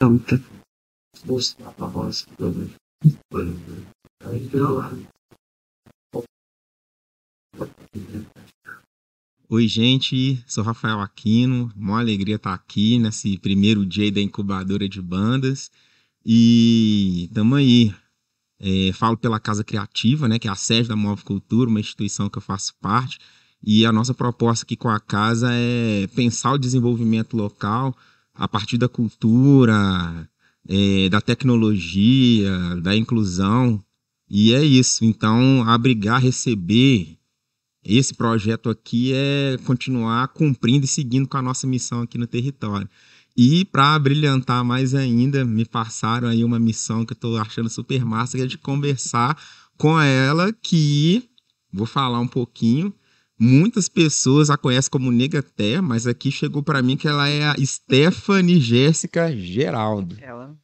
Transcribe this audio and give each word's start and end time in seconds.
tanta 0.00 0.42
mostrar 1.26 1.72
para 1.72 1.88
nós 1.88 2.26
Oi, 9.50 9.68
gente, 9.68 10.42
sou 10.46 10.64
Rafael 10.64 11.00
Aquino. 11.00 11.70
Uma 11.76 12.00
alegria 12.00 12.36
estar 12.36 12.54
aqui 12.54 12.98
nesse 12.98 13.36
primeiro 13.36 13.84
dia 13.84 14.10
da 14.10 14.22
incubadora 14.22 14.88
de 14.88 15.02
bandas. 15.02 15.70
E 16.24 17.24
estamos 17.24 17.58
aí. 17.58 17.94
É, 18.58 18.92
falo 18.92 19.18
pela 19.18 19.40
Casa 19.40 19.64
Criativa, 19.64 20.28
né, 20.28 20.38
que 20.38 20.46
é 20.46 20.50
a 20.50 20.54
sede 20.54 20.88
da 20.88 20.96
Move 20.96 21.24
Cultura, 21.24 21.68
uma 21.68 21.80
instituição 21.80 22.30
que 22.30 22.38
eu 22.38 22.42
faço 22.42 22.74
parte. 22.80 23.18
E 23.62 23.84
a 23.84 23.92
nossa 23.92 24.14
proposta 24.14 24.64
aqui 24.64 24.76
com 24.76 24.88
a 24.88 25.00
casa 25.00 25.50
é 25.52 26.06
pensar 26.14 26.52
o 26.52 26.58
desenvolvimento 26.58 27.36
local 27.36 27.94
a 28.40 28.48
partir 28.48 28.78
da 28.78 28.88
cultura, 28.88 30.26
é, 30.66 31.10
da 31.10 31.20
tecnologia, 31.20 32.50
da 32.82 32.96
inclusão. 32.96 33.84
E 34.30 34.54
é 34.54 34.64
isso. 34.64 35.04
Então, 35.04 35.62
abrigar, 35.68 36.22
receber 36.22 37.18
esse 37.84 38.14
projeto 38.14 38.70
aqui 38.70 39.12
é 39.12 39.58
continuar 39.66 40.28
cumprindo 40.28 40.86
e 40.86 40.88
seguindo 40.88 41.28
com 41.28 41.36
a 41.36 41.42
nossa 41.42 41.66
missão 41.66 42.00
aqui 42.00 42.16
no 42.16 42.26
território. 42.26 42.88
E 43.36 43.66
para 43.66 43.98
brilhantar 43.98 44.64
mais 44.64 44.94
ainda, 44.94 45.44
me 45.44 45.66
passaram 45.66 46.26
aí 46.26 46.42
uma 46.42 46.58
missão 46.58 47.04
que 47.04 47.12
eu 47.12 47.16
estou 47.16 47.36
achando 47.36 47.68
super 47.68 48.06
massa, 48.06 48.38
que 48.38 48.42
é 48.42 48.46
de 48.46 48.56
conversar 48.56 49.36
com 49.76 50.00
ela, 50.00 50.50
que 50.50 51.28
vou 51.70 51.86
falar 51.86 52.20
um 52.20 52.26
pouquinho. 52.26 52.92
Muitas 53.42 53.88
pessoas 53.88 54.50
a 54.50 54.58
conhecem 54.58 54.90
como 54.90 55.10
Negaté, 55.10 55.80
mas 55.80 56.06
aqui 56.06 56.30
chegou 56.30 56.62
para 56.62 56.82
mim 56.82 56.94
que 56.94 57.08
ela 57.08 57.26
é 57.26 57.44
a 57.44 57.56
Stephanie 57.64 58.60
Jéssica 58.60 59.34
Geraldo. 59.34 60.14
Ela. 60.20 60.54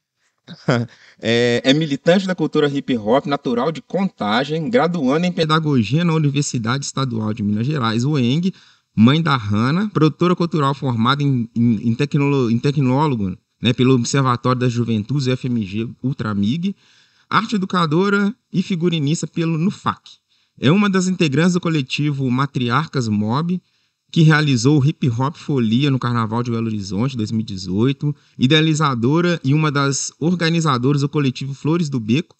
é, 1.19 1.63
é, 1.65 1.73
militante 1.73 2.27
da 2.27 2.35
cultura 2.35 2.69
hip 2.69 2.95
hop, 2.99 3.25
natural 3.25 3.73
de 3.73 3.81
Contagem, 3.81 4.69
graduando 4.69 5.25
em 5.25 5.33
pedagogia 5.33 6.05
na 6.05 6.13
Universidade 6.13 6.85
Estadual 6.85 7.33
de 7.33 7.43
Minas 7.43 7.67
Gerais, 7.67 8.05
UENG, 8.05 8.53
mãe 8.95 9.23
da 9.23 9.37
Hanna, 9.37 9.89
produtora 9.89 10.37
cultural 10.37 10.75
formada 10.75 11.23
em, 11.23 11.49
em, 11.57 11.89
em, 11.89 11.95
tecnolo, 11.95 12.51
em 12.51 12.59
tecnólogo 12.59 13.39
né, 13.61 13.73
pelo 13.73 13.95
Observatório 13.95 14.61
das 14.61 14.73
Juventudes 14.73 15.27
UFMG 15.27 15.89
Ultramig, 16.03 16.77
arte 17.29 17.57
educadora 17.57 18.35
e 18.53 18.63
figurinista 18.63 19.27
pelo 19.27 19.57
NUFAC. 19.57 20.19
É 20.61 20.71
uma 20.71 20.89
das 20.89 21.07
integrantes 21.07 21.55
do 21.55 21.61
coletivo 21.61 22.31
Matriarcas 22.31 23.09
Mob, 23.09 23.61
que 24.11 24.23
realizou 24.23 24.81
o 24.81 24.85
Hip 24.85 25.09
Hop 25.11 25.37
Folia 25.37 25.91
no 25.91 25.99
Carnaval 25.99 26.43
de 26.43 26.51
Belo 26.51 26.67
Horizonte 26.67 27.17
2018, 27.17 28.15
idealizadora 28.39 29.41
e 29.45 29.53
uma 29.53 29.71
das 29.71 30.13
organizadoras 30.19 31.03
do 31.03 31.09
coletivo 31.09 31.53
Flores 31.53 31.89
do 31.89 32.01
Beco, 32.01 32.35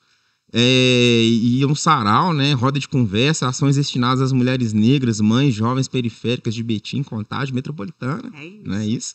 é, 0.53 1.23
e 1.25 1.67
um 1.67 1.75
sarau, 1.75 2.33
né, 2.33 2.53
roda 2.53 2.79
de 2.79 2.89
conversa, 2.89 3.49
ações 3.49 3.77
destinadas 3.77 4.23
às 4.23 4.33
mulheres 4.33 4.73
negras, 4.73 5.21
mães, 5.21 5.55
jovens 5.55 5.89
periféricas 5.89 6.55
de 6.55 6.63
Betim, 6.63 7.03
Contagem, 7.03 7.55
Metropolitana, 7.55 8.33
é 8.35 8.47
isso. 8.47 8.63
não 8.65 8.77
é 8.77 8.87
isso? 8.87 9.15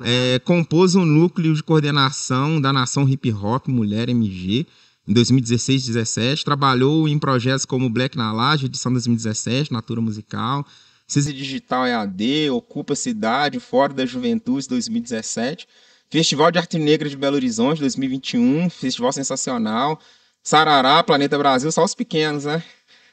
É, 0.00 0.38
compôs 0.40 0.96
um 0.96 1.04
núcleo 1.04 1.54
de 1.54 1.62
coordenação 1.62 2.60
da 2.60 2.72
Nação 2.72 3.08
Hip 3.08 3.32
Hop 3.32 3.68
Mulher 3.68 4.08
MG, 4.08 4.66
em 5.06 5.12
2016 5.12 5.86
17 5.86 6.44
trabalhou 6.44 7.06
em 7.08 7.18
projetos 7.18 7.64
como 7.64 7.90
Black 7.90 8.16
na 8.16 8.32
Laje, 8.32 8.66
edição 8.66 8.92
2017, 8.92 9.72
Natura 9.72 10.00
Musical, 10.00 10.66
CISI 11.06 11.32
Digital 11.32 11.86
EAD, 11.86 12.50
Ocupa 12.50 12.94
Cidade, 12.94 13.60
Fora 13.60 13.92
da 13.92 14.06
Juventude 14.06 14.68
2017, 14.68 15.68
Festival 16.10 16.50
de 16.50 16.58
Arte 16.58 16.78
Negra 16.78 17.08
de 17.08 17.16
Belo 17.16 17.36
Horizonte 17.36 17.80
2021, 17.80 18.70
Festival 18.70 19.12
Sensacional, 19.12 20.00
Sarará, 20.42 21.02
Planeta 21.02 21.36
Brasil, 21.36 21.70
só 21.72 21.84
os 21.84 21.94
pequenos, 21.94 22.44
né? 22.44 22.62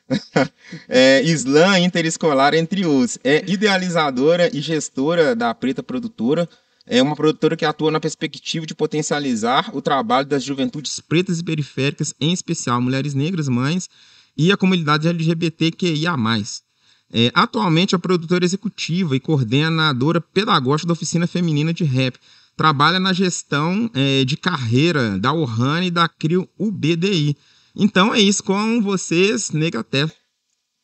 é, 0.88 1.22
Islã 1.24 1.80
Interescolar, 1.80 2.54
entre 2.54 2.86
outros. 2.86 3.18
É 3.24 3.44
idealizadora 3.50 4.50
e 4.56 4.62
gestora 4.62 5.36
da 5.36 5.54
Preta 5.54 5.82
Produtora, 5.82 6.48
é 6.86 7.02
uma 7.02 7.16
produtora 7.16 7.56
que 7.56 7.66
atua 7.66 7.92
na 7.92 8.00
perspectiva 8.00 8.66
de 8.66 8.74
potencializar 8.74 9.70
o 9.76 9.82
trabalho 9.82 10.28
das 10.28 10.44
juventudes 10.44 11.00
pretas 11.00 11.40
e 11.40 11.44
periféricas, 11.44 12.14
em 12.20 12.34
especial 12.34 12.82
mulheres 12.82 13.14
negras, 13.14 13.48
mães 13.48 13.90
e 14.38 14.52
a 14.52 14.58
comunidade 14.58 15.08
LGBTQIA+. 15.08 16.16
É, 17.14 17.30
atualmente 17.34 17.94
é 17.94 17.98
produtora 17.98 18.46
executiva 18.46 19.16
e 19.16 19.20
coordenadora 19.20 20.22
pedagógica 20.22 20.88
da 20.88 20.94
Oficina 20.94 21.28
Feminina 21.28 21.74
de 21.74 21.84
Rap. 21.84 22.18
Trabalha 22.56 23.00
na 23.00 23.12
gestão 23.12 23.90
é, 23.94 24.24
de 24.24 24.38
carreira 24.38 25.20
da 25.20 25.34
Ohana 25.34 25.86
e 25.86 25.92
da 25.92 26.08
CRIO 26.08 26.48
UBDI. 26.58 27.36
Então 27.76 28.14
é 28.14 28.20
isso 28.20 28.44
com 28.44 28.82
vocês, 28.82 29.52
Negaté. 29.52 30.10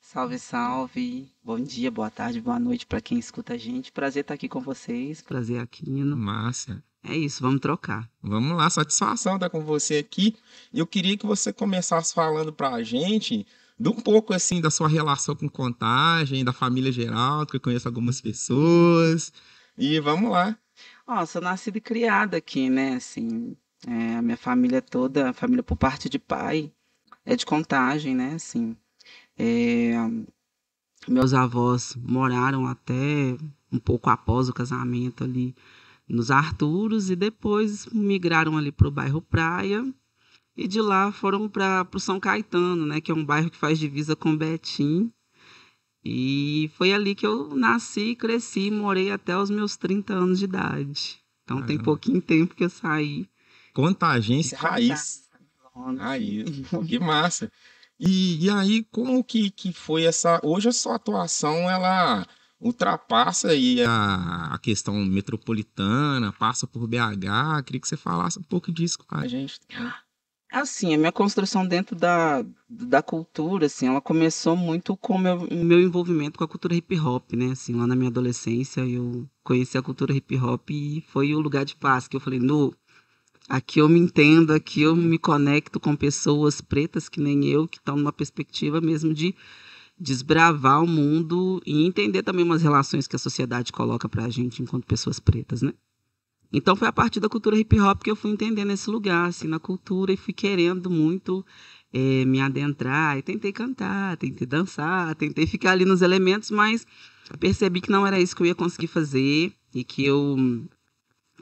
Salve, 0.01 0.39
salve. 0.39 1.29
Bom 1.47 1.61
dia, 1.61 1.89
boa 1.89 2.09
tarde, 2.09 2.41
boa 2.41 2.59
noite 2.59 2.85
para 2.85 2.99
quem 2.99 3.17
escuta 3.17 3.53
a 3.53 3.57
gente. 3.57 3.89
Prazer 3.89 4.19
estar 4.19 4.33
aqui 4.33 4.49
com 4.49 4.59
vocês. 4.59 5.21
Prazer, 5.21 5.61
Aquino. 5.61 6.17
Massa. 6.17 6.83
É 7.01 7.15
isso, 7.15 7.41
vamos 7.41 7.61
trocar. 7.61 8.11
Vamos 8.21 8.57
lá, 8.57 8.69
satisfação 8.69 9.35
estar 9.35 9.49
com 9.49 9.63
você 9.63 9.99
aqui. 9.99 10.35
Eu 10.73 10.85
queria 10.85 11.17
que 11.17 11.25
você 11.25 11.53
começasse 11.53 12.13
falando 12.13 12.51
para 12.51 12.71
a 12.71 12.83
gente 12.83 13.47
de 13.79 13.87
um 13.87 13.93
pouco 13.93 14.33
assim 14.33 14.59
da 14.59 14.69
sua 14.69 14.89
relação 14.89 15.37
com 15.37 15.47
contagem, 15.47 16.43
da 16.43 16.51
família 16.51 16.91
geral, 16.91 17.45
que 17.45 17.55
eu 17.55 17.61
conheço 17.61 17.87
algumas 17.87 18.19
pessoas. 18.19 19.31
E 19.77 20.01
vamos 20.01 20.29
lá. 20.29 20.59
Ó, 21.07 21.25
sou 21.25 21.41
nascida 21.41 21.77
e 21.77 21.81
criada 21.81 22.35
aqui, 22.35 22.69
né? 22.69 22.95
Assim, 22.95 23.55
é, 23.87 24.17
a 24.17 24.21
minha 24.21 24.35
família 24.35 24.81
toda, 24.81 25.29
a 25.29 25.33
família 25.33 25.63
por 25.63 25.77
parte 25.77 26.09
de 26.09 26.19
pai, 26.19 26.73
é 27.25 27.37
de 27.37 27.45
contagem, 27.45 28.13
né? 28.13 28.33
Assim, 28.33 28.75
é, 29.37 29.93
meus 31.07 31.33
avós 31.33 31.95
moraram 32.01 32.65
até 32.65 33.37
um 33.71 33.79
pouco 33.79 34.09
após 34.09 34.49
o 34.49 34.53
casamento 34.53 35.23
ali 35.23 35.55
nos 36.07 36.31
Arturos 36.31 37.09
e 37.09 37.15
depois 37.15 37.85
migraram 37.87 38.57
ali 38.57 38.71
para 38.71 38.87
o 38.87 38.91
bairro 38.91 39.21
Praia 39.21 39.83
e 40.55 40.67
de 40.67 40.81
lá 40.81 41.11
foram 41.11 41.47
para 41.47 41.87
o 41.93 41.99
São 41.99 42.19
Caetano, 42.19 42.85
né, 42.85 42.99
que 42.99 43.11
é 43.11 43.13
um 43.13 43.23
bairro 43.23 43.51
que 43.51 43.57
faz 43.57 43.77
divisa 43.77 44.15
com 44.15 44.35
Betim. 44.35 45.11
E 46.03 46.71
foi 46.75 46.93
ali 46.93 47.13
que 47.13 47.27
eu 47.27 47.55
nasci, 47.55 48.15
cresci, 48.15 48.71
morei 48.71 49.11
até 49.11 49.37
os 49.37 49.49
meus 49.49 49.75
30 49.75 50.13
anos 50.13 50.39
de 50.39 50.45
idade. 50.45 51.19
Então 51.43 51.61
tem 51.61 51.77
pouquinho 51.77 52.21
tempo 52.21 52.55
que 52.55 52.63
eu 52.63 52.69
saí. 52.69 53.27
Contagência 53.73 54.57
raiz. 54.57 55.29
Raiz. 55.97 56.63
Que 56.87 56.99
massa. 56.99 57.51
E, 57.99 58.45
e 58.45 58.49
aí, 58.49 58.83
como 58.91 59.23
que, 59.23 59.49
que 59.49 59.73
foi 59.73 60.03
essa. 60.03 60.39
Hoje 60.43 60.69
a 60.69 60.73
sua 60.73 60.95
atuação 60.95 61.69
ela 61.69 62.25
ultrapassa 62.59 63.49
aí 63.49 63.83
a, 63.83 64.53
a 64.53 64.57
questão 64.59 64.93
metropolitana, 64.93 66.33
passa 66.33 66.67
por 66.67 66.87
BH. 66.87 67.63
Queria 67.65 67.81
que 67.81 67.87
você 67.87 67.97
falasse 67.97 68.39
um 68.39 68.43
pouco 68.43 68.71
disso 68.71 68.99
com 68.99 69.15
a 69.15 69.27
gente. 69.27 69.59
Assim, 70.49 70.93
a 70.93 70.97
minha 70.97 71.11
construção 71.11 71.67
dentro 71.67 71.93
da, 71.93 72.43
da 72.69 73.01
cultura, 73.01 73.65
assim, 73.65 73.87
ela 73.87 73.99
começou 73.99 74.55
muito 74.55 74.95
com 74.95 75.15
o 75.15 75.19
meu, 75.19 75.45
meu 75.51 75.81
envolvimento 75.81 76.37
com 76.37 76.43
a 76.43 76.47
cultura 76.47 76.73
hip 76.73 76.97
hop, 76.97 77.33
né? 77.33 77.51
Assim, 77.51 77.73
lá 77.75 77.85
na 77.85 77.97
minha 77.97 78.09
adolescência 78.09 78.81
eu 78.81 79.27
conheci 79.43 79.77
a 79.77 79.81
cultura 79.81 80.13
hip 80.13 80.37
hop 80.37 80.69
e 80.69 81.03
foi 81.09 81.35
o 81.35 81.39
lugar 81.39 81.65
de 81.65 81.75
paz 81.75 82.07
que 82.07 82.15
eu 82.15 82.21
falei, 82.21 82.39
no 82.39 82.73
Aqui 83.47 83.79
eu 83.79 83.87
me 83.87 83.99
entendo, 83.99 84.51
aqui 84.51 84.81
eu 84.81 84.95
me 84.95 85.17
conecto 85.17 85.79
com 85.79 85.95
pessoas 85.95 86.59
pretas 86.59 87.07
que 87.07 87.21
nem 87.21 87.45
eu, 87.45 87.67
que 87.67 87.77
estão 87.77 87.95
numa 87.95 88.11
perspectiva 88.11 88.81
mesmo 88.81 89.13
de 89.13 89.33
desbravar 89.97 90.83
o 90.83 90.87
mundo 90.87 91.61
e 91.65 91.85
entender 91.85 92.23
também 92.23 92.43
umas 92.43 92.61
relações 92.61 93.07
que 93.07 93.15
a 93.15 93.19
sociedade 93.19 93.71
coloca 93.71 94.09
para 94.09 94.25
a 94.25 94.29
gente 94.29 94.61
enquanto 94.61 94.85
pessoas 94.85 95.19
pretas, 95.19 95.61
né? 95.61 95.73
Então 96.51 96.75
foi 96.75 96.87
a 96.87 96.93
partir 96.93 97.19
da 97.19 97.27
cultura 97.29 97.57
hip 97.57 97.79
hop 97.79 98.03
que 98.03 98.11
eu 98.11 98.15
fui 98.15 98.31
entendendo 98.31 98.71
esse 98.71 98.89
lugar, 98.89 99.27
assim, 99.27 99.47
na 99.47 99.59
cultura 99.59 100.13
e 100.13 100.17
fui 100.17 100.33
querendo 100.33 100.89
muito 100.89 101.45
é, 101.91 102.25
me 102.25 102.39
adentrar. 102.39 103.17
E 103.17 103.21
tentei 103.21 103.51
cantar, 103.51 104.17
tentei 104.17 104.47
dançar, 104.47 105.15
tentei 105.15 105.45
ficar 105.45 105.71
ali 105.71 105.83
nos 105.83 106.01
elementos, 106.01 106.51
mas 106.51 106.85
percebi 107.39 107.81
que 107.81 107.91
não 107.91 108.07
era 108.07 108.19
isso 108.19 108.35
que 108.35 108.41
eu 108.41 108.47
ia 108.47 108.55
conseguir 108.55 108.87
fazer 108.87 109.53
e 109.73 109.83
que 109.83 110.05
eu 110.05 110.37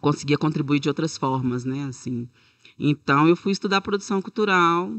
conseguia 0.05 0.37
contribuir 0.37 0.79
de 0.79 0.87
outras 0.87 1.17
formas, 1.17 1.65
né? 1.65 1.85
Assim. 1.85 2.29
Então 2.77 3.27
eu 3.27 3.35
fui 3.35 3.51
estudar 3.51 3.81
produção 3.81 4.21
cultural, 4.21 4.95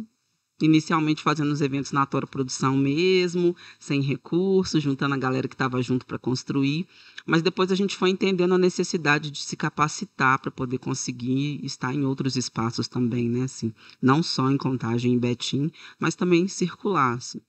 inicialmente 0.61 1.23
fazendo 1.23 1.53
os 1.53 1.61
eventos 1.61 1.93
na 1.93 2.05
Tora 2.05 2.27
Produção 2.27 2.77
mesmo, 2.77 3.55
sem 3.79 4.01
recursos, 4.01 4.83
juntando 4.83 5.15
a 5.15 5.17
galera 5.17 5.47
que 5.47 5.55
estava 5.55 5.81
junto 5.81 6.05
para 6.05 6.19
construir. 6.19 6.89
Mas 7.25 7.41
depois 7.41 7.71
a 7.71 7.77
gente 7.77 7.97
foi 7.97 8.11
entendendo 8.11 8.55
a 8.55 8.59
necessidade 8.59 9.31
de 9.31 9.39
se 9.39 9.57
capacitar 9.57 10.41
para 10.41 10.51
poder 10.51 10.79
conseguir 10.79 11.65
estar 11.65 11.95
em 11.95 12.05
outros 12.05 12.35
espaços 12.35 12.89
também, 12.89 13.29
né? 13.29 13.45
Assim, 13.45 13.73
não 14.03 14.25
só 14.25 14.51
em 14.51 14.57
Contagem 14.57 15.13
em 15.13 15.19
Betim, 15.21 15.71
mas 16.01 16.17
também 16.17 16.49
circular. 16.49 17.15
Assim. 17.15 17.41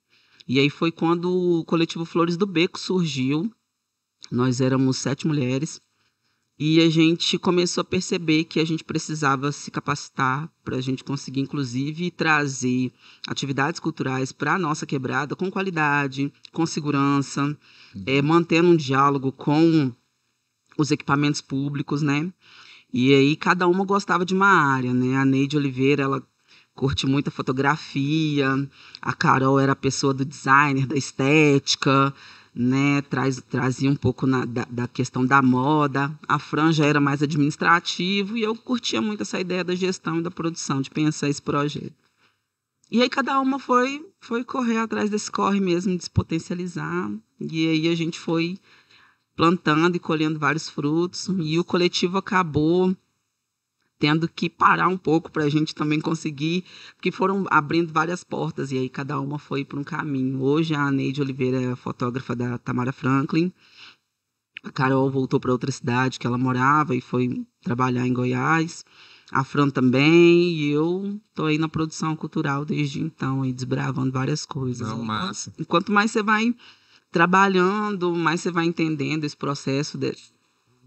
E 0.48 0.60
aí 0.60 0.69
foi 0.69 0.92
quando 0.92 1.31
o 1.31 1.65
coletivo 1.65 2.06
Flores 2.06 2.38
do 2.38 2.45
Beco 2.45 2.80
surgiu. 2.80 3.51
Nós 4.31 4.62
éramos 4.62 4.98
sete 4.98 5.25
mulheres 5.25 5.81
E 6.59 6.81
a 6.81 6.89
gente 6.89 7.38
começou 7.38 7.81
a 7.81 7.86
perceber 7.86 8.45
que 8.45 8.59
a 8.59 8.65
gente 8.65 8.83
precisava 8.83 9.51
se 9.51 9.69
capacitar 9.69 10.51
para 10.63 10.77
a 10.77 10.81
gente 10.81 11.04
conseguir, 11.04 11.42
inclusive, 11.42 12.09
trazer 12.09 12.92
atividades 13.27 13.80
culturais 13.80 14.31
para 14.31 14.56
a 14.56 14.59
nossa 14.59 14.83
quebrada 14.83 15.36
com 15.36 15.51
qualidade, 15.51 16.33
com 16.51 16.65
segurança, 16.65 17.56
é, 18.07 18.24
mantendo 18.24 18.69
um 18.69 18.75
diálogo 18.75 19.31
com 19.31 19.94
os 20.77 20.89
equipamentos 20.89 21.42
públicos, 21.42 22.01
né? 22.01 22.33
E 22.92 23.13
aí 23.13 23.36
cada 23.36 23.68
uma 23.68 23.86
gostava 23.86 24.25
de 24.25 24.33
uma 24.33 24.48
área, 24.48 24.94
né? 24.94 25.15
A 25.15 25.25
Neide 25.25 25.57
Oliveira, 25.57 26.03
ela 26.03 26.27
curte 26.74 27.06
muita 27.06 27.30
fotografia, 27.30 28.48
a 29.01 29.13
Carol 29.13 29.60
era 29.60 29.74
a 29.74 29.75
pessoa 29.75 30.13
do 30.13 30.24
designer, 30.24 30.86
da 30.88 30.95
estética, 30.95 32.13
né, 32.57 33.04
traz, 33.04 33.39
trazia 33.39 33.89
um 33.89 33.95
pouco 33.95 34.25
na, 34.25 34.44
da, 34.44 34.65
da, 34.68 34.88
questão 34.88 35.24
da 35.24 35.42
moda. 35.44 36.12
A 36.27 36.39
Fran 36.39 36.71
já 36.71 36.86
era 36.86 37.00
mais 37.00 37.21
administrativo 37.21 38.36
e 38.36 38.42
eu 38.42 38.56
curtia 38.56 39.00
muito 39.00 39.21
essa 39.21 39.39
ideia 39.39 39.63
da 39.63 39.75
gestão 39.75 40.18
e 40.18 40.24
da 40.24 40.31
produção, 40.31 40.81
de 40.81 40.89
pensar 40.89 41.30
esse 41.30 41.42
projeto. 41.42 41.94
E 42.89 43.01
aí 43.01 43.09
cada 43.09 43.39
uma 43.39 43.59
foi, 43.59 44.04
foi 44.19 44.44
correr 44.44 44.77
atrás 44.77 45.09
desse 45.09 45.31
corre 45.31 45.59
mesmo, 45.59 45.95
de 45.95 46.04
se 46.04 46.09
potencializar. 46.09 47.12
E 47.39 47.68
aí 47.68 47.88
a 47.89 47.95
gente 47.95 48.19
foi 48.19 48.57
plantando 49.36 49.95
e 49.95 50.00
colhendo 50.00 50.39
vários 50.39 50.68
frutos. 50.68 51.30
E 51.39 51.60
o 51.60 51.63
coletivo 51.63 52.18
acabou 52.18 52.95
tendo 54.00 54.28
que 54.28 54.50
parar 54.50 54.88
um 54.88 54.98
pouco 54.98 55.32
para 55.32 55.46
a 55.46 55.50
gente 55.50 55.74
também 55.74 56.00
conseguir, 56.00 56.64
porque 56.96 57.12
foram 57.12 57.46
abrindo 57.50 57.92
várias 57.92 58.24
portas 58.24 58.72
e 58.72 58.78
aí 58.78 58.90
cada 58.90 59.20
uma 59.20 59.40
foi 59.40 59.66
para 59.66 59.80
um 59.80 59.84
caminho. 59.84 60.42
Hoje 60.42 60.76
a 60.76 60.92
Neide 60.92 61.22
Oliveira 61.22 61.62
é 61.62 61.76
fotógrafa 61.76 62.36
da 62.36 62.58
Tamara 62.58 62.92
Franklin. 62.92 63.52
A 64.64 64.72
Carol 64.72 65.10
voltou 65.10 65.40
para 65.40 65.52
outra 65.52 65.72
cidade 65.72 66.20
que 66.20 66.28
ela 66.28 66.38
morava 66.38 66.96
e 66.96 67.02
foi 67.02 67.46
trabalhar 67.62 68.06
em 68.06 68.14
Goiás. 68.14 68.84
A 69.30 69.44
Fran 69.44 69.70
também, 69.70 70.54
e 70.54 70.72
eu 70.72 71.20
tô 71.34 71.46
aí 71.46 71.58
na 71.58 71.68
produção 71.68 72.16
cultural 72.16 72.64
desde 72.64 73.02
então, 73.02 73.42
aí 73.42 73.52
desbravando 73.52 74.12
várias 74.12 74.46
coisas. 74.46 74.88
Não, 74.88 75.04
massa. 75.04 75.54
Quanto 75.68 75.92
mais 75.92 76.12
você 76.12 76.24
vai 76.24 76.56
trabalhando, 77.12 78.16
mais 78.16 78.40
você 78.40 78.52
vai 78.52 78.66
entendendo 78.66 79.26
esse 79.26 79.36
processo 79.36 79.98
de, 79.98 80.16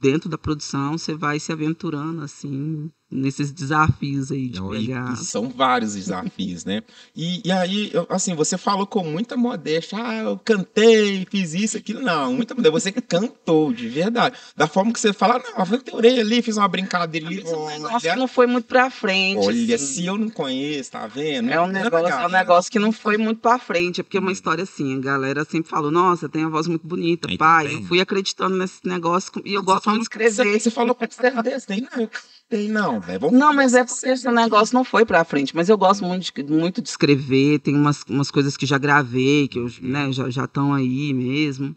dentro 0.00 0.28
da 0.28 0.38
produção, 0.38 0.96
você 0.96 1.14
vai 1.14 1.38
se 1.38 1.52
aventurando 1.52 2.22
assim 2.22 2.90
nesses 3.10 3.50
desafios 3.50 4.30
aí 4.30 4.48
de 4.48 4.60
Não, 4.60 4.70
pegar. 4.70 5.16
são 5.16 5.48
vários 5.48 5.94
desafios, 5.94 6.64
né? 6.64 6.82
E, 7.14 7.42
e 7.44 7.50
aí, 7.50 7.90
eu, 7.92 8.06
assim, 8.08 8.34
você 8.34 8.56
falou 8.56 8.86
com 8.86 9.02
muita 9.02 9.36
modéstia, 9.36 9.98
ah, 10.00 10.16
eu 10.18 10.38
cantei, 10.38 11.26
fiz 11.28 11.54
isso, 11.54 11.76
aquilo. 11.76 12.00
Não, 12.00 12.32
muita 12.32 12.54
modéstia. 12.54 12.80
Você 12.80 12.92
cantou, 12.92 13.72
de 13.72 13.88
verdade. 13.88 14.36
Da 14.56 14.68
forma 14.68 14.92
que 14.92 15.00
você 15.00 15.12
fala, 15.12 15.42
não, 15.42 15.60
aventurei 15.60 16.20
ali, 16.20 16.40
fiz 16.40 16.56
uma 16.56 16.68
brincadeira 16.68 17.26
ali. 17.26 17.42
Nossa, 17.80 18.10
que 18.10 18.16
não 18.16 18.28
foi 18.28 18.46
muito 18.46 18.66
pra 18.66 18.90
frente. 18.90 19.46
Olha, 19.46 19.74
assim. 19.74 19.86
se 19.86 20.06
eu 20.06 20.16
não 20.16 20.30
conheço, 20.30 20.92
tá 20.92 21.06
vendo? 21.06 21.50
É 21.50 21.60
um, 21.60 21.66
negócio, 21.66 22.06
é 22.06 22.26
um 22.26 22.30
negócio 22.30 22.70
que 22.70 22.78
não 22.78 22.92
foi 22.92 23.16
muito 23.16 23.40
pra 23.40 23.58
frente, 23.58 24.00
é 24.00 24.04
porque 24.04 24.16
é 24.18 24.20
uma 24.20 24.32
história 24.32 24.62
assim, 24.62 24.96
a 24.96 25.00
galera 25.00 25.44
sempre 25.44 25.68
falou, 25.68 25.90
nossa, 25.90 26.28
tem 26.28 26.44
a 26.44 26.48
voz 26.48 26.66
muito 26.68 26.86
bonita, 26.86 27.28
aí 27.28 27.36
pai. 27.36 27.74
Eu 27.74 27.82
fui 27.84 28.00
acreditando 28.00 28.56
nesse 28.56 28.86
negócio 28.86 29.32
e 29.44 29.54
eu 29.54 29.62
gosto 29.62 29.88
muito 29.88 30.02
de 30.02 30.04
escrever. 30.04 30.52
Você, 30.52 30.60
você 30.60 30.70
falou 30.70 30.94
com 30.94 31.10
certeza, 31.10 31.66
tem 31.66 31.86
não 31.96 32.08
tem, 32.50 32.68
não, 32.68 33.00
velho. 33.00 33.30
Não, 33.30 33.54
mas 33.54 33.74
é 33.74 33.84
porque 33.84 34.08
esse 34.08 34.28
negócio 34.28 34.74
não 34.74 34.82
foi 34.82 35.06
pra 35.06 35.24
frente. 35.24 35.54
Mas 35.54 35.68
eu 35.68 35.78
gosto 35.78 36.04
muito 36.04 36.32
de, 36.34 36.42
muito 36.52 36.82
de 36.82 36.88
escrever, 36.88 37.60
tem 37.60 37.76
umas, 37.76 38.02
umas 38.08 38.28
coisas 38.28 38.56
que 38.56 38.66
já 38.66 38.76
gravei, 38.76 39.46
que 39.46 39.60
eu, 39.60 39.70
né, 39.80 40.10
já 40.10 40.44
estão 40.44 40.74
aí 40.74 41.14
mesmo. 41.14 41.76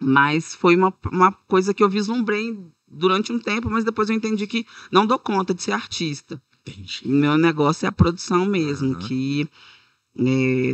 Mas 0.00 0.56
foi 0.56 0.74
uma, 0.74 0.92
uma 1.10 1.30
coisa 1.30 1.72
que 1.72 1.84
eu 1.84 1.88
vislumbrei 1.88 2.58
durante 2.88 3.32
um 3.32 3.38
tempo, 3.38 3.70
mas 3.70 3.84
depois 3.84 4.10
eu 4.10 4.16
entendi 4.16 4.44
que 4.48 4.66
não 4.90 5.06
dou 5.06 5.20
conta 5.20 5.54
de 5.54 5.62
ser 5.62 5.70
artista. 5.70 6.42
Entendi. 6.66 7.02
Meu 7.04 7.38
negócio 7.38 7.86
é 7.86 7.88
a 7.88 7.92
produção 7.92 8.44
mesmo, 8.44 8.94
uhum. 8.94 8.98
que 8.98 9.48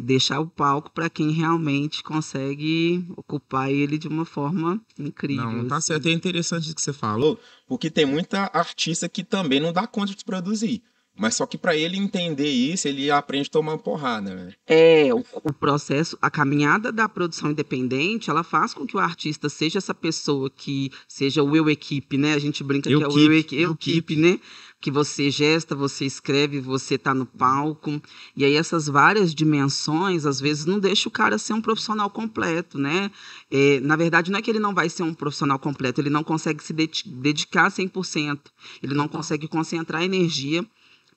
deixar 0.03 0.41
o 0.41 0.49
palco 0.49 0.91
para 0.91 1.09
quem 1.09 1.31
realmente 1.31 2.03
consegue 2.03 3.05
ocupar 3.17 3.71
ele 3.71 3.97
de 3.97 4.09
uma 4.09 4.25
forma 4.25 4.81
incrível. 4.99 5.51
Não, 5.51 5.69
tá 5.69 5.77
assim. 5.77 5.87
certo. 5.89 6.09
É 6.09 6.13
interessante 6.13 6.71
o 6.71 6.75
que 6.75 6.83
você 6.83 6.93
falou, 6.93 7.39
porque 7.67 7.91
tem 7.91 8.05
muita 8.05 8.51
artista 8.53 9.09
que 9.09 9.23
também 9.23 9.61
não 9.61 9.73
dá 9.73 9.87
conta 9.87 10.15
de 10.15 10.25
produzir. 10.25 10.83
Mas 11.19 11.35
só 11.35 11.45
que 11.47 11.59
para 11.59 11.77
ele 11.77 11.99
entender 11.99 12.49
isso, 12.49 12.87
ele 12.87 13.11
aprende 13.11 13.49
a 13.49 13.53
tomar 13.53 13.73
uma 13.73 13.79
porrada, 13.79 14.35
né? 14.35 14.53
É, 14.65 15.13
o, 15.13 15.25
o, 15.43 15.53
processo, 15.53 16.17
a 16.23 16.31
caminhada 16.31 16.93
da 16.93 17.09
produção 17.09 17.51
independente, 17.51 18.31
ela 18.31 18.45
faz 18.45 18.73
com 18.73 18.87
que 18.87 18.97
o 18.97 19.01
artista 19.01 19.49
seja 19.49 19.79
essa 19.79 19.93
pessoa 19.93 20.49
que 20.49 20.93
seja 21.09 21.43
o 21.43 21.57
eu 21.57 21.69
equipe, 21.69 22.17
né? 22.17 22.35
A 22.35 22.39
gente 22.39 22.63
brinca 22.63 22.89
eu 22.89 23.01
que 23.01 23.05
é 23.05 23.09
o 23.09 23.19
eu, 23.19 23.45
eu 23.51 23.73
equipe, 23.73 24.15
né? 24.15 24.39
Que 24.81 24.93
você 24.93 25.29
gesta, 25.29 25.75
você 25.75 26.05
escreve, 26.05 26.61
você 26.61 26.97
tá 26.97 27.13
no 27.13 27.27
palco. 27.27 28.01
E 28.37 28.45
aí 28.45 28.55
essas 28.55 28.87
várias 28.87 29.35
dimensões, 29.35 30.25
às 30.25 30.41
vezes, 30.41 30.67
não 30.67 30.79
deixa 30.79 31.09
o 31.09 31.13
cara 31.13 31.37
ser 31.37 31.53
um 31.53 31.61
profissional 31.61 32.09
completo, 32.09 32.79
né? 32.79 33.11
É, 33.51 33.81
na 33.81 33.97
verdade, 33.97 34.31
não 34.31 34.39
é 34.39 34.43
que 34.43 34.49
ele 34.49 34.61
não 34.61 34.73
vai 34.73 34.89
ser 34.89 35.03
um 35.03 35.13
profissional 35.13 35.59
completo, 35.59 36.01
ele 36.01 36.11
não 36.11 36.23
consegue 36.23 36.63
se 36.63 36.73
dedicar 36.73 37.73
100%. 37.73 38.39
Ele 38.81 38.95
não 38.95 39.09
consegue 39.09 39.49
concentrar 39.49 40.05
energia 40.05 40.65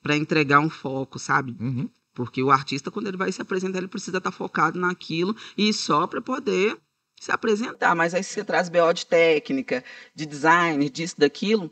para 0.01 0.15
entregar 0.15 0.59
um 0.59 0.69
foco, 0.69 1.19
sabe? 1.19 1.55
Uhum. 1.59 1.89
Porque 2.13 2.43
o 2.43 2.51
artista, 2.51 2.91
quando 2.91 3.07
ele 3.07 3.17
vai 3.17 3.31
se 3.31 3.41
apresentar, 3.41 3.77
ele 3.77 3.87
precisa 3.87 4.17
estar 4.17 4.31
tá 4.31 4.37
focado 4.37 4.79
naquilo 4.79 5.35
e 5.57 5.71
só 5.73 6.07
para 6.07 6.21
poder 6.21 6.77
se 7.19 7.31
apresentar. 7.31 7.95
Mas 7.95 8.13
aí 8.13 8.23
você 8.23 8.43
traz 8.43 8.67
BO 8.67 8.91
de 8.93 9.05
técnica, 9.05 9.83
de 10.13 10.25
design, 10.25 10.89
disso, 10.89 11.15
daquilo, 11.17 11.71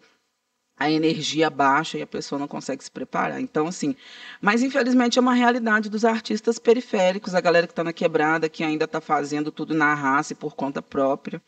a 0.77 0.89
energia 0.89 1.49
baixa 1.49 1.97
e 1.97 2.01
a 2.01 2.07
pessoa 2.07 2.39
não 2.39 2.47
consegue 2.47 2.81
se 2.81 2.89
preparar. 2.89 3.41
Então, 3.41 3.67
assim, 3.67 3.95
mas 4.39 4.63
infelizmente 4.63 5.19
é 5.19 5.21
uma 5.21 5.33
realidade 5.33 5.89
dos 5.89 6.05
artistas 6.05 6.57
periféricos, 6.57 7.35
a 7.35 7.41
galera 7.41 7.67
que 7.67 7.73
está 7.73 7.83
na 7.83 7.91
quebrada, 7.91 8.47
que 8.47 8.63
ainda 8.63 8.85
está 8.85 9.01
fazendo 9.01 9.51
tudo 9.51 9.73
na 9.73 9.93
raça 9.93 10.31
e 10.31 10.35
por 10.35 10.55
conta 10.55 10.81
própria. 10.81 11.41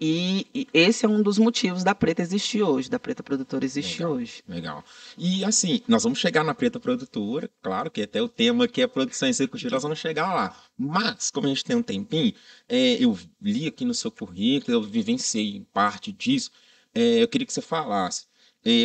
E, 0.00 0.46
e, 0.54 0.68
esse 0.72 1.04
é 1.04 1.08
um 1.08 1.20
dos 1.20 1.38
motivos 1.38 1.82
da 1.82 1.94
Preta 1.94 2.22
existir 2.22 2.62
hoje, 2.62 2.88
da 2.88 3.00
Preta 3.00 3.22
Produtora 3.22 3.64
existir 3.64 4.04
legal, 4.04 4.12
hoje. 4.12 4.42
Legal. 4.46 4.84
E 5.16 5.44
assim, 5.44 5.82
nós 5.88 6.04
vamos 6.04 6.20
chegar 6.20 6.44
na 6.44 6.54
Preta 6.54 6.78
Produtora, 6.78 7.50
claro 7.60 7.90
que 7.90 8.02
até 8.02 8.22
o 8.22 8.28
tema 8.28 8.68
que 8.68 8.80
é 8.80 8.86
produção 8.86 9.28
executiva, 9.28 9.74
nós 9.74 9.82
vamos 9.82 9.98
chegar 9.98 10.32
lá. 10.32 10.56
Mas, 10.76 11.30
como 11.32 11.46
a 11.46 11.50
gente 11.50 11.64
tem 11.64 11.74
um 11.74 11.82
tempinho, 11.82 12.32
é, 12.68 13.02
eu 13.02 13.18
li 13.42 13.66
aqui 13.66 13.84
no 13.84 13.94
seu 13.94 14.10
currículo, 14.10 14.76
eu 14.76 14.82
vivenciei 14.82 15.66
parte 15.72 16.12
disso, 16.12 16.52
é, 16.94 17.22
eu 17.22 17.26
queria 17.26 17.46
que 17.46 17.52
você 17.52 17.60
falasse 17.60 18.27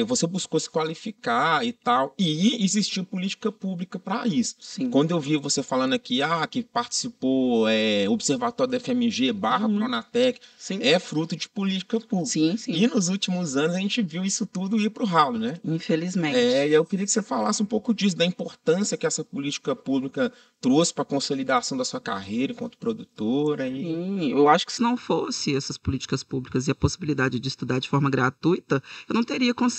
você 0.06 0.28
buscou 0.28 0.60
se 0.60 0.70
qualificar 0.70 1.66
e 1.66 1.72
tal, 1.72 2.14
e 2.18 2.64
existiu 2.64 3.04
política 3.04 3.52
pública 3.52 4.00
para 4.00 4.28
isso. 4.28 4.56
Sim. 4.60 4.90
Quando 4.90 5.12
eu 5.12 5.20
vi 5.20 5.38
você 5.38 5.62
falando 5.64 5.94
aqui, 5.94 6.22
ah, 6.22 6.46
que 6.48 6.64
participou 6.64 7.68
é, 7.68 8.08
Observatório 8.10 8.72
da 8.72 8.80
FMG 8.80 9.32
barra 9.34 9.68
uhum. 9.68 9.78
Pronatec, 9.78 10.40
sim. 10.58 10.80
é 10.82 10.98
fruto 11.00 11.36
de 11.36 11.50
política 11.50 12.00
pública. 12.00 12.32
Sim, 12.32 12.58
sim. 12.58 12.72
E 12.72 12.88
nos 12.88 13.10
últimos 13.10 13.58
anos 13.58 13.76
a 13.76 13.80
gente 13.80 14.02
viu 14.02 14.24
isso 14.24 14.46
tudo 14.46 14.80
ir 14.80 14.90
para 14.90 15.04
o 15.04 15.06
ralo, 15.06 15.38
né? 15.38 15.60
Infelizmente. 15.64 16.38
É, 16.38 16.68
e 16.68 16.74
eu 16.74 16.86
queria 16.86 17.06
que 17.06 17.12
você 17.12 17.22
falasse 17.22 17.62
um 17.62 17.66
pouco 17.66 17.94
disso, 17.94 18.16
da 18.16 18.26
importância 18.26 18.98
que 18.98 19.06
essa 19.06 19.24
política 19.24 19.76
pública 19.76 20.32
trouxe 20.62 20.94
para 20.94 21.02
a 21.02 21.06
consolidação 21.06 21.78
da 21.78 21.84
sua 21.84 22.00
carreira 22.00 22.54
enquanto 22.54 22.78
produtora. 22.78 23.68
E... 23.68 23.84
Sim, 23.84 24.32
eu 24.32 24.48
acho 24.48 24.66
que 24.66 24.74
se 24.74 24.82
não 24.82 24.96
fosse 24.96 25.56
essas 25.56 25.78
políticas 25.78 26.24
públicas 26.24 26.68
e 26.68 26.72
a 26.72 26.76
possibilidade 26.76 27.40
de 27.40 27.48
estudar 27.48 27.80
de 27.80 27.90
forma 27.90 28.10
gratuita, 28.10 28.82
eu 29.10 29.14
não 29.14 29.24
teria 29.24 29.54
conseguido. 29.54 29.73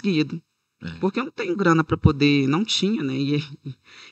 É. 0.82 0.90
Porque 1.00 1.18
eu 1.18 1.24
não 1.24 1.32
tenho 1.32 1.56
grana 1.56 1.82
para 1.82 1.96
poder, 1.96 2.46
não 2.46 2.64
tinha, 2.64 3.02
né? 3.02 3.16
E 3.16 3.36
é, 3.36 3.42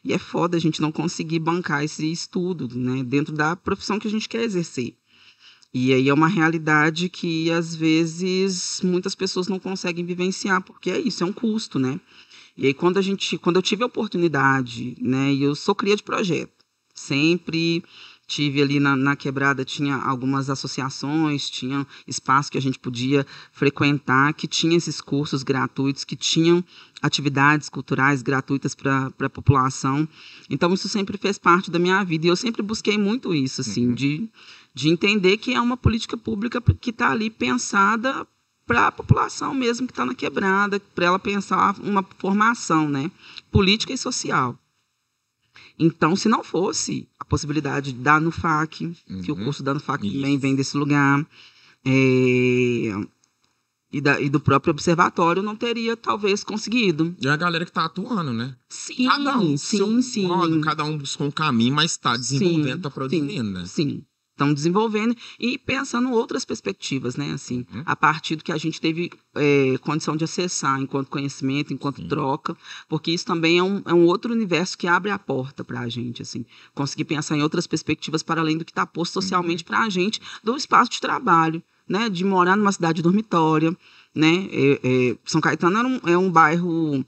e 0.04 0.12
é 0.12 0.18
foda 0.18 0.56
a 0.56 0.60
gente 0.60 0.80
não 0.80 0.90
conseguir 0.90 1.38
bancar 1.38 1.84
esse 1.84 2.10
estudo, 2.10 2.68
né? 2.74 3.02
Dentro 3.04 3.34
da 3.34 3.54
profissão 3.54 3.98
que 3.98 4.08
a 4.08 4.10
gente 4.10 4.28
quer 4.28 4.42
exercer. 4.42 4.96
E 5.74 5.92
aí 5.92 6.08
é 6.08 6.14
uma 6.14 6.28
realidade 6.28 7.08
que 7.08 7.50
às 7.50 7.74
vezes 7.74 8.80
muitas 8.82 9.14
pessoas 9.14 9.48
não 9.48 9.58
conseguem 9.58 10.04
vivenciar, 10.04 10.62
porque 10.62 10.90
é 10.90 10.98
isso, 10.98 11.22
é 11.22 11.26
um 11.26 11.32
custo, 11.32 11.78
né? 11.78 11.98
E 12.56 12.66
aí 12.66 12.74
quando 12.74 12.98
a 12.98 13.02
gente, 13.02 13.38
quando 13.38 13.56
eu 13.56 13.62
tive 13.62 13.82
a 13.82 13.86
oportunidade, 13.86 14.96
né? 15.00 15.32
E 15.32 15.42
eu 15.42 15.54
sou 15.54 15.74
cria 15.74 15.96
de 15.96 16.02
projeto, 16.02 16.64
sempre 16.94 17.82
tive 18.26 18.62
ali 18.62 18.80
na, 18.80 18.96
na, 18.96 19.16
quebrada 19.16 19.64
tinha 19.64 19.96
algumas 19.96 20.48
associações, 20.48 21.50
tinha 21.50 21.86
espaço 22.06 22.50
que 22.50 22.58
a 22.58 22.62
gente 22.62 22.78
podia 22.78 23.26
frequentar, 23.52 24.32
que 24.32 24.46
tinha 24.46 24.76
esses 24.76 25.00
cursos 25.00 25.42
gratuitos, 25.42 26.04
que 26.04 26.16
tinham 26.16 26.64
atividades 27.02 27.68
culturais 27.68 28.22
gratuitas 28.22 28.74
para 28.74 29.12
a 29.20 29.30
população. 29.30 30.08
Então 30.48 30.72
isso 30.72 30.88
sempre 30.88 31.18
fez 31.18 31.38
parte 31.38 31.70
da 31.70 31.78
minha 31.78 32.02
vida 32.04 32.26
e 32.26 32.28
eu 32.28 32.36
sempre 32.36 32.62
busquei 32.62 32.96
muito 32.96 33.34
isso, 33.34 33.60
assim, 33.60 33.88
uhum. 33.88 33.94
de, 33.94 34.28
de 34.74 34.88
entender 34.88 35.36
que 35.36 35.54
é 35.54 35.60
uma 35.60 35.76
política 35.76 36.16
pública 36.16 36.60
que 36.60 36.90
está 36.90 37.10
ali 37.10 37.28
pensada 37.28 38.26
para 38.66 38.86
a 38.86 38.92
população 38.92 39.52
mesmo 39.52 39.86
que 39.86 39.92
está 39.92 40.06
na 40.06 40.14
quebrada, 40.14 40.80
para 40.94 41.06
ela 41.06 41.18
pensar 41.18 41.74
uma 41.80 42.04
formação, 42.18 42.88
né, 42.88 43.10
política 43.50 43.92
e 43.92 43.98
social. 43.98 44.56
Então, 45.78 46.14
se 46.14 46.28
não 46.28 46.44
fosse 46.44 47.08
a 47.18 47.24
possibilidade 47.24 47.92
da 47.92 48.20
NUFAC, 48.20 48.84
uhum. 49.08 49.22
que 49.22 49.32
o 49.32 49.36
uhum. 49.36 49.44
curso 49.44 49.62
da 49.62 49.74
NUFAC 49.74 50.06
Isso. 50.06 50.16
também 50.16 50.38
vem 50.38 50.54
desse 50.54 50.76
lugar, 50.76 51.26
é, 51.84 52.92
e, 53.92 54.00
da, 54.00 54.20
e 54.20 54.28
do 54.28 54.40
próprio 54.40 54.70
observatório 54.70 55.42
não 55.42 55.54
teria 55.54 55.96
talvez 55.96 56.42
conseguido. 56.42 57.14
E 57.20 57.28
a 57.28 57.36
galera 57.36 57.64
que 57.64 57.70
está 57.70 57.84
atuando, 57.84 58.32
né? 58.32 58.56
Sim, 58.68 59.06
Cada 59.06 59.38
um, 59.38 59.56
sim, 59.56 59.76
seu 59.78 60.02
sim. 60.02 60.26
modo, 60.26 60.60
cada 60.60 60.84
um 60.84 60.96
buscou 60.96 61.26
um 61.26 61.30
caminho, 61.30 61.74
mas 61.74 61.92
está 61.92 62.16
desenvolvendo, 62.16 62.76
está 62.76 62.90
produzindo, 62.90 63.50
né? 63.50 63.66
Sim. 63.66 64.02
Estão 64.42 64.52
desenvolvendo 64.52 65.16
e 65.38 65.56
pensando 65.56 66.10
outras 66.10 66.44
perspectivas, 66.44 67.14
né? 67.14 67.30
Assim, 67.32 67.64
Uhum. 67.72 67.82
a 67.86 67.94
partir 67.94 68.34
do 68.34 68.42
que 68.42 68.50
a 68.50 68.58
gente 68.58 68.80
teve 68.80 69.08
é, 69.36 69.78
condição 69.80 70.16
de 70.16 70.24
acessar 70.24 70.80
enquanto 70.80 71.08
conhecimento, 71.08 71.72
enquanto 71.72 72.02
Sim. 72.02 72.08
troca, 72.08 72.56
porque 72.88 73.12
isso 73.12 73.24
também 73.24 73.58
é 73.58 73.62
um, 73.62 73.80
é 73.86 73.94
um 73.94 74.04
outro 74.04 74.32
universo 74.32 74.76
que 74.76 74.88
abre 74.88 75.10
a 75.12 75.18
porta 75.18 75.62
para 75.62 75.80
a 75.80 75.88
gente, 75.88 76.22
assim, 76.22 76.44
conseguir 76.74 77.04
pensar 77.04 77.36
em 77.36 77.42
outras 77.42 77.66
perspectivas 77.68 78.22
para 78.22 78.40
além 78.40 78.58
do 78.58 78.64
que 78.64 78.72
está 78.72 78.84
posto 78.84 79.16
Uhum. 79.16 79.22
socialmente 79.22 79.62
para 79.62 79.78
a 79.84 79.88
gente 79.88 80.20
do 80.42 80.56
espaço 80.56 80.90
de 80.90 81.00
trabalho, 81.00 81.62
né? 81.88 82.08
De 82.10 82.24
morar 82.24 82.56
numa 82.56 82.72
cidade 82.72 83.00
dormitória, 83.00 83.70
né? 84.12 84.48
É, 84.50 84.80
é, 84.82 85.16
São 85.24 85.40
Caetano 85.40 85.78
era 85.78 85.86
um- 85.88 86.00
é 86.04 86.18
um 86.18 86.30
bairro 86.30 87.04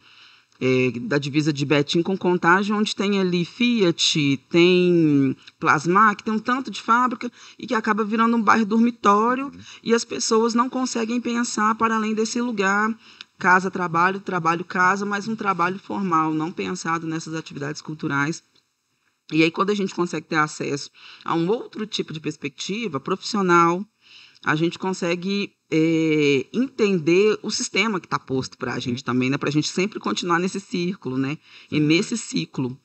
é, 0.61 0.99
da 1.01 1.19
divisa 1.19 1.53
de 1.53 1.65
Betim 1.65 2.03
com 2.03 2.17
Contagem, 2.17 2.75
onde 2.75 2.95
tem 2.95 3.21
ali 3.21 3.45
Fiat, 3.45 4.41
tem 4.49 5.37
Plasmac, 5.59 6.23
tem 6.23 6.33
um 6.33 6.39
tanto 6.39 6.71
de 6.71 6.81
fábrica 6.81 7.31
e 7.59 7.67
que 7.67 7.75
acaba 7.75 8.05
virando 8.05 8.37
um 8.37 8.43
bairro 8.43 8.65
dormitório 8.65 9.53
e 9.83 9.93
as 9.93 10.05
pessoas 10.05 10.55
não 10.55 10.69
conseguem 10.69 11.21
pensar 11.21 11.75
para 11.75 11.97
além 11.97 12.15
desse 12.15 12.41
lugar 12.41 12.95
casa 13.37 13.71
trabalho 13.71 14.21
trabalho 14.21 14.65
casa 14.65 15.05
mas 15.05 15.27
um 15.27 15.35
trabalho 15.35 15.79
formal 15.79 16.33
não 16.33 16.53
pensado 16.53 17.07
nessas 17.07 17.35
atividades 17.35 17.83
culturais. 17.83 18.43
E 19.33 19.43
aí 19.43 19.51
quando 19.51 19.71
a 19.71 19.75
gente 19.75 19.95
consegue 19.95 20.27
ter 20.27 20.37
acesso 20.37 20.91
a 21.25 21.35
um 21.35 21.49
outro 21.49 21.87
tipo 21.87 22.13
de 22.13 22.21
perspectiva 22.21 23.01
profissional 23.01 23.85
a 24.45 24.55
gente 24.55 24.79
consegue 24.79 25.53
é, 25.71 26.47
entender 26.53 27.39
o 27.43 27.51
sistema 27.51 27.99
que 27.99 28.07
está 28.07 28.19
posto 28.19 28.57
para 28.59 28.75
a 28.75 28.79
gente 28.79 29.03
também, 29.03 29.31
né? 29.31 29.39
Para 29.39 29.49
a 29.49 29.53
gente 29.53 29.69
sempre 29.69 29.99
continuar 29.99 30.39
nesse 30.39 30.61
círculo, 30.61 31.17
né? 31.19 31.39
E 31.71 31.81
nesse 31.81 32.17
ciclo. 32.17 32.79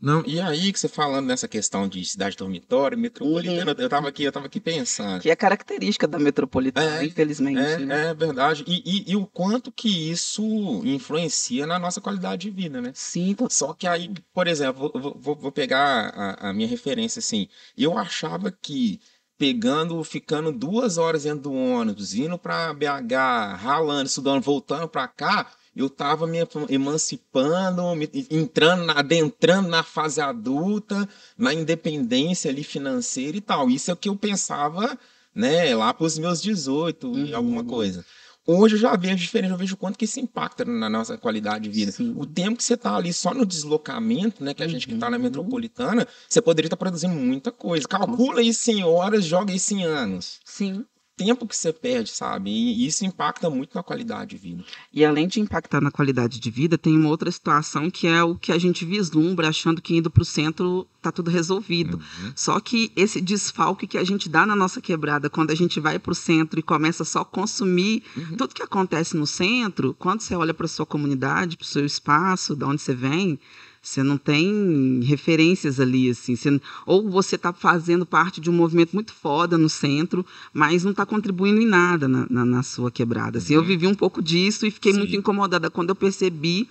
Não, 0.00 0.22
E 0.26 0.38
aí 0.38 0.70
que 0.70 0.78
você 0.78 0.86
falando 0.88 1.26
nessa 1.26 1.48
questão 1.48 1.88
de 1.88 2.04
cidade 2.04 2.36
dormitório, 2.36 2.98
metropolitana, 2.98 3.74
eu 3.78 3.88
tava 3.88 4.08
aqui, 4.08 4.24
eu 4.24 4.32
tava 4.32 4.44
aqui 4.46 4.60
pensando. 4.60 5.22
Que 5.22 5.30
é 5.30 5.36
característica 5.36 6.06
da 6.06 6.18
metropolitana, 6.18 7.00
É, 7.02 7.06
infelizmente. 7.06 7.58
né? 7.86 8.08
É, 8.08 8.10
é 8.10 8.14
verdade. 8.14 8.64
E, 8.66 8.82
e- 8.84 9.12
e 9.12 9.16
o 9.16 9.24
quanto 9.24 9.72
que 9.72 10.10
isso 10.10 10.42
influencia 10.84 11.66
na 11.66 11.78
nossa 11.78 12.02
qualidade 12.02 12.42
de 12.42 12.50
vida, 12.50 12.82
né? 12.82 12.90
Sim, 12.94 13.34
Só 13.48 13.72
que 13.72 13.86
aí, 13.86 14.12
por 14.34 14.46
exemplo, 14.46 14.90
vou, 14.94 15.16
vou- 15.18 15.36
vou 15.36 15.52
pegar 15.52 16.08
a, 16.10 16.50
a 16.50 16.52
minha 16.52 16.68
referência 16.68 17.20
assim. 17.20 17.48
Eu 17.78 17.96
achava 17.96 18.50
que 18.52 19.00
pegando, 19.38 20.02
ficando 20.04 20.52
duas 20.52 20.96
horas 20.98 21.24
dentro 21.24 21.42
do 21.44 21.52
ônibus, 21.52 22.14
indo 22.14 22.38
para 22.38 22.72
BH, 22.72 23.56
ralando, 23.56 24.06
estudando, 24.06 24.42
voltando 24.42 24.88
para 24.88 25.08
cá, 25.08 25.46
eu 25.76 25.90
tava 25.90 26.26
me 26.26 26.38
emancipando, 26.68 27.94
me- 27.96 28.08
entrando, 28.30 28.90
adentrando 28.92 29.68
na 29.68 29.82
fase 29.82 30.20
adulta, 30.20 31.08
na 31.36 31.52
independência 31.52 32.50
ali 32.50 32.62
financeira 32.62 33.36
e 33.36 33.40
tal. 33.40 33.68
Isso 33.68 33.90
é 33.90 33.94
o 33.94 33.96
que 33.96 34.08
eu 34.08 34.16
pensava, 34.16 34.96
né, 35.34 35.74
lá 35.74 35.92
para 35.92 36.06
os 36.06 36.16
meus 36.18 36.40
18 36.40 37.18
e 37.18 37.30
Uhum. 37.32 37.36
alguma 37.36 37.64
coisa. 37.64 38.04
Hoje 38.46 38.74
eu 38.74 38.78
já 38.78 38.94
vejo 38.96 39.16
diferente, 39.16 39.50
eu 39.50 39.56
vejo 39.56 39.74
o 39.74 39.76
quanto 39.78 39.98
que 39.98 40.04
isso 40.04 40.20
impacta 40.20 40.64
na 40.64 40.88
nossa 40.90 41.16
qualidade 41.16 41.64
de 41.64 41.70
vida. 41.70 41.92
Sim. 41.92 42.12
O 42.16 42.26
tempo 42.26 42.58
que 42.58 42.64
você 42.64 42.76
tá 42.76 42.94
ali 42.94 43.12
só 43.12 43.32
no 43.32 43.46
deslocamento, 43.46 44.44
né? 44.44 44.52
Que 44.52 44.62
a 44.62 44.68
gente 44.68 44.86
que 44.86 44.96
tá 44.96 45.08
na 45.08 45.16
Uhum. 45.16 45.22
metropolitana, 45.22 46.06
você 46.28 46.42
poderia 46.42 46.66
estar 46.66 46.76
produzindo 46.76 47.14
muita 47.14 47.50
coisa. 47.50 47.88
Calcula 47.88 48.42
isso 48.42 48.70
em 48.70 48.84
horas, 48.84 49.24
joga 49.24 49.52
isso 49.52 49.72
em 49.74 49.84
anos. 49.84 50.40
sim. 50.44 50.84
Tempo 51.16 51.46
que 51.46 51.56
você 51.56 51.72
perde, 51.72 52.10
sabe? 52.10 52.50
E 52.50 52.86
isso 52.86 53.04
impacta 53.04 53.48
muito 53.48 53.74
na 53.74 53.84
qualidade 53.84 54.30
de 54.30 54.36
vida. 54.36 54.64
E 54.92 55.04
além 55.04 55.28
de 55.28 55.40
impactar 55.40 55.80
na 55.80 55.90
qualidade 55.90 56.40
de 56.40 56.50
vida, 56.50 56.76
tem 56.76 56.96
uma 56.96 57.08
outra 57.08 57.30
situação 57.30 57.88
que 57.88 58.08
é 58.08 58.22
o 58.24 58.34
que 58.34 58.50
a 58.50 58.58
gente 58.58 58.84
vislumbra 58.84 59.48
achando 59.48 59.80
que 59.80 59.94
indo 59.96 60.10
para 60.10 60.22
o 60.22 60.24
centro 60.24 60.88
tá 61.00 61.12
tudo 61.12 61.30
resolvido. 61.30 61.98
Uhum. 61.98 62.32
Só 62.34 62.58
que 62.58 62.90
esse 62.96 63.20
desfalque 63.20 63.86
que 63.86 63.98
a 63.98 64.02
gente 64.02 64.28
dá 64.28 64.44
na 64.44 64.56
nossa 64.56 64.80
quebrada 64.80 65.30
quando 65.30 65.52
a 65.52 65.54
gente 65.54 65.78
vai 65.78 65.98
para 66.00 66.12
o 66.12 66.16
centro 66.16 66.58
e 66.58 66.62
começa 66.62 67.04
só 67.04 67.20
a 67.20 67.24
consumir 67.24 68.02
Uhum. 68.16 68.36
tudo 68.36 68.54
que 68.54 68.62
acontece 68.62 69.16
no 69.16 69.26
centro, 69.26 69.94
quando 69.98 70.20
você 70.20 70.34
olha 70.34 70.52
para 70.54 70.66
sua 70.66 70.86
comunidade, 70.86 71.56
para 71.56 71.64
o 71.64 71.68
seu 71.68 71.84
espaço, 71.86 72.56
de 72.56 72.64
onde 72.64 72.80
você 72.82 72.94
vem, 72.94 73.38
você 73.84 74.02
não 74.02 74.16
tem 74.16 75.00
referências 75.04 75.78
ali, 75.78 76.08
assim. 76.08 76.34
Você- 76.34 76.60
ou 76.86 77.10
você 77.10 77.36
está 77.36 77.52
fazendo 77.52 78.06
parte 78.06 78.40
de 78.40 78.48
um 78.48 78.52
movimento 78.52 78.92
muito 78.94 79.12
foda 79.12 79.58
no 79.58 79.68
centro, 79.68 80.24
mas 80.54 80.82
não 80.84 80.90
está 80.92 81.04
contribuindo 81.04 81.60
em 81.60 81.66
nada 81.66 82.08
na, 82.08 82.26
na- 82.30 82.44
na 82.46 82.62
sua 82.62 82.90
quebrada. 82.90 83.36
Assim, 83.38 83.54
Eu 83.54 83.62
vivi 83.62 83.86
um 83.86 83.94
pouco 83.94 84.22
disso 84.22 84.66
e 84.66 84.70
fiquei 84.70 84.92
Sim. 84.92 84.98
muito 85.00 85.14
incomodada 85.14 85.68
quando 85.70 85.90
eu 85.90 85.94
percebi 85.94 86.68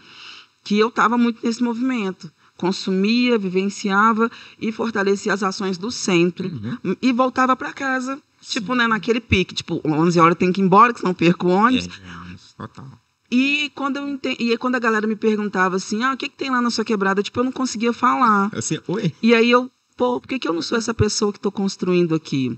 que 0.64 0.80
eu 0.80 0.88
estava 0.88 1.18
muito 1.18 1.40
nesse 1.46 1.62
movimento. 1.62 2.32
Consumia, 2.58 3.38
vivenciava 3.38 4.30
e 4.60 4.72
fortalecia 4.72 5.34
as 5.34 5.44
ações 5.44 5.78
do 5.78 5.92
centro. 5.92 6.48
Uhum. 6.84 6.96
E 7.02 7.12
voltava 7.12 7.56
para 7.56 7.74
casa, 7.74 8.20
tipo, 8.42 8.74
né, 8.74 8.88
naquele 8.88 9.20
pique. 9.20 9.54
Tipo, 9.54 9.82
11 9.86 10.20
horas 10.20 10.38
tenho 10.38 10.52
que 10.54 10.62
ir 10.62 10.64
embora, 10.64 10.94
que 10.94 11.00
senão 11.00 11.14
perco 11.14 11.48
o 11.48 11.52
ônibus. 11.52 11.88
É, 11.88 12.36
total. 12.58 12.88
E 13.34 13.72
quando 13.74 13.98
eu 13.98 14.08
ente... 14.08 14.36
e 14.40 14.52
aí 14.52 14.58
quando 14.60 14.76
a 14.76 14.80
galera 14.80 15.08
me 15.08 15.16
perguntava 15.16 15.78
assim, 15.78 16.04
ah, 16.04 16.14
o 16.14 16.18
que, 16.18 16.30
que 16.30 16.38
tem 16.38 16.52
lá 16.52 16.62
na 16.62 16.70
sua 16.70 16.86
quebrada? 16.86 17.24
Tipo, 17.24 17.40
eu 17.40 17.44
não 17.46 17.52
conseguia 17.52 17.92
falar. 17.92 18.52
Assim, 18.54 18.78
oi? 18.88 19.12
E 19.24 19.34
aí 19.34 19.50
eu, 19.50 19.72
pô, 19.98 20.22
por 20.22 20.28
que, 20.28 20.38
que 20.38 20.48
eu 20.48 20.54
não 20.54 20.62
sou 20.62 20.78
essa 20.78 20.94
pessoa 20.94 21.32
que 21.32 21.40
estou 21.40 21.52
construindo 21.52 22.14
aqui? 22.14 22.56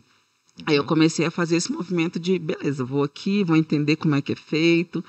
Aí 0.65 0.75
eu 0.75 0.82
Uhum. 0.82 0.88
comecei 0.88 1.25
a 1.25 1.32
fazer 1.32 1.55
esse 1.55 1.72
movimento 1.72 2.20
de, 2.20 2.38
beleza, 2.38 2.84
vou 2.84 3.03
aqui, 3.03 3.41
vou 3.44 3.55
entender 3.55 3.96
como 3.96 4.15
é 4.15 4.22
que 4.22 4.34
é 4.34 4.36
feito, 4.36 5.03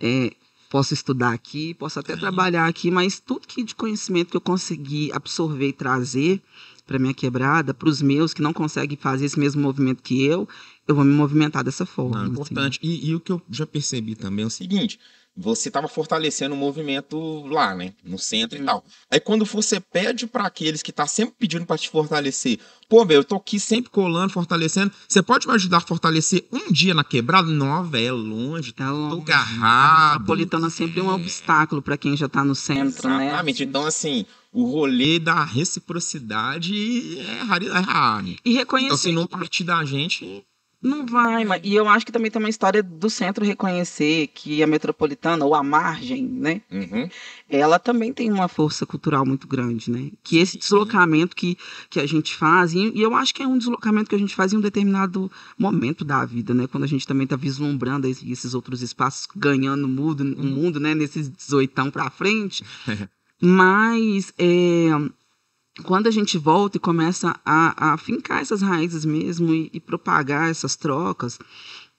é, 0.00 0.32
posso 0.70 0.94
estudar 0.94 1.32
aqui, 1.32 1.74
posso 1.74 1.98
até 1.98 2.16
trabalhar 2.16 2.66
aqui, 2.66 2.88
mas 2.90 3.18
tudo 3.18 3.46
que 3.46 3.64
de 3.64 3.74
conhecimento 3.74 4.30
que 4.30 4.36
eu 4.36 4.40
consegui 4.40 5.10
absorver 5.12 5.68
e 5.68 5.72
trazer 5.72 6.40
para 6.86 6.98
minha 6.98 7.14
quebrada, 7.14 7.74
para 7.74 7.88
os 7.88 8.00
meus 8.00 8.32
que 8.32 8.40
não 8.40 8.52
conseguem 8.52 8.96
fazer 8.96 9.26
esse 9.26 9.38
mesmo 9.38 9.60
movimento 9.62 10.02
que 10.02 10.24
eu, 10.24 10.48
eu 10.88 10.94
vou 10.94 11.04
me 11.04 11.12
movimentar 11.12 11.62
dessa 11.62 11.84
forma. 11.86 12.16
Não, 12.16 12.22
é 12.22 12.24
assim. 12.24 12.32
importante. 12.32 12.80
E, 12.82 13.10
e 13.10 13.14
o 13.14 13.20
que 13.20 13.30
eu 13.30 13.40
já 13.50 13.66
percebi 13.66 14.14
também 14.16 14.42
é 14.42 14.46
o 14.46 14.50
seguinte. 14.50 14.98
Você 15.40 15.70
tava 15.70 15.86
fortalecendo 15.86 16.52
o 16.56 16.58
movimento 16.58 17.46
lá, 17.46 17.72
né? 17.72 17.94
No 18.02 18.18
centro 18.18 18.58
e 18.60 18.64
tal. 18.64 18.84
Aí 19.08 19.20
quando 19.20 19.44
você 19.44 19.78
pede 19.78 20.26
para 20.26 20.44
aqueles 20.44 20.82
que 20.82 20.90
tá 20.90 21.06
sempre 21.06 21.36
pedindo 21.38 21.64
para 21.64 21.78
te 21.78 21.88
fortalecer, 21.88 22.58
pô, 22.88 23.04
meu, 23.04 23.18
eu 23.18 23.24
tô 23.24 23.36
aqui 23.36 23.60
sempre. 23.60 23.88
Colando, 23.88 24.32
fortalecendo. 24.32 24.90
Você 25.06 25.22
pode 25.22 25.46
me 25.46 25.54
ajudar 25.54 25.76
a 25.76 25.80
fortalecer 25.80 26.44
um 26.50 26.72
dia 26.72 26.92
na 26.92 27.04
quebrada? 27.04 27.46
Não, 27.46 27.84
velho, 27.84 28.08
é 28.08 28.10
longe. 28.10 28.74
É 28.76 28.90
longe. 28.90 29.14
Tô 29.16 29.22
garrado. 29.22 30.14
A 30.14 30.18
Napolitana 30.18 30.70
sempre 30.70 30.98
é 30.98 31.02
um 31.04 31.10
obstáculo 31.14 31.80
para 31.80 31.96
quem 31.96 32.16
já 32.16 32.26
está 32.26 32.42
no 32.44 32.56
centro, 32.56 33.08
né? 33.08 33.28
Exatamente. 33.28 33.62
Então, 33.62 33.86
assim, 33.86 34.26
o 34.52 34.64
rolê 34.64 35.20
da 35.20 35.44
reciprocidade 35.44 37.18
é 37.20 37.42
rari- 37.42 37.68
é 37.68 37.78
raro. 37.78 38.26
E 38.26 38.36
Então, 38.44 38.52
reconhecer 38.54 38.96
se 38.96 39.12
não 39.12 39.26
partir 39.26 39.62
da 39.64 39.84
gente, 39.84 40.44
Não 40.80 41.04
vai, 41.04 41.44
mas 41.44 41.60
e 41.64 41.74
eu 41.74 41.88
acho 41.88 42.06
que 42.06 42.12
também 42.12 42.30
tem 42.30 42.40
uma 42.40 42.48
história 42.48 42.84
do 42.84 43.10
centro 43.10 43.44
reconhecer 43.44 44.28
que 44.28 44.62
a 44.62 44.66
metropolitana, 44.66 45.44
ou 45.44 45.52
a 45.52 45.62
margem, 45.62 46.24
né? 46.24 46.62
Uhum. 46.70 47.08
Ela 47.50 47.80
também 47.80 48.12
tem 48.12 48.30
uma 48.30 48.46
força 48.46 48.86
cultural 48.86 49.26
muito 49.26 49.48
grande, 49.48 49.90
né? 49.90 50.12
Que 50.22 50.38
esse 50.38 50.56
deslocamento 50.56 51.34
que, 51.34 51.58
que 51.90 51.98
a 51.98 52.06
gente 52.06 52.32
faz, 52.32 52.74
e, 52.74 52.92
eu 52.94 53.12
acho 53.16 53.34
que 53.34 53.42
é 53.42 53.46
um 53.46 53.58
deslocamento 53.58 54.08
que 54.08 54.14
a 54.14 54.18
gente 54.18 54.36
faz 54.36 54.52
em 54.52 54.56
um 54.56 54.60
determinado 54.60 55.28
momento 55.58 56.04
da 56.04 56.24
vida, 56.24 56.54
né? 56.54 56.68
Quando 56.68 56.84
a 56.84 56.88
gente 56.88 57.06
também 57.06 57.24
está 57.24 57.34
vislumbrando 57.34 58.06
esse- 58.06 58.30
esses 58.30 58.54
outros 58.54 58.80
espaços, 58.80 59.26
ganhando 59.34 59.84
o 59.84 59.88
mundo, 59.88 60.20
o 60.22 60.44
mundo 60.44 60.78
né? 60.78 60.94
Nesses 60.94 61.28
18 61.28 61.90
para 61.90 62.08
frente. 62.08 62.64
Mas 63.40 64.32
é, 64.38 64.88
quando 65.82 66.06
a 66.06 66.10
gente 66.10 66.36
volta 66.38 66.76
e 66.76 66.80
começa 66.80 67.38
a, 67.44 67.92
a 67.92 67.96
fincar 67.98 68.40
essas 68.40 68.62
raízes 68.62 69.04
mesmo 69.04 69.54
e, 69.54 69.70
e 69.72 69.80
propagar 69.80 70.50
essas 70.50 70.76
trocas, 70.76 71.38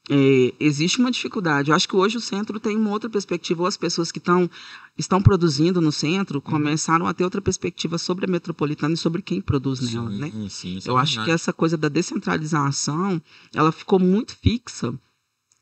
é, 0.09 0.53
existe 0.59 0.99
uma 0.99 1.11
dificuldade. 1.11 1.69
Eu 1.69 1.75
acho 1.75 1.87
que 1.87 1.95
hoje 1.95 2.17
o 2.17 2.21
centro 2.21 2.59
tem 2.59 2.75
uma 2.75 2.89
outra 2.89 3.09
perspectiva, 3.09 3.61
ou 3.61 3.67
as 3.67 3.77
pessoas 3.77 4.11
que 4.11 4.19
tão, 4.19 4.49
estão 4.97 5.21
produzindo 5.21 5.79
no 5.79 5.91
centro 5.91 6.41
começaram 6.41 7.05
a 7.05 7.13
ter 7.13 7.23
outra 7.23 7.41
perspectiva 7.41 7.97
sobre 7.97 8.25
a 8.25 8.27
metropolitana 8.27 8.95
e 8.95 8.97
sobre 8.97 9.21
quem 9.21 9.39
produz 9.39 9.79
nela, 9.81 10.09
né? 10.09 10.31
Sim, 10.31 10.49
sim, 10.49 10.77
isso 10.77 10.89
Eu 10.89 10.97
é 10.97 11.01
acho 11.01 11.11
que 11.11 11.17
verdade. 11.19 11.35
essa 11.35 11.53
coisa 11.53 11.77
da 11.77 11.89
descentralização, 11.89 13.21
ela 13.53 13.71
ficou 13.71 13.99
muito 13.99 14.35
fixa 14.35 14.93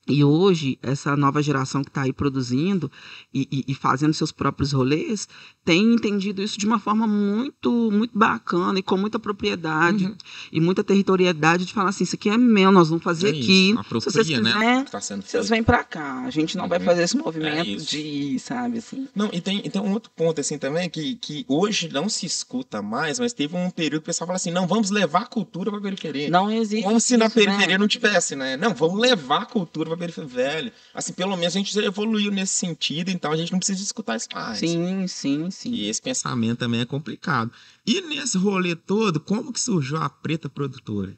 E 0.07 0.23
hoje, 0.23 0.79
essa 0.81 1.15
nova 1.15 1.41
geração 1.41 1.83
que 1.83 1.89
está 1.89 2.03
aí 2.03 2.13
produzindo 2.13 2.91
e, 3.33 3.47
e, 3.51 3.71
e, 3.71 3.75
fazendo 3.75 4.13
seus 4.13 4.31
próprios 4.31 4.71
rolês, 4.71 5.27
tem 5.65 5.93
entendido 5.93 6.41
isso 6.41 6.57
de 6.57 6.65
uma 6.65 6.79
forma 6.79 7.05
muito 7.05 7.91
muito 7.91 8.17
bacana 8.17 8.79
e 8.79 8.83
com 8.83 8.95
muita 8.95 9.19
propriedade 9.19 10.05
uhum. 10.05 10.15
e 10.51 10.61
muita 10.61 10.83
territorialidade 10.83 11.65
de 11.65 11.73
falar 11.73 11.89
assim, 11.89 12.05
isso 12.05 12.15
aqui 12.15 12.29
é 12.29 12.37
meu, 12.37 12.71
nós 12.71 12.89
vamos 12.89 13.03
fazer 13.03 13.27
é 13.27 13.31
aqui. 13.31 13.73
Apropria, 13.77 13.99
Se 14.01 14.11
vocês 14.11 14.27
quiserem, 14.27 14.59
né? 14.59 14.85
tá 14.89 14.99
vocês 14.99 15.49
vêm 15.49 15.61
para 15.61 15.83
cá. 15.83 16.21
A 16.21 16.29
gente 16.29 16.55
não 16.55 16.63
uhum. 16.63 16.69
vai 16.69 16.79
fazer 16.79 17.03
esse 17.03 17.17
movimento 17.17 17.69
é 17.69 17.75
de 17.75 18.39
sabe? 18.39 18.77
Assim. 18.77 19.07
Não, 19.13 19.29
e 19.33 19.41
tem, 19.41 19.61
e 19.63 19.69
tem 19.69 19.81
um 19.81 19.91
outro 19.91 20.11
ponto 20.15 20.39
assim 20.39 20.57
também, 20.57 20.89
que, 20.89 21.15
que 21.15 21.45
hoje 21.47 21.89
não 21.89 22.07
se 22.07 22.25
escuta 22.25 22.81
mais, 22.81 23.19
mas 23.19 23.33
teve 23.33 23.55
um 23.55 23.69
período 23.69 24.01
que 24.01 24.05
o 24.05 24.11
pessoal 24.11 24.27
fala 24.27 24.37
assim, 24.37 24.51
não, 24.51 24.65
vamos 24.65 24.89
levar 24.89 25.23
a 25.23 25.25
cultura 25.25 25.69
para 25.69 25.79
a 25.79 25.83
periferia. 25.83 26.29
Não 26.29 26.49
existe 26.49 26.83
Como 26.83 26.99
se 26.99 27.13
isso, 27.13 27.17
na 27.17 27.29
periferia 27.29 27.67
né? 27.67 27.77
não 27.77 27.87
tivesse, 27.87 28.35
né? 28.35 28.55
Não, 28.55 28.73
vamos 28.73 28.99
levar 28.99 29.41
a 29.41 29.45
cultura 29.45 29.96
para 29.97 30.07
periferia, 30.07 30.29
velho. 30.29 30.71
Assim, 30.93 31.13
pelo 31.13 31.35
menos 31.35 31.55
a 31.55 31.59
gente 31.59 31.73
já 31.73 31.83
evoluiu 31.83 32.31
nesse 32.31 32.53
sentido, 32.53 33.09
então 33.09 33.31
a 33.31 33.37
gente 33.37 33.51
não 33.51 33.59
precisa 33.59 33.81
escutar 33.81 34.15
isso 34.15 34.27
mais. 34.33 34.59
Sim, 34.59 35.07
sim, 35.07 35.51
sim. 35.51 35.71
E 35.71 35.89
esse 35.89 36.01
pensamento 36.01 36.59
também 36.59 36.81
é 36.81 36.85
complicado. 36.85 37.51
E 37.85 38.01
nesse 38.01 38.37
rolê 38.37 38.75
todo, 38.75 39.19
como 39.19 39.51
que 39.51 39.59
surgiu 39.59 39.97
a 39.97 40.09
Preta 40.09 40.49
Produtora? 40.49 41.17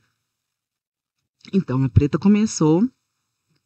Então, 1.53 1.83
a 1.83 1.89
Preta 1.89 2.17
começou 2.17 2.83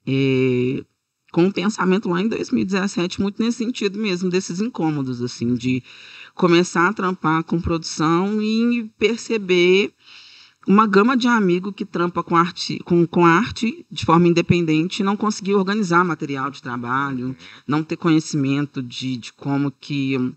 é, 0.08 0.84
com 1.32 1.46
um 1.46 1.51
pensamento 1.51 2.08
lá 2.10 2.22
em 2.22 2.27
2017, 2.27 3.22
muito 3.22 3.41
nesse 3.41 3.58
sentido 3.58 3.98
mesmo, 3.98 4.29
desses 4.29 4.60
incômodos, 4.60 5.22
assim, 5.22 5.55
de 5.55 5.84
começar 6.36 6.88
a 6.88 6.93
trampar 6.93 7.43
com 7.43 7.60
produção 7.60 8.41
e 8.41 8.89
perceber 8.98 9.93
uma 10.67 10.88
gama 10.88 11.17
de 11.17 11.27
amigos 11.27 11.74
que 11.75 11.86
trampa 11.86 12.24
com 12.24 12.36
arte, 12.36 12.79
com, 12.86 13.05
com 13.05 13.25
arte 13.25 13.86
de 13.91 14.05
forma 14.05 14.27
independente 14.27 15.03
não 15.03 15.17
conseguir 15.17 15.55
organizar 15.55 16.03
material 16.03 16.50
de 16.50 16.62
trabalho, 16.62 17.36
não 17.67 17.84
ter 17.84 17.98
conhecimento 17.98 18.82
de, 18.82 19.17
de 19.17 19.34
como 19.34 19.72
que 19.72 20.36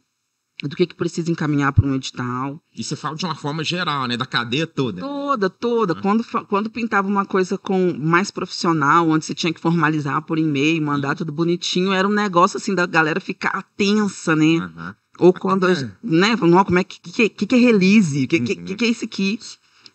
do 0.62 0.74
que, 0.74 0.86
que 0.86 0.94
precisa 0.94 1.30
encaminhar 1.30 1.72
para 1.72 1.86
um 1.86 1.94
edital. 1.94 2.58
E 2.74 2.82
você 2.82 2.96
fala 2.96 3.14
de 3.14 3.26
uma 3.26 3.34
forma 3.34 3.62
geral, 3.62 4.06
né? 4.06 4.16
Da 4.16 4.24
cadeia 4.24 4.66
toda. 4.66 5.00
Toda, 5.00 5.50
toda. 5.50 5.92
Ah. 5.92 6.00
Quando, 6.00 6.24
quando 6.48 6.70
pintava 6.70 7.06
uma 7.06 7.26
coisa 7.26 7.58
com 7.58 7.92
mais 7.98 8.30
profissional, 8.30 9.08
onde 9.08 9.26
você 9.26 9.34
tinha 9.34 9.52
que 9.52 9.60
formalizar 9.60 10.22
por 10.22 10.38
e-mail, 10.38 10.82
mandar 10.82 11.14
tudo 11.14 11.30
bonitinho, 11.30 11.92
era 11.92 12.08
um 12.08 12.12
negócio 12.12 12.56
assim 12.56 12.74
da 12.74 12.86
galera 12.86 13.20
ficar 13.20 13.62
tensa, 13.76 14.34
né? 14.34 14.44
Uhum. 14.44 14.94
Ou 15.18 15.32
quando, 15.32 15.68
é. 15.68 15.90
né? 16.02 16.36
Não, 16.40 16.64
como 16.64 16.78
é 16.78 16.84
que, 16.84 17.00
que, 17.00 17.28
que, 17.28 17.54
é 17.54 17.58
release? 17.58 18.24
O 18.24 18.28
que, 18.28 18.38
uhum. 18.38 18.44
que, 18.44 18.74
que 18.76 18.84
é 18.84 18.88
isso 18.88 19.04
aqui? 19.04 19.38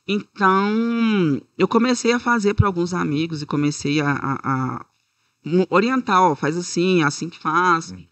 Então, 0.08 1.42
eu 1.58 1.68
comecei 1.68 2.12
a 2.12 2.20
fazer 2.20 2.54
para 2.54 2.68
alguns 2.68 2.94
amigos 2.94 3.42
e 3.42 3.46
comecei 3.46 4.02
a, 4.02 4.12
a, 4.12 4.40
a 4.44 4.86
orientar, 5.70 6.22
ó, 6.22 6.36
faz 6.36 6.58
assim, 6.58 7.02
é 7.02 7.06
assim 7.06 7.30
que 7.30 7.40
faz. 7.40 7.92
Uhum. 7.92 8.06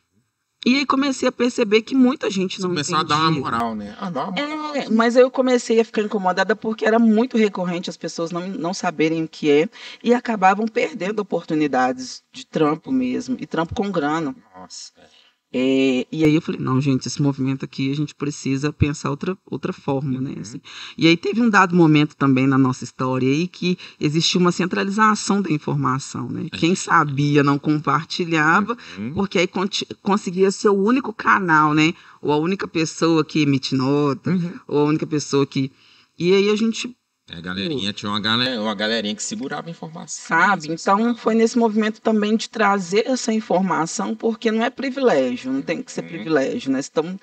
E 0.65 0.75
aí 0.75 0.85
comecei 0.85 1.27
a 1.27 1.31
perceber 1.31 1.81
que 1.83 1.95
muita 1.95 2.29
gente 2.29 2.59
não 2.59 2.69
Começou 2.69 2.97
a 2.97 3.03
dar 3.03 3.15
uma 3.15 3.31
moral, 3.31 3.75
né? 3.75 3.95
A 3.97 4.09
dar 4.09 4.25
uma 4.25 4.31
moral. 4.31 4.75
É, 4.75 4.89
mas 4.89 5.15
eu 5.15 5.31
comecei 5.31 5.79
a 5.79 5.85
ficar 5.85 6.01
incomodada 6.01 6.53
porque 6.53 6.85
era 6.85 6.99
muito 6.99 7.37
recorrente 7.37 7.89
as 7.89 7.95
pessoas 7.95 8.29
não, 8.29 8.45
não 8.45 8.73
saberem 8.73 9.23
o 9.23 9.27
que 9.27 9.49
é 9.49 9.69
e 10.03 10.13
acabavam 10.13 10.67
perdendo 10.67 11.21
oportunidades 11.21 12.23
de 12.33 12.45
trampo 12.45 12.91
mesmo, 12.91 13.37
e 13.39 13.47
trampo 13.47 13.73
com 13.73 13.89
grana. 13.89 14.35
Nossa, 14.53 14.91
é. 15.53 15.79
É, 15.99 16.07
e 16.11 16.23
aí 16.23 16.35
eu 16.35 16.41
falei, 16.41 16.61
não, 16.61 16.79
gente, 16.79 17.07
esse 17.07 17.21
movimento 17.21 17.65
aqui 17.65 17.91
a 17.91 17.95
gente 17.95 18.13
precisa 18.13 18.71
pensar 18.71 19.09
outra, 19.09 19.37
outra 19.45 19.73
forma, 19.73 20.21
né? 20.21 20.31
Uhum. 20.31 20.41
Assim. 20.41 20.61
E 20.97 21.07
aí 21.07 21.17
teve 21.17 21.41
um 21.41 21.49
dado 21.49 21.75
momento 21.75 22.15
também 22.15 22.45
na 22.45 22.57
nossa 22.57 22.83
história 22.83 23.27
aí 23.27 23.47
que 23.47 23.77
existia 23.99 24.39
uma 24.39 24.51
centralização 24.51 25.41
da 25.41 25.51
informação, 25.51 26.29
né? 26.29 26.47
Quem 26.51 26.75
sabia 26.75 27.43
não 27.43 27.57
compartilhava, 27.57 28.77
uhum. 28.97 29.13
porque 29.13 29.39
aí 29.39 29.49
conseguia 30.01 30.51
ser 30.51 30.69
o 30.69 30.83
único 30.83 31.11
canal, 31.11 31.73
né? 31.73 31.93
Ou 32.21 32.31
a 32.31 32.37
única 32.37 32.67
pessoa 32.67 33.25
que 33.25 33.41
emite 33.41 33.75
nota, 33.75 34.31
uhum. 34.31 34.53
ou 34.67 34.79
a 34.79 34.83
única 34.85 35.07
pessoa 35.07 35.45
que... 35.45 35.71
E 36.17 36.33
aí 36.33 36.49
a 36.49 36.55
gente 36.55 36.95
é, 37.31 37.41
galerinha 37.41 37.93
tinha 37.93 38.11
uma 38.11 38.19
galera, 38.19 38.61
uma 38.61 38.75
galerinha 38.75 39.15
que 39.15 39.23
segurava 39.23 39.67
a 39.67 39.71
informação. 39.71 40.27
Sabe? 40.27 40.71
Então 40.71 41.15
foi 41.15 41.35
nesse 41.35 41.57
movimento 41.57 42.01
também 42.01 42.35
de 42.35 42.49
trazer 42.49 43.07
essa 43.07 43.31
informação, 43.33 44.15
porque 44.15 44.51
não 44.51 44.63
é 44.63 44.69
privilégio, 44.69 45.51
não 45.51 45.61
tem 45.61 45.81
que 45.81 45.91
ser 45.91 46.01
uhum. 46.01 46.07
privilégio, 46.07 46.71
né? 46.71 46.79
Então, 46.79 47.19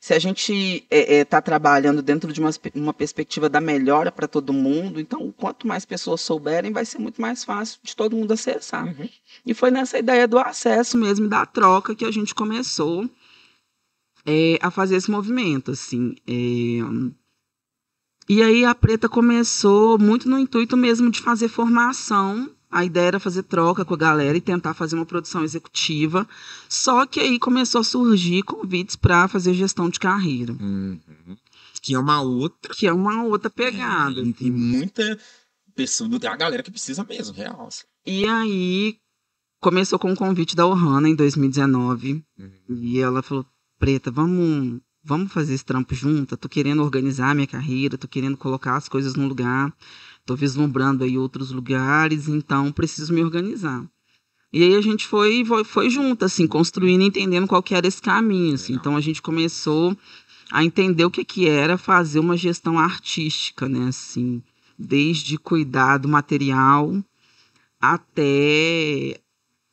se 0.00 0.12
a 0.12 0.18
gente 0.18 0.52
está 0.52 0.86
é, 0.90 1.20
é, 1.20 1.24
tá 1.24 1.40
trabalhando 1.40 2.02
dentro 2.02 2.30
de 2.32 2.38
uma, 2.38 2.50
uma 2.74 2.92
perspectiva 2.92 3.48
da 3.48 3.60
melhora 3.60 4.12
para 4.12 4.28
todo 4.28 4.52
mundo, 4.52 5.00
então 5.00 5.32
quanto 5.32 5.66
mais 5.66 5.84
pessoas 5.84 6.20
souberem, 6.20 6.72
vai 6.72 6.84
ser 6.84 6.98
muito 6.98 7.20
mais 7.20 7.42
fácil 7.42 7.80
de 7.82 7.96
todo 7.96 8.16
mundo 8.16 8.32
acessar. 8.32 8.84
Uhum. 8.84 9.08
E 9.46 9.54
foi 9.54 9.70
nessa 9.70 9.98
ideia 9.98 10.28
do 10.28 10.38
acesso 10.38 10.98
mesmo, 10.98 11.26
da 11.26 11.46
troca, 11.46 11.94
que 11.94 12.04
a 12.04 12.10
gente 12.10 12.34
começou 12.34 13.08
é, 14.26 14.58
a 14.60 14.70
fazer 14.70 14.96
esse 14.96 15.10
movimento, 15.10 15.70
assim. 15.70 16.14
E 18.28 18.42
aí 18.42 18.64
a 18.64 18.74
Preta 18.74 19.08
começou 19.08 19.98
muito 19.98 20.28
no 20.28 20.38
intuito 20.38 20.76
mesmo 20.76 21.10
de 21.10 21.20
fazer 21.20 21.48
formação. 21.48 22.50
A 22.70 22.84
ideia 22.84 23.06
era 23.06 23.20
fazer 23.20 23.44
troca 23.44 23.84
com 23.84 23.94
a 23.94 23.98
galera 23.98 24.36
e 24.36 24.40
tentar 24.40 24.74
fazer 24.74 24.96
uma 24.96 25.06
produção 25.06 25.44
executiva. 25.44 26.26
Só 26.68 27.06
que 27.06 27.20
aí 27.20 27.38
começou 27.38 27.82
a 27.82 27.84
surgir 27.84 28.42
convites 28.42 28.96
para 28.96 29.28
fazer 29.28 29.54
gestão 29.54 29.88
de 29.88 30.00
carreira. 30.00 30.54
Uhum. 30.54 30.98
Que 31.80 31.94
é 31.94 31.98
uma 31.98 32.20
outra. 32.20 32.74
Que 32.74 32.86
é 32.86 32.92
uma 32.92 33.22
outra 33.24 33.50
pegada. 33.50 34.20
É, 34.20 34.32
tem 34.32 34.50
muita 34.50 35.18
pessoa, 35.74 36.08
a 36.28 36.36
galera 36.36 36.62
que 36.62 36.70
precisa 36.70 37.04
mesmo, 37.04 37.34
real. 37.34 37.66
Assim. 37.66 37.84
E 38.06 38.26
aí 38.26 38.96
começou 39.60 39.98
com 39.98 40.10
um 40.10 40.16
convite 40.16 40.56
da 40.56 40.66
Ohana 40.66 41.08
em 41.08 41.14
2019. 41.14 42.24
Uhum. 42.38 42.50
E 42.70 42.98
ela 42.98 43.22
falou: 43.22 43.46
Preta, 43.78 44.10
vamos 44.10 44.80
vamos 45.04 45.32
fazer 45.32 45.54
esse 45.54 45.64
trampo 45.64 45.94
junto, 45.94 46.36
tô 46.36 46.48
querendo 46.48 46.82
organizar 46.82 47.34
minha 47.34 47.46
carreira, 47.46 47.98
tô 47.98 48.08
querendo 48.08 48.36
colocar 48.36 48.76
as 48.76 48.88
coisas 48.88 49.14
no 49.14 49.28
lugar, 49.28 49.72
tô 50.24 50.34
vislumbrando 50.34 51.04
aí 51.04 51.18
outros 51.18 51.50
lugares, 51.50 52.28
então 52.28 52.72
preciso 52.72 53.12
me 53.12 53.22
organizar. 53.22 53.84
E 54.52 54.62
aí 54.62 54.74
a 54.74 54.80
gente 54.80 55.06
foi, 55.06 55.44
foi, 55.44 55.64
foi 55.64 55.90
junto, 55.90 56.24
assim, 56.24 56.46
construindo 56.46 57.02
e 57.02 57.06
entendendo 57.06 57.46
qual 57.46 57.62
que 57.62 57.74
era 57.74 57.86
esse 57.86 58.00
caminho, 58.00 58.54
assim. 58.54 58.74
Então 58.74 58.96
a 58.96 59.00
gente 59.00 59.20
começou 59.20 59.96
a 60.50 60.64
entender 60.64 61.04
o 61.04 61.10
que 61.10 61.24
que 61.24 61.48
era 61.48 61.76
fazer 61.76 62.20
uma 62.20 62.36
gestão 62.36 62.78
artística, 62.78 63.68
né, 63.68 63.88
assim, 63.88 64.42
desde 64.78 65.36
cuidar 65.36 65.98
do 65.98 66.08
material 66.08 67.04
até 67.80 69.20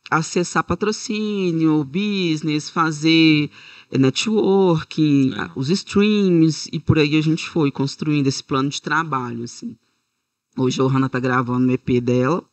acessar 0.10 0.64
patrocínio, 0.64 1.84
business, 1.86 2.70
fazer 2.70 3.50
networking, 3.98 5.34
é. 5.34 5.52
os 5.56 5.70
streams, 5.70 6.70
e 6.72 6.80
por 6.80 6.98
aí 6.98 7.18
a 7.18 7.22
gente 7.22 7.48
foi 7.50 7.72
construindo 7.72 8.28
esse 8.28 8.44
plano 8.44 8.70
de 8.70 8.82
trabalho, 8.82 9.44
assim. 9.44 9.78
Hoje 10.58 10.80
a 10.82 10.84
Ohana 10.84 11.08
está 11.08 11.20
gravando 11.20 11.68
o 11.68 11.72
EP 11.72 12.02
dela, 12.02 12.44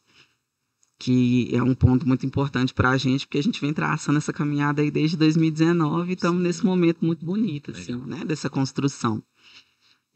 que 0.98 1.48
é 1.52 1.62
um 1.62 1.74
ponto 1.74 2.06
muito 2.06 2.26
importante 2.26 2.74
para 2.74 2.90
a 2.90 2.96
gente, 2.96 3.26
porque 3.26 3.38
a 3.38 3.42
gente 3.42 3.60
vem 3.60 3.72
traçando 3.72 4.18
essa 4.18 4.32
caminhada 4.32 4.82
aí 4.82 4.90
desde 4.90 5.16
2019 5.16 6.10
e 6.10 6.14
estamos 6.14 6.42
nesse 6.42 6.64
momento 6.64 7.04
muito 7.04 7.24
bonito, 7.24 7.70
assim, 7.70 7.94
né, 7.94 8.24
dessa 8.24 8.50
construção. 8.50 9.22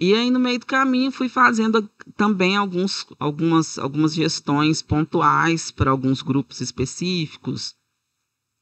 E 0.00 0.14
aí, 0.14 0.30
no 0.30 0.40
meio 0.40 0.58
do 0.58 0.66
caminho, 0.66 1.12
fui 1.12 1.28
fazendo 1.28 1.88
também 2.16 2.56
alguns, 2.56 3.06
algumas, 3.20 3.78
algumas 3.78 4.12
gestões 4.12 4.82
pontuais 4.82 5.70
para 5.70 5.92
alguns 5.92 6.22
grupos 6.22 6.60
específicos, 6.60 7.76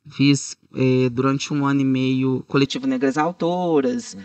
Fiz 0.08 0.56
é, 0.74 1.08
durante 1.10 1.52
um 1.52 1.66
ano 1.66 1.80
e 1.80 1.84
meio 1.84 2.44
Coletivo 2.48 2.86
Negras 2.86 3.18
Autoras. 3.18 4.14
Uhum. 4.14 4.22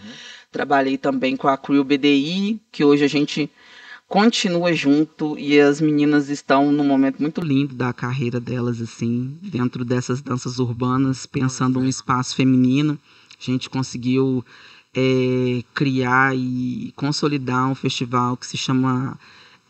Trabalhei 0.52 0.98
também 0.98 1.36
com 1.36 1.48
a 1.48 1.58
Crew 1.58 1.84
BDI, 1.84 2.60
que 2.72 2.84
hoje 2.84 3.04
a 3.04 3.08
gente 3.08 3.50
continua 4.08 4.72
junto 4.74 5.38
e 5.38 5.60
as 5.60 5.82
meninas 5.82 6.30
estão 6.30 6.72
num 6.72 6.86
momento 6.86 7.20
muito 7.20 7.42
lindo 7.42 7.76
da 7.76 7.92
carreira 7.92 8.40
delas, 8.40 8.80
assim, 8.80 9.38
dentro 9.42 9.84
dessas 9.84 10.22
danças 10.22 10.60
urbanas, 10.60 11.26
pensando 11.26 11.80
um 11.80 11.88
espaço 11.88 12.36
feminino. 12.36 12.98
A 13.40 13.44
gente 13.44 13.70
conseguiu 13.70 14.46
é, 14.96 15.62
criar 15.74 16.36
e 16.36 16.94
consolidar 16.96 17.70
um 17.70 17.76
festival 17.76 18.38
que 18.38 18.48
se 18.48 18.56
chama 18.56 19.20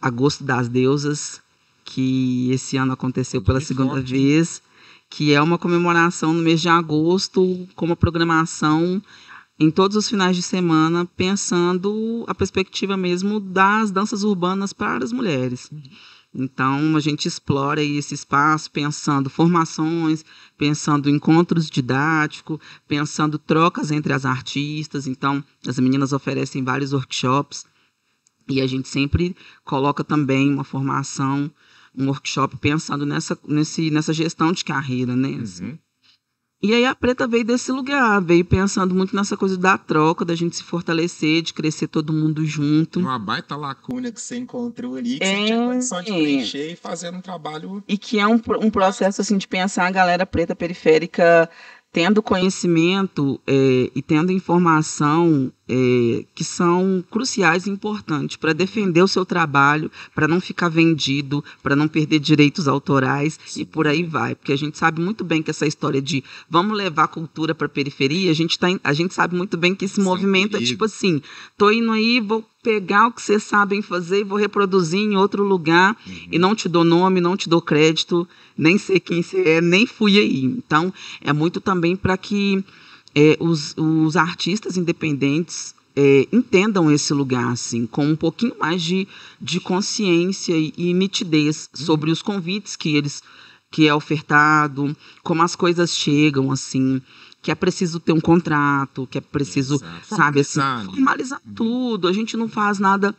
Agosto 0.01 0.43
das 0.43 0.67
Deusas, 0.67 1.41
que 1.83 2.51
esse 2.51 2.77
ano 2.77 2.93
aconteceu 2.93 3.41
pela 3.41 3.59
segunda 3.59 3.93
forte. 3.93 4.11
vez 4.11 4.61
que 5.09 5.33
é 5.33 5.41
uma 5.41 5.57
comemoração 5.57 6.33
no 6.33 6.41
mês 6.41 6.61
de 6.61 6.69
agosto, 6.69 7.67
com 7.75 7.85
uma 7.85 7.95
programação 7.95 9.01
em 9.59 9.71
todos 9.71 9.95
os 9.95 10.09
finais 10.09 10.35
de 10.35 10.41
semana, 10.41 11.05
pensando 11.05 12.25
a 12.27 12.35
perspectiva 12.35 12.97
mesmo 12.97 13.39
das 13.39 13.91
danças 13.91 14.23
urbanas 14.23 14.73
para 14.73 15.03
as 15.03 15.13
mulheres. 15.13 15.71
Então, 16.37 16.97
a 16.97 16.99
gente 16.99 17.29
explora 17.29 17.81
esse 17.81 18.13
espaço 18.13 18.69
pensando 18.69 19.29
formações, 19.29 20.25
pensando 20.57 21.09
encontros 21.09 21.69
didáticos, 21.69 22.59
pensando 22.85 23.39
trocas 23.39 23.89
entre 23.89 24.11
as 24.11 24.25
artistas. 24.25 25.07
Então, 25.07 25.41
as 25.65 25.79
meninas 25.79 26.11
oferecem 26.11 26.61
vários 26.61 26.91
workshops 26.91 27.65
e 28.49 28.59
a 28.59 28.67
gente 28.67 28.89
sempre 28.89 29.33
coloca 29.63 30.03
também 30.03 30.53
uma 30.53 30.65
formação 30.65 31.49
um 31.97 32.07
workshop 32.07 32.57
pensando 32.57 33.05
nessa, 33.05 33.37
nesse, 33.47 33.89
nessa 33.89 34.13
gestão 34.13 34.51
de 34.51 34.63
carreira, 34.63 35.15
né? 35.15 35.39
assim. 35.41 35.65
Uhum. 35.65 35.77
E 36.63 36.73
aí 36.73 36.85
a 36.85 36.95
Preta 36.95 37.27
veio 37.27 37.43
desse 37.43 37.71
lugar, 37.71 38.19
veio 38.21 38.43
pensando 38.43 38.95
muito 38.95 39.15
nessa 39.15 39.37
coisa 39.37 39.55
da 39.55 39.77
troca, 39.77 40.25
da 40.25 40.33
gente 40.33 40.55
se 40.55 40.63
fortalecer, 40.63 41.43
de 41.43 41.53
crescer 41.53 41.87
todo 41.87 42.11
mundo 42.13 42.43
junto. 42.45 42.99
Uma 42.99 43.19
baita 43.19 43.55
lacuna. 43.55 44.11
Que 44.11 44.19
você 44.19 44.37
encontrou 44.37 44.95
ali, 44.95 45.19
que 45.19 45.23
É. 45.23 45.35
você 45.37 45.45
tinha 45.45 45.67
condição 45.67 46.01
de 46.01 46.11
preencher 46.11 46.71
e 46.71 46.75
fazendo 46.75 47.17
um 47.17 47.21
trabalho. 47.21 47.83
E 47.87 47.97
que 47.97 48.17
é 48.17 48.25
um, 48.25 48.41
um 48.61 48.71
processo 48.71 49.21
assim 49.21 49.37
de 49.37 49.47
pensar 49.47 49.85
a 49.85 49.91
galera 49.91 50.25
preta 50.25 50.55
periférica 50.55 51.47
tendo 51.95 52.21
conhecimento 52.21 53.39
é, 53.47 53.89
e 53.95 54.01
tendo 54.01 54.29
informação 54.29 55.49
é, 55.65 56.25
que 56.35 56.43
são 56.43 57.01
cruciais 57.09 57.65
e 57.65 57.69
importantes 57.69 58.35
para 58.35 58.51
defender 58.51 59.01
o 59.01 59.07
seu 59.07 59.25
trabalho, 59.25 59.89
para 60.13 60.27
não 60.27 60.41
ficar 60.41 60.67
vendido, 60.67 61.41
para 61.63 61.73
não 61.73 61.87
perder 61.87 62.19
direitos 62.19 62.67
autorais 62.67 63.39
e 63.55 63.63
por 63.63 63.87
aí 63.87 64.03
vai. 64.03 64.35
Porque 64.35 64.51
a 64.51 64.57
gente 64.57 64.77
sabe 64.77 64.99
muito 65.01 65.23
bem 65.23 65.41
que 65.41 65.49
essa 65.49 65.65
história 65.65 66.01
de 66.01 66.21
vamos 66.49 66.75
levar 66.75 67.05
a 67.05 67.07
cultura 67.07 67.55
para 67.55 67.67
a 67.67 67.69
periferia, 67.69 68.29
a 68.29 68.35
gente, 68.35 68.59
tá, 68.59 68.67
a 68.83 68.91
gente 68.91 69.13
sabe 69.13 69.33
muito 69.33 69.55
bem 69.55 69.73
que 69.73 69.85
esse 69.85 70.01
movimento 70.01 70.57
é 70.57 70.59
tipo 70.59 70.83
assim, 70.83 71.21
tô 71.57 71.71
indo 71.71 71.93
aí, 71.93 72.19
vou 72.19 72.43
pegar 72.65 73.05
o 73.05 73.11
que 73.11 73.21
vocês 73.21 73.43
sabem 73.43 73.79
fazer 73.83 74.21
e 74.21 74.23
vou 74.23 74.39
reproduzir 74.39 74.99
em 74.99 75.15
outro 75.15 75.43
lugar. 75.43 75.95
E 76.31 76.39
não 76.39 76.55
te 76.55 76.67
dou 76.67 76.83
nome, 76.83 77.21
não 77.21 77.37
te 77.37 77.47
dou 77.47 77.61
crédito, 77.61 78.27
nem 78.57 78.75
sei 78.79 78.99
quem 78.99 79.21
você 79.21 79.39
é, 79.43 79.61
nem 79.61 79.85
fui 79.85 80.17
aí. 80.17 80.43
Então, 80.43 80.91
é 81.21 81.31
muito 81.31 81.61
também 81.61 81.95
para 81.95 82.17
que 82.17 82.65
é, 83.13 83.37
os, 83.39 83.75
os 83.77 84.15
artistas 84.15 84.77
independentes 84.77 85.75
é, 85.95 86.27
entendam 86.33 86.91
esse 86.91 87.13
lugar 87.13 87.51
assim, 87.51 87.85
com 87.85 88.07
um 88.07 88.15
pouquinho 88.15 88.55
mais 88.59 88.81
de, 88.81 89.07
de 89.39 89.59
consciência 89.59 90.57
e, 90.57 90.73
e 90.75 90.91
nitidez 90.91 91.69
sobre 91.71 92.09
os 92.09 92.23
convites 92.23 92.75
que 92.75 92.95
eles 92.95 93.21
que 93.71 93.87
é 93.87 93.93
ofertado, 93.93 94.95
como 95.21 95.43
as 95.43 95.53
coisas 95.53 95.91
chegam 95.91 96.51
assim, 96.51 97.01
que 97.45 97.51
é 97.51 97.55
preciso 97.55 97.99
ter 97.99 98.11
um 98.11 98.19
contrato, 98.19 99.05
que 99.05 99.19
é 99.19 99.21
preciso, 99.21 99.75
Exato. 99.75 100.15
sabe 100.15 100.39
assim, 100.39 100.59
Formalizar, 100.59 100.83
né? 100.83 100.93
formalizar 100.95 101.41
tudo. 101.55 102.07
A 102.07 102.11
gente 102.11 102.35
não 102.35 102.49
faz 102.49 102.79
nada 102.79 103.15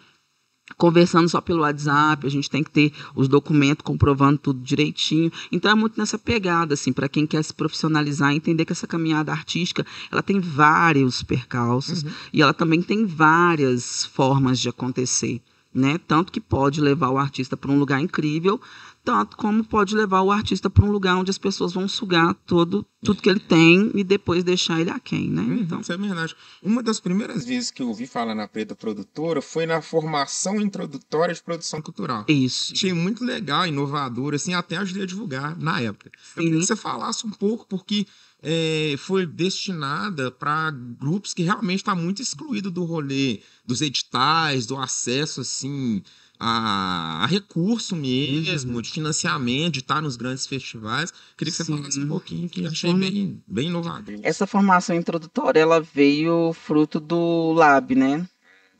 conversando 0.77 1.29
só 1.29 1.41
pelo 1.41 1.61
WhatsApp, 1.61 2.27
a 2.27 2.29
gente 2.29 2.51
tem 2.51 2.65
que 2.65 2.73
ter 2.73 2.93
os 3.15 3.29
documentos 3.29 3.85
comprovando 3.85 4.39
tudo 4.39 4.61
direitinho. 4.61 5.31
Então 5.53 5.71
é 5.71 5.77
muito 5.77 5.97
nessa 5.97 6.19
pegada 6.19 6.75
assim, 6.75 6.93
para 6.93 7.09
quem 7.09 7.25
quer 7.25 7.41
se 7.45 7.55
profissionalizar, 7.55 8.33
entender 8.33 8.65
que 8.65 8.73
essa 8.73 8.85
caminhada 8.85 9.31
artística, 9.31 9.87
ela 10.11 10.25
tem 10.25 10.41
vários 10.41 11.23
percalços 11.23 12.05
e 12.33 12.43
ela 12.43 12.53
também 12.53 12.83
tem 12.83 13.07
várias 13.07 14.07
formas 14.07 14.59
de 14.59 14.69
acontecer, 14.69 15.41
né? 15.73 15.99
Tanto 15.99 16.33
que 16.33 16.41
pode 16.41 16.81
levar 16.81 17.11
o 17.11 17.19
artista 17.19 17.57
para 17.57 17.71
um 17.71 17.79
lugar 17.79 18.01
incrível, 18.01 18.61
tanto 19.07 19.37
como 19.37 19.63
pode 19.63 19.95
levar 19.95 20.21
o 20.23 20.33
artista 20.33 20.69
para 20.69 20.85
um 20.85 20.91
lugar 20.91 21.15
onde 21.17 21.31
as 21.31 21.39
pessoas 21.39 21.73
vão 21.73 21.87
sugar 21.87 22.35
todo 22.45 22.85
tudo 23.05 23.23
que 23.23 23.31
ele 23.31 23.39
tem 23.39 23.93
e 23.95 24.03
depois 24.03 24.43
deixar 24.43 24.81
ele 24.81 24.91
aquém, 24.91 25.31
né? 25.31 25.43
Uhum, 25.43 25.61
Então, 25.61 25.81
Isso 25.81 25.93
é 25.93 25.97
verdade. 25.97 26.35
Uma 26.61 26.83
das 26.83 26.99
primeiras 26.99 27.45
vezes 27.45 27.71
que 27.71 27.81
eu 27.81 27.87
ouvi 27.87 28.05
falar 28.05 28.35
na 28.35 28.49
Preta 28.49 28.75
Produtora 28.75 29.41
foi 29.41 29.65
na 29.65 29.81
formação 29.81 30.61
introdutória 30.61 31.33
de 31.33 31.41
produção 31.41 31.81
cultural. 31.81 32.25
isso. 32.27 32.73
Achei 32.73 32.93
muito 32.93 33.25
legal, 33.25 33.65
inovador, 33.65 34.35
assim, 34.35 34.55
até 34.55 34.77
ajudei 34.77 35.05
a 35.05 35.07
divulgar 35.07 35.57
na 35.57 35.81
época. 35.81 36.11
Eu 36.37 36.43
queria 36.43 36.55
Sim. 36.55 36.61
que 36.63 36.67
você 36.67 36.75
falasse 36.75 37.25
um 37.25 37.31
pouco, 37.31 37.65
porque 37.69 38.09
é, 38.43 38.97
foi 38.99 39.25
destinada 39.25 40.33
para 40.33 40.73
grupos 40.73 41.33
que 41.33 41.45
realmente 41.45 41.79
está 41.83 41.95
muito 41.95 42.21
excluído 42.21 42.73
do 42.73 42.83
rolê, 42.85 43.41
dos 43.65 43.83
editais, 43.83 44.67
do 44.67 44.77
acesso, 44.77 45.43
assim, 45.43 46.03
a, 46.39 47.23
a 47.25 47.27
recurso 47.27 47.95
mesmo, 47.97 48.81
de 48.83 48.91
financiamento, 48.91 49.75
de 49.75 49.79
estar 49.81 50.01
nos 50.01 50.17
grandes 50.17 50.47
festivais. 50.47 51.13
Queria 51.37 51.51
que 51.51 51.57
você 51.57 51.65
Sim. 51.65 51.77
falasse 51.79 52.01
um 52.01 52.09
pouquinho, 52.09 52.49
que 52.49 52.67
achei 52.67 52.91
Forma- 52.91 53.07
bem, 53.07 53.43
bem 53.47 53.69
inovador. 53.69 54.19
Essa 54.23 54.47
formação 54.47 54.95
introdutória, 54.97 55.61
ela 55.61 55.81
veio 55.81 56.53
fruto 56.53 57.01
do 57.01 57.53
Lab, 57.53 57.95
né? 57.95 58.27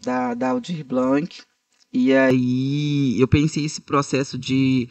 Da, 0.03 0.35
da 0.35 0.51
Aldir 0.51 0.85
Blanc. 0.85 1.43
E 1.93 2.13
aí 2.13 3.19
eu 3.21 3.27
pensei 3.27 3.65
esse 3.65 3.81
processo 3.81 4.39
de, 4.39 4.89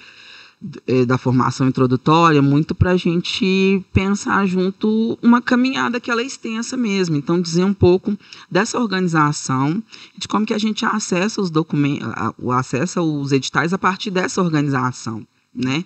da 1.05 1.17
formação 1.17 1.67
introdutória 1.67 2.41
muito 2.41 2.73
para 2.73 2.91
a 2.91 2.97
gente 2.97 3.83
pensar 3.93 4.45
junto 4.47 5.17
uma 5.21 5.41
caminhada 5.41 5.99
que 5.99 6.09
ela 6.09 6.21
é 6.21 6.25
extensa 6.25 6.75
mesmo. 6.75 7.15
Então, 7.15 7.41
dizer 7.41 7.63
um 7.63 7.73
pouco 7.73 8.17
dessa 8.49 8.79
organização, 8.79 9.83
de 10.17 10.27
como 10.27 10.45
que 10.45 10.53
a 10.53 10.57
gente 10.57 10.85
acessa 10.85 11.41
os 11.41 11.49
documentos, 11.49 12.07
acessa 12.53 13.01
os 13.01 13.31
editais 13.31 13.73
a 13.73 13.77
partir 13.77 14.09
dessa 14.11 14.41
organização, 14.41 15.27
né? 15.53 15.83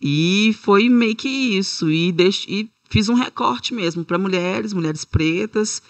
E 0.00 0.56
foi 0.62 0.88
meio 0.88 1.14
que 1.14 1.28
isso. 1.28 1.90
E, 1.90 2.10
deix- 2.12 2.46
e 2.48 2.68
fiz 2.88 3.08
um 3.08 3.14
recorte 3.14 3.72
mesmo 3.74 4.04
para 4.04 4.18
mulheres, 4.18 4.72
mulheres 4.72 5.04
pretas, 5.04 5.82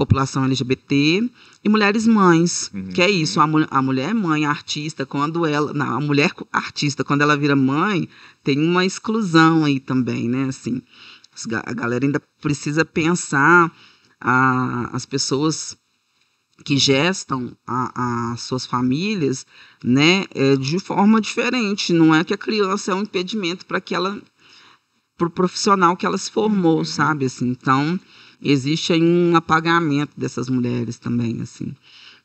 população 0.00 0.44
LGBT 0.46 1.28
e 1.62 1.68
mulheres 1.68 2.06
mães, 2.06 2.70
Uhum. 2.72 2.88
que 2.94 3.02
é 3.02 3.10
isso, 3.10 3.38
a, 3.38 3.46
mu- 3.46 3.66
a 3.70 3.82
mulher 3.82 4.14
mãe, 4.14 4.46
a 4.46 4.50
artista, 4.50 5.04
quando 5.04 5.44
ela, 5.44 5.74
não, 5.74 5.96
a 5.98 6.00
mulher 6.00 6.32
artista, 6.50 7.04
quando 7.04 7.20
ela 7.20 7.36
vira 7.36 7.54
mãe, 7.54 8.08
tem 8.42 8.58
uma 8.58 8.84
exclusão 8.86 9.62
aí 9.64 9.78
também, 9.78 10.26
né, 10.26 10.44
assim, 10.48 10.80
a 11.66 11.72
galera 11.74 12.04
ainda 12.04 12.20
precisa 12.40 12.82
pensar 12.84 13.70
a, 14.18 14.88
as 14.96 15.04
pessoas 15.04 15.76
que 16.64 16.76
gestam 16.78 17.54
as 17.66 18.40
suas 18.42 18.64
famílias, 18.66 19.46
né, 19.84 20.24
é, 20.34 20.56
de 20.56 20.78
forma 20.78 21.20
diferente, 21.20 21.92
não 21.92 22.14
é 22.14 22.24
que 22.24 22.32
a 22.34 22.38
criança 22.38 22.92
é 22.92 22.94
um 22.94 23.02
impedimento 23.02 23.66
para 23.66 23.80
que 23.82 23.94
ela 23.94 24.18
para 25.18 25.26
o 25.28 25.30
profissional 25.30 25.94
que 25.98 26.06
ela 26.06 26.16
se 26.16 26.30
formou, 26.30 26.82
sabe? 26.82 27.26
Assim, 27.26 27.48
então, 27.50 28.00
existe 28.42 28.92
aí 28.92 29.02
um 29.02 29.36
apagamento 29.36 30.12
dessas 30.16 30.48
mulheres 30.48 30.98
também, 30.98 31.40
assim. 31.40 31.74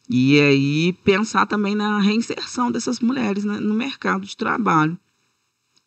E 0.10 0.40
aí 0.40 0.94
pensar 1.04 1.46
também 1.46 1.76
na 1.76 2.00
reinserção 2.00 2.72
dessas 2.72 3.00
mulheres 3.00 3.44
né, 3.44 3.60
no 3.60 3.74
mercado 3.74 4.26
de 4.26 4.38
trabalho. 4.38 4.98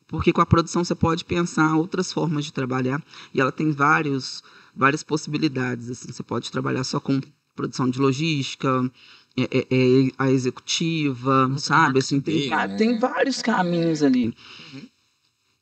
Porque 0.08 0.32
com 0.32 0.40
a 0.40 0.46
produção 0.46 0.82
você 0.82 0.94
pode 0.94 1.24
pensar 1.24 1.76
outras 1.76 2.12
formas 2.12 2.44
de 2.44 2.52
trabalhar 2.52 3.02
e 3.32 3.40
ela 3.40 3.52
tem 3.52 3.70
vários, 3.70 4.42
várias 4.74 5.02
possibilidades. 5.02 5.90
Assim. 5.90 6.10
Você 6.10 6.22
pode 6.22 6.50
trabalhar 6.50 6.82
só 6.82 6.98
com 6.98 7.20
produção 7.54 7.90
de 7.90 7.98
logística, 8.00 8.90
é, 9.36 9.42
é, 9.42 9.66
é, 9.70 10.10
a 10.18 10.30
executiva, 10.30 11.52
sabe? 11.58 11.98
Assim, 11.98 12.20
tem, 12.20 12.48
né? 12.48 12.76
tem 12.76 12.98
vários 12.98 13.42
caminhos 13.42 14.02
ali. 14.02 14.34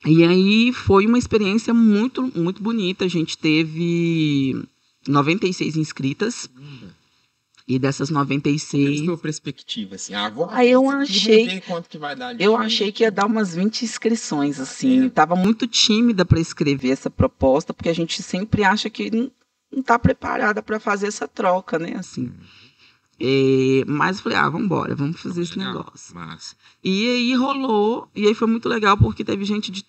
E 0.07 0.23
aí 0.25 0.73
foi 0.73 1.07
uma 1.07 1.19
experiência 1.19 1.75
muito, 1.75 2.23
muito 2.39 2.63
bonita. 2.63 3.05
A 3.05 3.09
gente 3.09 3.37
teve 3.37 4.63
96 5.07 5.77
inscritas. 5.77 6.49
E 7.69 7.81
dessas 7.81 8.11
Desde 8.11 8.15
96, 8.15 9.05
sua 9.05 9.19
perspectiva, 9.19 9.97
assim. 9.97 10.13
Vou 10.33 10.49
Ah, 10.49 10.65
eu 10.65 10.89
achei- 10.89 11.61
quanto 11.63 11.89
que 11.89 11.99
vai 11.99 12.15
dar 12.15 12.41
eu 12.41 12.57
achei 12.57 12.93
que 12.93 13.03
ia 13.03 13.11
dar 13.11 13.27
umas 13.27 13.57
20 13.57 13.83
inscrições, 13.85 14.61
assim. 14.61 15.07
É. 15.07 15.09
Tava 15.09 15.35
muito 15.35 15.67
tímida 15.67 16.25
para 16.25 16.39
escrever 16.39 16.91
essa 16.91 17.11
proposta, 17.11 17.75
porque 17.75 17.89
a 17.89 17.93
gente 17.93 18.23
sempre 18.23 18.63
acha 18.63 18.89
que 18.89 19.11
não, 19.11 19.33
não 19.75 19.83
tá 19.83 19.99
preparada 19.99 20.63
para 20.63 20.79
fazer 20.79 21.09
essa 21.09 21.27
troca, 21.27 21.77
né? 21.77 21.97
Assim. 21.97 22.33
É, 23.19 23.83
mas 23.87 24.19
eu 24.19 24.23
falei, 24.23 24.39
ah, 24.39 24.49
vamos 24.49 24.67
embora, 24.67 24.95
vamos 24.95 25.21
fazer 25.21 25.43
esse 25.43 25.59
Legal. 25.59 25.75
negócio. 25.75 26.15
Massa. 26.15 26.55
E 26.85 27.09
aí 27.09 27.35
rolou, 27.35 28.09
e 28.15 28.29
aí 28.29 28.35
foi 28.35 28.47
muito 28.47 28.69
legal 28.69 28.97
porque 28.97 29.25
teve 29.25 29.45
gente 29.45 29.73
de 29.73 29.85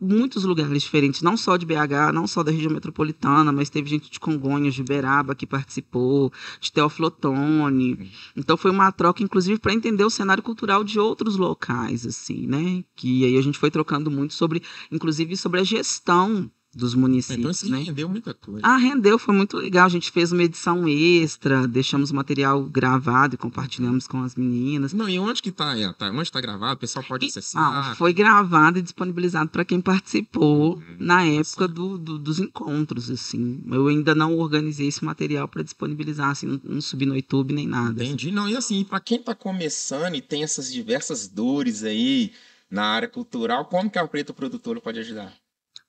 muitos 0.00 0.44
lugares 0.44 0.82
diferentes, 0.82 1.22
não 1.22 1.36
só 1.36 1.56
de 1.56 1.64
BH, 1.64 2.12
não 2.12 2.26
só 2.26 2.42
da 2.42 2.50
região 2.50 2.72
metropolitana, 2.72 3.50
mas 3.50 3.70
teve 3.70 3.88
gente 3.88 4.10
de 4.10 4.20
Congonhas, 4.20 4.74
de 4.74 4.82
Uberaba 4.82 5.34
que 5.34 5.46
participou, 5.46 6.32
de 6.60 6.70
Teófilo 6.70 7.08
Otoni. 7.08 8.10
Então 8.36 8.56
foi 8.56 8.70
uma 8.70 8.92
troca, 8.92 9.22
inclusive, 9.22 9.58
para 9.58 9.72
entender 9.72 10.04
o 10.04 10.10
cenário 10.10 10.42
cultural 10.42 10.84
de 10.84 10.98
outros 10.98 11.36
locais, 11.36 12.06
assim, 12.06 12.46
né? 12.46 12.84
Que 12.94 13.24
aí 13.24 13.38
a 13.38 13.42
gente 13.42 13.58
foi 13.58 13.70
trocando 13.70 14.10
muito 14.10 14.34
sobre, 14.34 14.62
inclusive, 14.90 15.36
sobre 15.36 15.60
a 15.60 15.64
gestão 15.64 16.50
dos 16.76 16.90
Então 16.92 17.00
municípios, 17.00 17.62
isso 17.62 17.70
né? 17.70 17.78
rendeu 17.82 18.08
muita 18.08 18.34
coisa. 18.34 18.60
Ah, 18.62 18.76
rendeu, 18.76 19.18
foi 19.18 19.34
muito 19.34 19.56
legal. 19.56 19.86
A 19.86 19.88
gente 19.88 20.10
fez 20.10 20.30
uma 20.30 20.42
edição 20.42 20.86
extra, 20.86 21.66
deixamos 21.66 22.10
o 22.10 22.14
material 22.14 22.62
gravado 22.64 23.34
e 23.34 23.38
compartilhamos 23.38 24.06
com 24.06 24.22
as 24.22 24.34
meninas. 24.36 24.92
Não, 24.92 25.08
e 25.08 25.18
onde 25.18 25.40
que 25.42 25.50
tá? 25.50 25.76
é, 25.78 25.90
tá 25.92 26.10
onde 26.10 26.30
tá 26.30 26.40
gravado? 26.40 26.74
O 26.74 26.78
pessoal 26.78 27.04
pode 27.04 27.26
acessar. 27.26 27.62
ah, 27.90 27.94
foi 27.96 28.12
gravado 28.12 28.78
e 28.78 28.82
disponibilizado 28.82 29.48
para 29.50 29.64
quem 29.64 29.80
participou 29.80 30.76
Uhum. 30.76 30.82
na 30.98 31.24
época 31.24 31.66
do, 31.66 31.96
do- 31.96 32.18
dos 32.18 32.38
encontros, 32.38 33.10
assim. 33.10 33.62
Eu 33.68 33.88
ainda 33.88 34.14
não 34.14 34.36
organizei 34.38 34.88
esse 34.88 35.04
material 35.04 35.48
para 35.48 35.62
disponibilizar, 35.62 36.30
assim, 36.30 36.46
não, 36.46 36.60
não 36.62 36.80
subi 36.80 37.06
no 37.06 37.16
YouTube 37.16 37.54
nem 37.54 37.66
nada. 37.66 38.02
assim. 38.02 38.12
Entendi. 38.12 38.30
Não, 38.30 38.48
e 38.48 38.56
assim, 38.56 38.84
Pra 38.84 39.00
quem 39.00 39.18
tá 39.22 39.34
começando 39.34 40.14
e 40.14 40.20
tem 40.20 40.42
essas 40.42 40.70
diversas 40.72 41.26
dores 41.26 41.82
aí 41.84 42.32
na 42.70 42.84
área 42.84 43.08
cultural, 43.08 43.64
como 43.66 43.88
que 43.90 43.98
a 43.98 44.06
Preta 44.06 44.32
Produtora 44.34 44.80
pode 44.80 44.98
ajudar? 44.98 45.32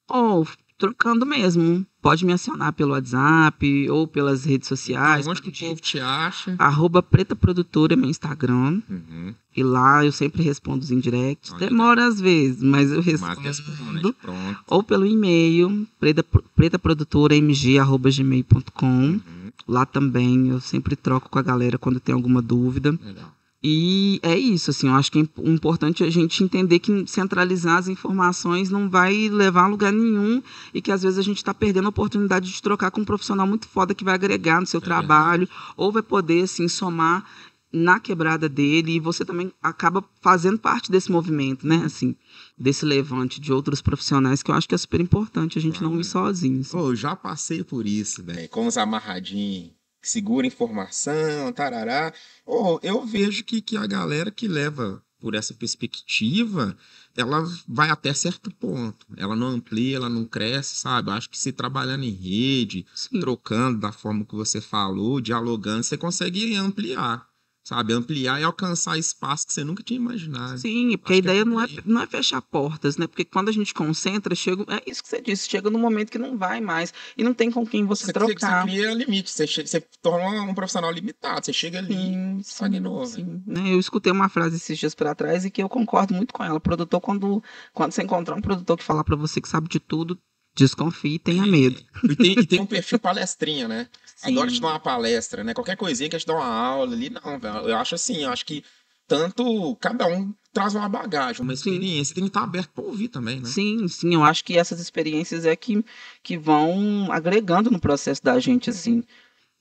Ou 0.09 0.47
trocando 0.77 1.25
mesmo, 1.25 1.85
pode 2.01 2.25
me 2.25 2.33
acionar 2.33 2.73
pelo 2.73 2.91
WhatsApp 2.91 3.89
ou 3.89 4.07
pelas 4.07 4.43
redes 4.45 4.67
sociais. 4.67 5.25
Onde 5.27 5.41
que 5.41 5.49
o 5.49 5.69
povo 5.69 5.81
te 5.81 5.99
acha? 5.99 6.55
Arroba 6.59 7.01
Preta 7.01 7.35
Produtora, 7.35 7.95
meu 7.95 8.09
Instagram. 8.09 8.81
Uhum. 8.89 9.33
E 9.55 9.63
lá 9.63 10.05
eu 10.05 10.11
sempre 10.11 10.43
respondo 10.43 10.83
os 10.83 10.91
indirects. 10.91 11.51
Olha. 11.51 11.67
Demora 11.67 12.05
às 12.05 12.21
vezes, 12.21 12.61
mas 12.61 12.91
eu 12.91 12.97
Mas 12.97 13.05
respondo. 13.07 13.39
responde, 13.41 14.13
pronto. 14.21 14.59
Ou 14.67 14.83
pelo 14.83 15.05
e-mail, 15.05 15.87
preta, 15.99 16.23
pretaprodutoramg.gmail.com. 16.55 18.85
Uhum. 18.85 19.21
Lá 19.67 19.85
também 19.85 20.49
eu 20.49 20.59
sempre 20.59 20.95
troco 20.95 21.29
com 21.29 21.39
a 21.39 21.43
galera 21.43 21.77
quando 21.77 21.99
tem 21.99 22.13
alguma 22.13 22.41
dúvida. 22.41 22.91
Legal. 23.03 23.33
E 23.69 24.19
é 24.23 24.37
isso, 24.37 24.69
assim, 24.71 24.87
eu 24.87 24.93
acho 24.93 25.11
que 25.11 25.17
é 25.19 25.21
imp- 25.23 25.39
importante 25.39 26.01
a 26.03 26.09
gente 26.09 26.41
entender 26.41 26.79
que 26.79 27.03
centralizar 27.05 27.77
as 27.77 27.89
informações 27.89 28.69
não 28.69 28.89
vai 28.89 29.27
levar 29.27 29.63
a 29.65 29.67
lugar 29.67 29.91
nenhum 29.91 30.41
e 30.73 30.81
que 30.81 30.89
às 30.91 31.01
vezes 31.03 31.19
a 31.19 31.21
gente 31.21 31.37
está 31.37 31.53
perdendo 31.53 31.85
a 31.87 31.89
oportunidade 31.89 32.49
de 32.49 32.61
trocar 32.61 32.91
com 32.91 33.01
um 33.01 33.05
profissional 33.05 33.45
muito 33.45 33.67
foda 33.67 33.93
que 33.93 34.05
vai 34.05 34.13
agregar 34.15 34.61
no 34.61 34.65
seu 34.67 34.79
trabalho 34.79 35.49
ou 35.75 35.91
vai 35.91 36.01
poder, 36.01 36.43
assim, 36.43 36.67
somar 36.69 37.25
na 37.73 37.99
quebrada 37.99 38.47
dele 38.47 38.93
e 38.95 38.99
você 38.99 39.25
também 39.25 39.51
acaba 39.61 40.01
fazendo 40.21 40.57
parte 40.57 40.89
desse 40.89 41.11
movimento, 41.11 41.67
né, 41.67 41.81
assim, 41.85 42.15
desse 42.57 42.85
levante 42.85 43.41
de 43.41 43.51
outros 43.51 43.81
profissionais 43.81 44.41
que 44.41 44.49
eu 44.49 44.55
acho 44.55 44.69
que 44.69 44.73
é 44.73 44.77
super 44.77 45.01
importante 45.01 45.57
a 45.59 45.61
gente 45.61 45.83
não 45.83 45.99
ir 45.99 46.05
sozinho. 46.05 46.61
assim. 46.61 46.71
Pô, 46.71 46.87
eu 46.91 46.95
já 46.95 47.13
passei 47.17 47.65
por 47.65 47.85
isso, 47.85 48.23
velho. 48.23 48.39
É, 48.39 48.47
com 48.47 48.65
os 48.65 48.77
amarradinhos, 48.77 49.71
segura 50.09 50.47
informação, 50.47 51.51
tarará. 51.53 52.13
Ô, 52.45 52.79
eu 52.81 53.05
vejo 53.05 53.43
que, 53.43 53.61
que 53.61 53.77
a 53.77 53.85
galera 53.85 54.31
que 54.31 54.47
leva 54.47 55.03
por 55.19 55.33
essa 55.33 55.53
perspectiva, 55.53 56.77
ela 57.15 57.43
vai 57.67 57.89
até 57.89 58.13
certo 58.13 58.51
ponto. 58.51 59.05
Ela 59.17 59.35
não 59.35 59.47
amplia, 59.47 59.97
ela 59.97 60.09
não 60.09 60.25
cresce, 60.25 60.75
sabe? 60.75 61.09
Eu 61.09 61.13
acho 61.13 61.29
que 61.29 61.37
se 61.37 61.51
trabalhando 61.51 62.03
em 62.03 62.11
rede, 62.11 62.85
Sim. 62.93 63.19
trocando 63.19 63.79
da 63.79 63.91
forma 63.91 64.25
que 64.25 64.35
você 64.35 64.61
falou, 64.61 65.19
dialogando, 65.19 65.83
você 65.83 65.97
consegue 65.97 66.55
ampliar, 66.55 67.27
sabe? 67.67 67.91
Ampliar 67.93 68.39
e 68.39 68.43
alcançar 68.43 68.97
espaço 68.97 69.45
que 69.45 69.53
você 69.53 69.63
nunca 69.63 69.83
tinha 69.83 69.99
imaginado. 69.99 70.57
Sim, 70.59 70.97
porque 70.97 71.13
a 71.13 71.15
Acho 71.17 71.21
que 71.23 71.29
é 71.29 71.31
ideia 71.33 71.43
por 71.43 71.49
não 71.51 71.61
é, 71.61 71.67
não 71.85 72.01
é 72.01 72.07
fechar 72.07 72.41
portas, 72.41 72.95
né? 72.97 73.07
Porque 73.07 73.25
quando 73.25 73.49
a 73.49 73.51
gente 73.51 73.73
concentra, 73.73 74.33
chega. 74.33 74.63
É 74.73 74.89
isso 74.89 75.03
que 75.03 75.09
você 75.09 75.21
disse, 75.21 75.49
chega 75.49 75.69
num 75.69 75.79
momento 75.79 76.09
que 76.11 76.17
não 76.17 76.37
vai 76.37 76.61
mais. 76.61 76.93
E 77.17 77.23
não 77.23 77.33
tem 77.33 77.51
com 77.51 77.65
quem 77.65 77.83
você, 77.85 78.05
Você, 78.05 78.13
você, 78.13 78.13
trocar. 78.13 78.61
você 78.65 78.71
cria 78.71 78.93
limite, 78.93 79.29
você, 79.29 79.45
che- 79.45 79.67
você 79.67 79.81
torna 80.01 80.41
um 80.43 80.53
profissional 80.53 80.89
limitado. 80.91 81.45
Você 81.45 81.51
chega 81.51 81.79
ali 81.79 81.93
Sim, 81.93 82.37
e 82.37 82.41
estagnou. 82.41 83.05
velho. 83.05 83.07
sim. 83.25 83.43
Né, 83.45 83.73
Eu 83.73 83.79
escutei 83.79 84.11
uma 84.13 84.29
frase 84.29 84.55
esses 84.55 84.77
dias 84.77 84.95
para 84.95 85.13
trás 85.13 85.43
e 85.43 85.51
que 85.51 85.61
eu 85.61 85.67
concordo 85.67 86.13
muito 86.13 86.33
com 86.33 86.43
ela. 86.43 86.59
Produtor, 86.59 87.01
quando, 87.01 87.43
quando 87.73 87.91
você 87.91 88.03
encontrar 88.03 88.35
um 88.35 88.41
produtor 88.41 88.77
que 88.77 88.83
falar 88.83 89.03
para 89.03 89.15
você 89.15 89.41
que 89.41 89.49
sabe 89.49 89.67
de 89.67 89.79
tudo, 89.79 90.17
desconfie 90.57 91.15
e 91.15 91.19
tenha 91.19 91.45
medo. 91.45 91.81
E 92.03 92.15
tem, 92.15 92.31
e 92.39 92.45
tem 92.45 92.59
um 92.59 92.65
perfil 92.65 92.99
palestrinha, 92.99 93.67
né? 93.67 93.87
Sim. 94.17 94.31
Adoro 94.31 94.51
te 94.51 94.59
dar 94.59 94.69
uma 94.69 94.79
palestra, 94.79 95.43
né? 95.43 95.53
Qualquer 95.53 95.77
coisinha 95.77 96.09
que 96.09 96.15
a 96.15 96.19
gente 96.19 96.27
dá 96.27 96.33
uma 96.33 96.45
aula 96.45 96.93
ali, 96.93 97.09
não, 97.09 97.39
velho. 97.39 97.69
Eu 97.69 97.77
acho 97.77 97.95
assim, 97.95 98.23
eu 98.23 98.31
acho 98.31 98.45
que 98.45 98.63
tanto 99.07 99.75
cada 99.79 100.07
um 100.07 100.33
traz 100.51 100.73
uma 100.73 100.89
bagagem. 100.89 101.43
Uma 101.43 101.55
Sim. 101.55 101.69
experiência, 101.71 102.15
tem 102.15 102.23
que 102.23 102.29
estar 102.29 102.43
aberto 102.43 102.71
para 102.71 102.83
ouvir 102.83 103.07
também, 103.09 103.39
né? 103.39 103.47
Sim, 103.47 103.87
sim, 103.87 104.13
eu 104.15 104.23
acho 104.23 104.43
que 104.43 104.57
essas 104.57 104.79
experiências 104.79 105.45
é 105.45 105.55
que, 105.55 105.83
que 106.23 106.37
vão 106.37 107.11
agregando 107.11 107.69
no 107.69 107.79
processo 107.79 108.23
da 108.23 108.39
gente, 108.39 108.69
assim, 108.71 109.03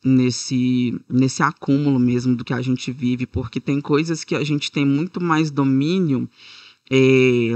nesse, 0.05 0.99
nesse 1.09 1.43
acúmulo 1.43 1.99
mesmo 1.99 2.35
do 2.35 2.45
que 2.45 2.55
a 2.55 2.63
gente 2.63 2.91
vive, 2.91 3.27
porque 3.27 3.61
tem 3.61 3.81
coisas 3.81 4.25
que 4.25 4.35
a 4.35 4.43
gente 4.43 4.73
tem 4.73 4.87
muito 4.87 5.21
mais 5.21 5.51
domínio, 5.51 6.29
é, 6.91 7.53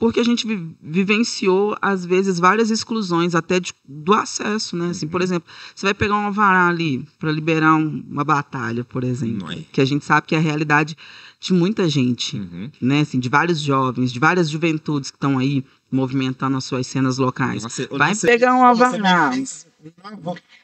porque 0.00 0.18
a 0.18 0.24
gente 0.24 0.46
vi- 0.46 0.74
vivenciou, 0.82 1.76
às 1.80 2.04
vezes, 2.06 2.38
várias 2.40 2.70
exclusões 2.70 3.34
até 3.34 3.60
de- 3.60 3.74
do 3.86 4.14
acesso, 4.14 4.74
né? 4.74 4.88
Assim, 4.90 5.06
por 5.06 5.20
exemplo, 5.22 5.46
você 5.74 5.86
vai 5.86 5.94
pegar 5.94 6.14
um 6.16 6.24
alvará 6.26 6.66
ali 6.68 7.06
para 7.18 7.30
liberar 7.30 7.74
um- 7.76 8.02
uma 8.10 8.24
batalha, 8.24 8.82
por 8.82 9.04
exemplo, 9.04 9.52
é? 9.52 9.58
que 9.70 9.80
a 9.80 9.84
gente 9.84 10.04
sabe 10.04 10.26
que 10.26 10.34
é 10.34 10.38
a 10.38 10.40
realidade 10.40 10.96
de 11.38 11.52
muita 11.52 11.88
gente 11.88 12.36
Uhum. 12.36 12.70
né, 12.80 13.00
assim, 13.02 13.20
de 13.20 13.28
vários 13.28 13.60
jovens, 13.60 14.10
de 14.12 14.18
várias 14.18 14.48
juventudes 14.50 15.10
que 15.10 15.16
estão 15.16 15.38
aí 15.38 15.62
movimentando 15.92 16.56
as 16.56 16.64
suas 16.64 16.86
cenas 16.86 17.18
locais. 17.18 17.62
Nossa, 17.62 17.86
Vai 17.92 18.14
você- 18.14 18.26
pegar 18.26 18.54
um 18.54 18.74
Você 18.74 18.84
alvará. 18.84 19.30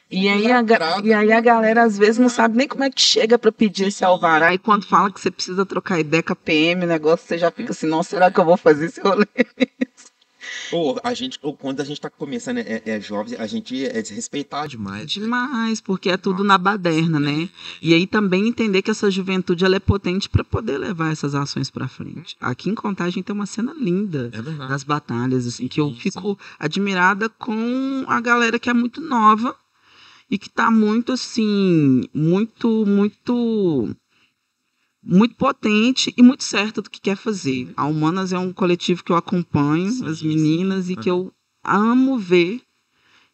E 0.09 0.29
aí, 0.29 0.49
a, 0.49 0.63
e 1.03 1.13
aí 1.13 1.31
a 1.33 1.41
galera 1.41 1.83
às 1.83 1.97
vezes 1.97 2.17
não 2.17 2.29
sabe 2.29 2.57
nem 2.57 2.67
como 2.67 2.83
é 2.83 2.89
que 2.89 3.01
chega 3.01 3.37
para 3.37 3.51
pedir 3.51 3.87
esse 3.87 4.05
alvará. 4.05 4.53
E 4.53 4.57
quando 4.57 4.85
fala 4.85 5.11
que 5.11 5.19
você 5.19 5.29
precisa 5.29 5.65
trocar 5.65 5.99
ideia 5.99 6.23
com 6.23 6.31
a 6.31 6.35
PM, 6.35 6.85
o 6.85 6.87
negócio, 6.87 7.27
você 7.27 7.37
já 7.37 7.51
fica 7.51 7.71
assim, 7.71 7.87
nossa, 7.87 8.11
será 8.11 8.31
que 8.31 8.39
eu 8.39 8.45
vou 8.45 8.55
fazer 8.55 8.85
esse 8.85 9.01
rolê? 9.01 9.25
Pô, 10.69 10.99
a 11.03 11.13
gente, 11.13 11.39
ou 11.41 11.55
quando 11.55 11.81
a 11.81 11.83
gente 11.83 11.99
tá 11.99 12.09
começando, 12.09 12.57
é, 12.57 12.81
é 12.85 12.99
jovem, 12.99 13.37
a 13.37 13.47
gente 13.47 13.85
é 13.85 14.01
desrespeitado 14.01 14.69
demais. 14.69 15.09
Demais, 15.09 15.81
porque 15.81 16.09
é 16.09 16.17
tudo 16.17 16.43
na 16.43 16.57
baderna, 16.57 17.19
né? 17.19 17.49
E 17.81 17.93
aí 17.93 18.05
também 18.05 18.47
entender 18.47 18.81
que 18.81 18.91
essa 18.91 19.09
juventude 19.09 19.63
ela 19.63 19.75
é 19.75 19.79
potente 19.79 20.29
para 20.29 20.43
poder 20.43 20.77
levar 20.77 21.11
essas 21.11 21.35
ações 21.35 21.69
para 21.69 21.87
frente. 21.87 22.35
Aqui 22.39 22.69
em 22.69 22.75
Contagem 22.75 23.23
tem 23.23 23.35
uma 23.35 23.45
cena 23.45 23.73
linda. 23.77 24.29
É 24.33 24.41
das 24.41 24.83
batalhas, 24.83 25.47
assim, 25.47 25.67
que 25.67 25.79
eu 25.79 25.93
fico 25.93 26.37
admirada 26.59 27.29
com 27.29 28.05
a 28.07 28.19
galera 28.19 28.59
que 28.59 28.69
é 28.69 28.73
muito 28.73 29.01
nova 29.01 29.55
e 30.29 30.37
que 30.37 30.49
tá 30.49 30.69
muito 30.69 31.11
assim, 31.11 32.03
muito, 32.13 32.85
muito 32.85 33.95
muito 35.03 35.35
potente 35.35 36.13
e 36.17 36.21
muito 36.21 36.43
certa 36.43 36.81
do 36.81 36.89
que 36.89 36.99
quer 36.99 37.15
fazer. 37.15 37.71
A 37.77 37.85
Humanas 37.85 38.33
é 38.33 38.39
um 38.39 38.51
coletivo 38.51 39.03
que 39.03 39.11
eu 39.11 39.15
acompanho, 39.15 40.05
as 40.05 40.21
meninas, 40.21 40.89
e 40.89 40.97
que 40.97 41.09
eu 41.09 41.31
amo 41.63 42.17
ver 42.17 42.61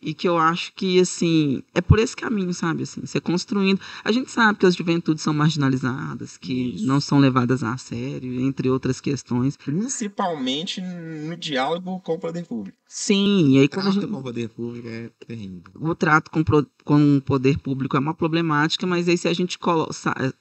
e 0.05 0.13
que 0.13 0.27
eu 0.27 0.37
acho 0.37 0.73
que 0.73 0.99
assim 0.99 1.63
é 1.73 1.81
por 1.81 1.99
esse 1.99 2.15
caminho, 2.15 2.53
sabe? 2.53 2.83
Assim, 2.83 3.05
ser 3.05 3.21
construindo. 3.21 3.79
A 4.03 4.11
gente 4.11 4.29
sabe 4.31 4.59
que 4.59 4.65
as 4.65 4.75
juventudes 4.75 5.23
são 5.23 5.33
marginalizadas, 5.33 6.37
que 6.37 6.75
Isso. 6.75 6.85
não 6.85 6.99
são 7.01 7.19
levadas 7.19 7.63
a 7.63 7.77
sério, 7.77 8.39
entre 8.41 8.69
outras 8.69 8.99
questões. 9.01 9.55
Principalmente 9.57 10.81
no 10.81 11.35
diálogo 11.37 11.99
com 12.01 12.13
o 12.13 12.19
poder 12.19 12.45
público. 12.45 12.77
Sim, 12.87 13.51
e 13.55 13.59
aí 13.59 13.67
quando 13.67 13.87
a 13.87 13.91
Trato 13.91 14.01
gente 14.01 14.11
com 14.11 14.19
o 14.19 14.23
poder 14.23 14.49
público 14.49 14.87
é 14.87 15.09
terrível. 15.25 15.63
o 15.75 15.95
trato 15.95 16.29
com, 16.29 16.43
pro- 16.43 16.67
com 16.83 17.17
o 17.17 17.21
poder 17.21 17.57
público 17.57 17.95
é 17.97 17.99
uma 17.99 18.13
problemática, 18.13 18.85
mas 18.85 19.07
aí 19.09 19.17
se 19.17 19.27
a 19.27 19.33
gente 19.33 19.57
colo- 19.57 19.91
sa- 19.91 20.15
eh, 20.19 20.31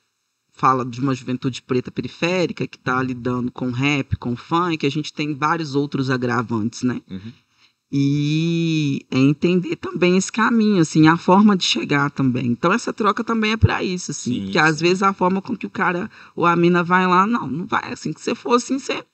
fala 0.53 0.85
de 0.85 1.01
uma 1.01 1.14
juventude 1.14 1.62
preta 1.62 1.90
periférica 1.90 2.66
que 2.66 2.77
está 2.77 3.03
lidando 3.03 3.51
com 3.51 3.70
rap, 3.70 4.16
com 4.16 4.37
funk, 4.37 4.87
a 4.87 4.90
gente 4.90 5.12
tem 5.12 5.35
vários 5.35 5.75
outros 5.75 6.11
agravantes, 6.11 6.83
né? 6.83 7.01
Uhum. 7.11 7.33
E 7.94 9.05
é 9.11 9.18
entender 9.18 9.76
também 9.76 10.16
esse 10.16 10.33
caminho, 10.33 10.81
assim, 10.81 11.07
a 11.09 11.16
forma 11.18 11.55
de 11.55 11.64
chegar 11.64 12.11
também. 12.11 12.46
Então 12.46 12.72
essa 12.72 12.90
troca 12.92 13.22
também 13.22 13.52
é 13.52 13.57
para 13.57 13.83
isso, 13.85 14.12
assim, 14.12 14.33
Sim, 14.35 14.42
porque 14.44 14.59
às 14.59 14.78
sim. 14.78 14.85
vezes 14.85 15.02
a 15.02 15.12
forma 15.12 15.42
com 15.42 15.55
que 15.55 15.66
o 15.66 15.70
cara 15.70 16.11
ou 16.35 16.46
a 16.46 16.57
mina 16.57 16.83
vai 16.83 17.07
lá, 17.07 17.26
não, 17.26 17.46
não 17.46 17.66
vai 17.66 17.92
assim, 17.92 18.12
que 18.12 18.20
você 18.20 18.35
for 18.35 18.55
assim, 18.55 18.78
você 18.78 19.05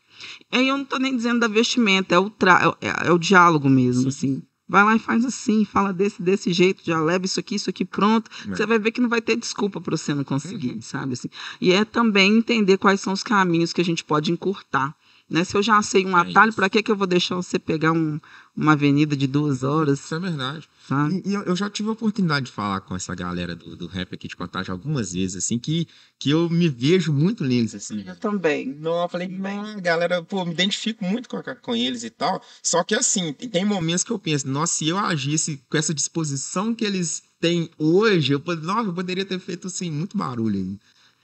Aí 0.50 0.68
eu 0.68 0.76
não 0.78 0.84
tô 0.84 0.98
nem 0.98 1.14
dizendo 1.16 1.40
da 1.40 1.48
vestimenta, 1.48 2.14
é 2.14 2.18
o, 2.18 2.28
tra... 2.30 2.76
é, 2.80 3.08
é 3.08 3.12
o 3.12 3.18
diálogo 3.18 3.68
mesmo, 3.68 4.08
assim. 4.08 4.42
Vai 4.68 4.84
lá 4.84 4.96
e 4.96 4.98
faz 4.98 5.24
assim, 5.24 5.64
fala 5.64 5.92
desse, 5.92 6.20
desse 6.20 6.52
jeito, 6.52 6.82
já 6.84 7.00
leva 7.00 7.24
isso 7.24 7.38
aqui, 7.40 7.54
isso 7.54 7.70
aqui 7.70 7.84
pronto. 7.84 8.30
É. 8.46 8.54
Você 8.54 8.66
vai 8.66 8.78
ver 8.78 8.90
que 8.92 9.00
não 9.00 9.08
vai 9.08 9.20
ter 9.22 9.36
desculpa 9.36 9.80
para 9.80 9.96
você 9.96 10.12
não 10.14 10.24
conseguir, 10.24 10.82
sabe? 10.82 11.14
Assim. 11.14 11.28
E 11.60 11.72
é 11.72 11.84
também 11.84 12.36
entender 12.36 12.76
quais 12.78 13.00
são 13.00 13.12
os 13.12 13.22
caminhos 13.22 13.72
que 13.72 13.80
a 13.80 13.84
gente 13.84 14.04
pode 14.04 14.30
encurtar. 14.32 14.94
Né? 15.30 15.44
Se 15.44 15.56
eu 15.56 15.62
já 15.62 15.80
sei 15.82 16.04
um 16.04 16.16
É 16.18 16.20
atalho, 16.22 16.52
para 16.52 16.68
que, 16.68 16.82
que 16.82 16.90
eu 16.90 16.96
vou 16.96 17.06
deixar 17.06 17.36
você 17.36 17.58
pegar 17.58 17.92
um- 17.92 18.18
uma 18.58 18.72
avenida 18.72 19.16
de 19.16 19.26
duas 19.26 19.62
horas, 19.62 20.00
Isso 20.00 20.14
é 20.14 20.18
verdade. 20.18 20.68
sabe? 20.88 21.22
E, 21.24 21.30
e 21.30 21.34
eu, 21.34 21.42
eu 21.42 21.54
já 21.56 21.70
tive 21.70 21.88
a 21.88 21.92
oportunidade 21.92 22.46
de 22.46 22.52
falar 22.52 22.80
com 22.80 22.96
essa 22.96 23.14
galera 23.14 23.54
do, 23.54 23.76
do 23.76 23.86
rap 23.86 24.12
aqui 24.14 24.26
de 24.26 24.34
contagem 24.34 24.72
algumas 24.72 25.12
vezes, 25.12 25.36
assim, 25.36 25.58
que, 25.58 25.86
que 26.18 26.30
eu 26.30 26.50
me 26.50 26.68
vejo 26.68 27.12
muito 27.12 27.44
neles, 27.44 27.74
assim. 27.74 28.02
Eu 28.06 28.16
também. 28.16 28.66
Não, 28.80 29.02
eu 29.02 29.08
falei, 29.08 29.28
"Não, 29.28 29.80
galera, 29.80 30.22
pô, 30.22 30.44
me 30.44 30.52
identifico 30.52 31.04
muito 31.04 31.28
com, 31.28 31.40
com 31.62 31.76
eles 31.76 32.02
e 32.02 32.10
tal. 32.10 32.42
Só 32.62 32.82
que 32.82 32.94
assim, 32.94 33.32
Tem 33.32 33.64
momentos 33.64 34.02
que 34.02 34.10
eu 34.10 34.18
penso, 34.18 34.48
nossa, 34.48 34.74
se 34.74 34.88
eu 34.88 34.98
agisse 34.98 35.62
com 35.70 35.76
essa 35.78 35.94
disposição 35.94 36.74
que 36.74 36.84
eles 36.84 37.22
têm 37.40 37.70
hoje, 37.78 38.32
eu, 38.32 38.42
nossa, 38.62 38.88
eu 38.88 38.94
poderia 38.94 39.24
ter 39.24 39.38
feito, 39.38 39.68
assim, 39.68 39.90
muito 39.90 40.18
barulho 40.18 40.58
aí. 40.58 40.78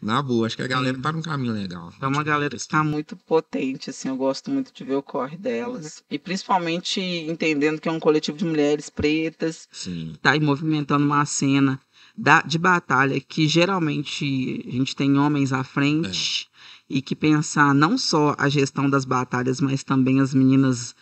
Na 0.04 0.20
boa, 0.20 0.46
acho 0.46 0.54
que 0.54 0.62
a 0.62 0.66
galera 0.66 0.98
tá 0.98 1.10
num 1.10 1.22
caminho 1.22 1.54
legal. 1.54 1.90
É 1.98 2.06
uma 2.06 2.22
galera 2.22 2.50
que 2.50 2.60
está 2.60 2.84
muito 2.84 3.16
potente, 3.16 3.88
assim, 3.88 4.08
eu 4.10 4.16
gosto 4.16 4.50
muito 4.50 4.70
de 4.70 4.84
ver 4.84 4.96
o 4.96 5.02
corre 5.02 5.38
delas. 5.38 6.04
E 6.10 6.18
principalmente 6.18 7.00
entendendo 7.00 7.80
que 7.80 7.88
é 7.88 7.92
um 7.92 7.98
coletivo 7.98 8.36
de 8.36 8.44
mulheres 8.44 8.90
pretas, 8.90 9.66
Sim. 9.72 10.12
tá 10.20 10.32
aí 10.32 10.40
movimentando 10.40 11.06
uma 11.06 11.24
cena 11.24 11.80
da, 12.14 12.42
de 12.42 12.58
batalha 12.58 13.18
que 13.18 13.48
geralmente 13.48 14.62
a 14.68 14.72
gente 14.72 14.94
tem 14.94 15.18
homens 15.18 15.54
à 15.54 15.64
frente 15.64 16.48
e 16.88 17.00
que 17.00 17.16
pensar 17.16 17.74
não 17.74 17.96
só 17.96 18.34
a 18.36 18.46
gestão 18.50 18.90
das 18.90 19.06
batalhas, 19.06 19.58
mas 19.58 19.82
também 19.82 20.20
as 20.20 20.34
meninas 20.34 20.94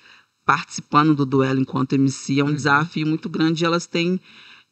participando 0.47 1.13
do 1.13 1.27
duelo 1.27 1.59
enquanto 1.61 1.95
MC 1.95 2.39
é 2.39 2.45
um 2.45 2.49
Uhum. 2.49 2.55
desafio 2.55 3.07
muito 3.07 3.29
grande 3.29 3.65
e 3.65 3.67
elas 3.67 3.85
têm 3.87 4.21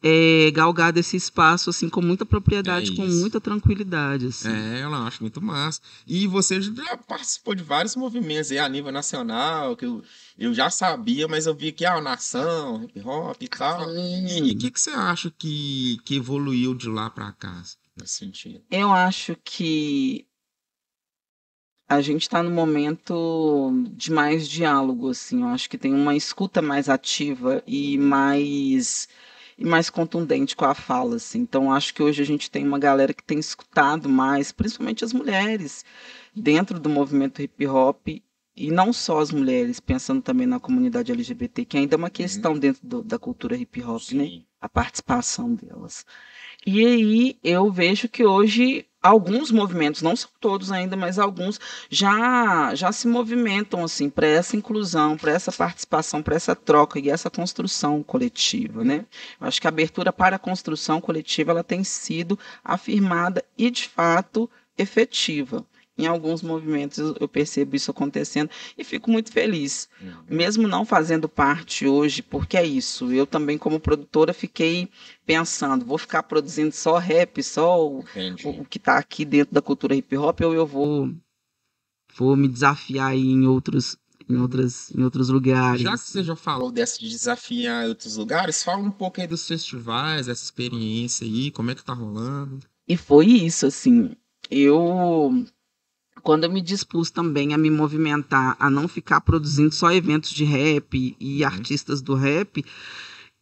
é, 0.03 0.49
galgado 0.51 0.99
esse 0.99 1.15
espaço 1.15 1.69
assim 1.69 1.87
com 1.87 2.01
muita 2.01 2.25
propriedade, 2.25 2.91
É 2.91 2.95
com 2.95 3.05
muita 3.05 3.39
tranquilidade. 3.39 4.27
Assim. 4.27 4.49
É, 4.49 4.83
eu 4.83 4.93
acho 4.93 5.21
muito 5.21 5.41
massa. 5.41 5.79
E 6.07 6.25
você 6.25 6.59
já 6.61 6.97
participou 6.97 7.53
de 7.53 7.63
vários 7.63 7.95
movimentos 7.95 8.51
aí 8.51 8.57
a 8.57 8.67
nível 8.67 8.91
nacional, 8.91 9.75
que 9.75 9.85
eu, 9.85 10.03
eu 10.37 10.53
já 10.53 10.69
sabia, 10.69 11.27
mas 11.27 11.45
eu 11.45 11.53
vi 11.53 11.71
que 11.71 11.85
ah, 11.85 12.01
nação, 12.01 12.83
hip 12.83 12.99
hop 13.01 13.41
e 13.41 13.47
tal. 13.47 13.95
E 13.95 14.53
o 14.53 14.57
que, 14.57 14.71
que 14.71 14.79
você 14.79 14.89
acha 14.89 15.31
que, 15.37 15.99
que 16.03 16.15
evoluiu 16.15 16.73
de 16.73 16.89
lá 16.89 17.09
pra 17.09 17.31
cá? 17.33 17.61
Nesse 17.95 18.15
sentido. 18.15 18.63
Eu 18.71 18.91
acho 18.91 19.35
que 19.43 20.25
a 21.87 22.01
gente 22.01 22.21
está 22.21 22.41
no 22.41 22.49
momento 22.49 23.71
de 23.91 24.11
mais 24.11 24.47
diálogo, 24.47 25.09
assim. 25.09 25.41
Eu 25.41 25.49
acho 25.49 25.69
que 25.69 25.77
tem 25.77 25.93
uma 25.93 26.15
escuta 26.15 26.61
mais 26.61 26.87
ativa 26.87 27.61
e 27.67 27.97
mais 27.97 29.09
e 29.61 29.65
mais 29.65 29.89
contundente 29.89 30.55
com 30.55 30.65
a 30.65 30.73
fala, 30.73 31.15
assim. 31.17 31.39
Então, 31.39 31.71
acho 31.71 31.93
que 31.93 32.01
hoje 32.03 32.21
a 32.21 32.25
gente 32.25 32.49
tem 32.49 32.65
uma 32.67 32.79
galera 32.79 33.13
que 33.13 33.23
tem 33.23 33.39
escutado 33.39 34.09
mais, 34.09 34.51
principalmente 34.51 35.03
as 35.05 35.13
mulheres, 35.13 35.85
dentro 36.35 36.79
do 36.79 36.89
movimento 36.89 37.41
hip 37.41 37.65
hop 37.67 38.07
e 38.55 38.71
não 38.71 38.91
só 38.91 39.19
as 39.19 39.31
mulheres, 39.31 39.79
pensando 39.79 40.21
também 40.21 40.47
na 40.47 40.59
comunidade 40.59 41.11
LGBT, 41.11 41.65
que 41.65 41.77
ainda 41.77 41.95
é 41.95 41.97
uma 41.97 42.09
questão 42.09 42.57
dentro 42.57 42.85
do- 42.85 43.03
da 43.03 43.17
cultura 43.19 43.55
hip 43.55 43.81
hop, 43.83 44.01
né? 44.13 44.25
Sim. 44.25 44.45
a 44.63 44.69
participação 44.69 45.55
delas. 45.55 46.05
E 46.65 46.85
aí 46.85 47.39
eu 47.43 47.71
vejo 47.71 48.07
que 48.07 48.23
hoje 48.25 48.85
alguns 49.01 49.51
movimentos, 49.51 50.01
não 50.01 50.15
são 50.15 50.29
todos 50.39 50.71
ainda, 50.71 50.95
mas 50.95 51.17
alguns 51.17 51.59
já 51.89 52.73
já 52.75 52.91
se 52.91 53.07
movimentam 53.07 53.83
assim 53.83 54.09
para 54.09 54.27
essa 54.27 54.55
inclusão, 54.55 55.17
para 55.17 55.31
essa 55.31 55.51
participação, 55.51 56.21
para 56.21 56.35
essa 56.35 56.55
troca 56.55 56.99
e 56.99 57.09
essa 57.09 57.29
construção 57.29 58.03
coletiva, 58.03 58.83
né? 58.83 59.05
Eu 59.39 59.47
acho 59.47 59.59
que 59.59 59.67
a 59.67 59.69
abertura 59.69 60.13
para 60.13 60.35
a 60.35 60.39
construção 60.39 61.01
coletiva 61.01 61.51
ela 61.51 61.63
tem 61.63 61.83
sido 61.83 62.37
afirmada 62.63 63.43
e 63.57 63.69
de 63.71 63.87
fato 63.89 64.49
efetiva. 64.77 65.65
Em 65.97 66.07
alguns 66.07 66.41
movimentos 66.41 66.97
eu- 66.97 67.27
percebo 67.27 67.75
isso 67.75 67.91
acontecendo 67.91 68.49
e 68.77 68.83
fico 68.83 69.09
muito 69.11 69.31
feliz 69.31 69.89
Uhum. 70.01 70.23
mesmo 70.29 70.67
não 70.67 70.85
fazendo 70.85 71.27
parte 71.29 71.85
hoje, 71.85 72.21
porque 72.21 72.57
é 72.57 72.65
isso. 72.65 73.11
Eu 73.11 73.27
também, 73.27 73.57
como 73.57 73.79
produtora, 73.79 74.33
fiquei 74.33 74.89
pensando: 75.25 75.85
vou 75.85 75.97
ficar 75.97 76.23
produzindo 76.23 76.73
só 76.73 76.97
rap, 76.97 77.43
só 77.43 77.85
o, 77.85 78.03
o 78.45 78.65
que 78.65 78.77
está 78.77 78.97
aqui 78.97 79.25
dentro 79.25 79.53
da 79.53 79.61
cultura 79.61 79.95
hip 79.95 80.15
hop, 80.17 80.41
ou 80.41 80.53
eu 80.53 80.65
vou, 80.65 81.13
vou 82.15 82.35
me 82.35 82.47
desafiar 82.47 83.11
aí 83.11 83.21
em 83.25 83.45
outros, 83.47 83.97
em 84.29 84.37
outras, 84.37 84.91
em 84.95 85.03
outros 85.03 85.29
lugares. 85.29 85.81
Já 85.81 85.91
que 85.93 85.99
você 85.99 86.23
já 86.23 86.35
falou 86.35 86.71
dessa 86.71 86.99
de 86.99 87.09
desafiar 87.09 87.87
outros 87.87 88.15
lugares, 88.15 88.63
fala 88.63 88.81
um 88.81 88.91
pouco 88.91 89.19
aí 89.21 89.27
do 89.27 89.31
dos 89.31 89.47
festivais, 89.47 90.27
essa 90.27 90.43
experiência 90.43 91.25
aí, 91.25 91.51
como 91.51 91.71
é 91.71 91.75
que 91.75 91.83
tá 91.83 91.93
rolando? 91.93 92.59
E 92.87 92.97
foi 92.97 93.27
isso, 93.27 93.65
assim. 93.65 94.15
Eu. 94.49 95.45
Quando 96.23 96.43
eu 96.43 96.51
me 96.51 96.61
dispus 96.61 97.09
também 97.09 97.53
a 97.53 97.57
me 97.57 97.69
movimentar, 97.69 98.55
a 98.59 98.69
não 98.69 98.87
ficar 98.87 99.21
produzindo 99.21 99.73
só 99.73 99.91
eventos 99.91 100.31
de 100.31 100.43
rap 100.43 101.15
e 101.19 101.43
artistas 101.43 102.01
do 102.01 102.13
rap, 102.13 102.63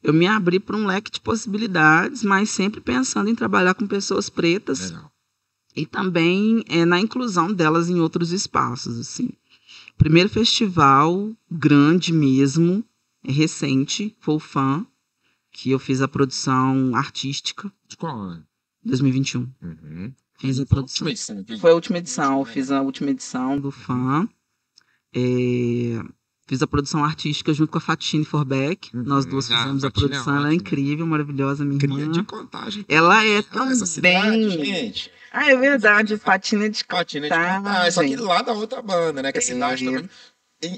eu 0.01 0.13
me 0.13 0.25
abri 0.27 0.59
para 0.59 0.77
um 0.77 0.85
leque 0.85 1.11
de 1.11 1.19
possibilidades, 1.19 2.23
mas 2.23 2.49
sempre 2.49 2.79
pensando 2.79 3.29
em 3.29 3.35
trabalhar 3.35 3.73
com 3.73 3.85
pessoas 3.85 4.29
pretas 4.29 4.91
Legal. 4.91 5.11
e 5.75 5.85
também 5.85 6.63
é, 6.67 6.85
na 6.85 6.99
inclusão 6.99 7.51
delas 7.51 7.89
em 7.89 7.99
outros 7.99 8.31
espaços, 8.31 8.97
assim. 8.97 9.29
Primeiro 9.97 10.29
festival 10.29 11.31
grande 11.51 12.13
mesmo, 12.13 12.83
é 13.23 13.31
recente, 13.31 14.15
foi 14.19 14.35
o 14.35 14.39
FAM, 14.39 14.87
que 15.51 15.71
eu 15.71 15.79
fiz 15.79 16.01
a 16.01 16.07
produção 16.07 16.95
artística, 16.95 17.71
De 17.87 17.97
qual 17.97 18.17
ano? 18.17 18.45
2021. 18.85 19.41
Uhum. 19.61 20.13
Fiz 20.39 20.59
a 20.59 20.65
produção. 20.65 21.05
Última 21.07 21.09
edição, 21.11 21.39
entendi. 21.39 21.59
Foi 21.61 21.71
a 21.71 21.73
última 21.73 21.97
edição, 21.97 22.39
eu 22.39 22.45
fiz 22.45 22.71
a 22.71 22.81
última 22.81 23.09
edição 23.11 23.59
do 23.59 23.71
FAM. 23.71 24.27
É, 25.15 25.99
Fiz 26.47 26.63
a 26.63 26.67
produção 26.67 27.03
artística 27.05 27.53
junto 27.53 27.71
com 27.71 27.77
a 27.77 27.81
Fatine 27.81 28.25
Forbeck. 28.25 28.89
Uhum. 28.95 29.03
Nós 29.03 29.23
duas 29.23 29.51
Ah, 29.51 29.57
fizemos 29.57 29.83
a 29.83 29.87
Fatine 29.87 30.05
é 30.05 30.09
produção, 30.09 30.35
ela 30.35 30.49
é 30.49 30.53
incrível, 30.55 31.05
maravilhosa, 31.05 31.63
minha 31.63 31.77
Cria 31.77 31.99
irmã. 31.99 32.11
de 32.11 32.23
contagem. 32.23 32.83
Ela 32.89 33.23
é 33.23 33.43
Ah, 33.51 33.71
essa 33.71 33.85
cidade, 33.85 34.21
também. 34.25 34.49
Gente, 34.49 35.11
Ah, 35.31 35.51
é 35.51 35.55
verdade, 35.55 36.17
Fatine 36.17 36.65
é 36.65 36.69
de 36.69 36.83
Patina 36.83 37.27
de 37.27 37.33
Contagem. 37.35 37.57
Contagem, 37.63 37.91
só 37.91 38.01
que 38.03 38.15
lá 38.15 38.41
da 38.41 38.53
outra 38.53 38.81
banda, 38.81 39.21
né? 39.21 39.31
Que 39.31 39.37
a 39.37 39.41
É. 39.41 39.43
cidade 39.43 39.85
também. 39.85 40.09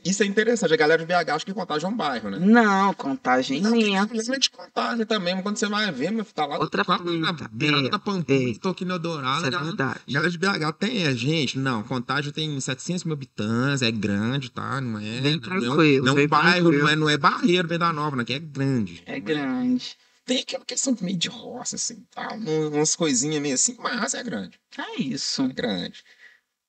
Isso 0.05 0.21
é 0.21 0.27
interessante, 0.27 0.71
a 0.71 0.77
galera 0.77 1.03
de 1.03 1.07
BH 1.11 1.29
acha 1.33 1.43
que 1.45 1.53
Contagem 1.53 1.89
é 1.89 1.91
um 1.91 1.95
bairro, 1.97 2.29
né? 2.29 2.37
Não, 2.39 2.93
contagem 2.93 3.59
Não, 3.61 3.71
minha. 3.71 4.01
é 4.03 4.37
de 4.37 4.49
Contagem 4.51 5.05
também, 5.07 5.33
mas 5.33 5.41
quando 5.43 5.57
você 5.57 5.65
vai 5.67 5.91
ver, 5.91 6.11
mas 6.11 6.31
tá 6.31 6.45
lá. 6.45 6.59
Outra 6.59 6.85
punta. 6.85 7.49
beirada 7.51 7.87
É, 7.87 7.89
da 7.89 7.97
Pampulha, 7.97 8.37
é. 8.37 8.49
estou 8.51 8.71
aqui 8.73 8.85
no 8.85 8.93
Eldorado. 8.93 9.37
isso 9.39 9.47
é 9.47 9.49
galera- 9.49 9.67
verdade. 9.69 9.99
Galera 10.07 10.29
de 10.31 10.37
BH 10.37 10.71
tem, 10.77 11.03
é, 11.07 11.15
gente, 11.15 11.57
não, 11.57 11.81
Contagem 11.81 12.31
tem 12.31 12.59
700 12.59 13.03
mil 13.05 13.13
habitantes, 13.13 13.81
é 13.81 13.89
grande, 13.89 14.51
tá? 14.51 14.79
Não 14.79 14.99
é. 14.99 15.19
Bem 15.19 15.21
não 15.21 15.29
é 15.29 15.39
tranquilo, 15.39 16.05
Não 16.05 16.17
é 16.19 16.23
um 16.23 16.27
bairro, 16.27 16.51
tranquilo. 16.69 16.83
não 16.83 16.89
é, 16.89 16.95
não 16.95 17.09
é 17.09 17.17
barreiro, 17.17 17.67
Venda 17.67 17.91
Nova, 17.91 18.15
né? 18.15 18.23
Que 18.23 18.33
é 18.33 18.39
grande. 18.39 19.01
É 19.07 19.19
grande. 19.19 19.97
Tem 20.23 20.41
aquela 20.41 20.63
questão 20.63 20.95
meio 21.01 21.17
de 21.17 21.27
roça, 21.27 21.75
assim, 21.75 22.05
tá? 22.13 22.33
Um- 22.35 22.75
Umas 22.75 22.95
coisinhas 22.95 23.41
meio 23.41 23.55
assim, 23.55 23.75
mas 23.79 24.13
é 24.13 24.21
grande. 24.23 24.59
É 24.77 25.01
isso. 25.01 25.41
É 25.41 25.47
grande. 25.47 26.03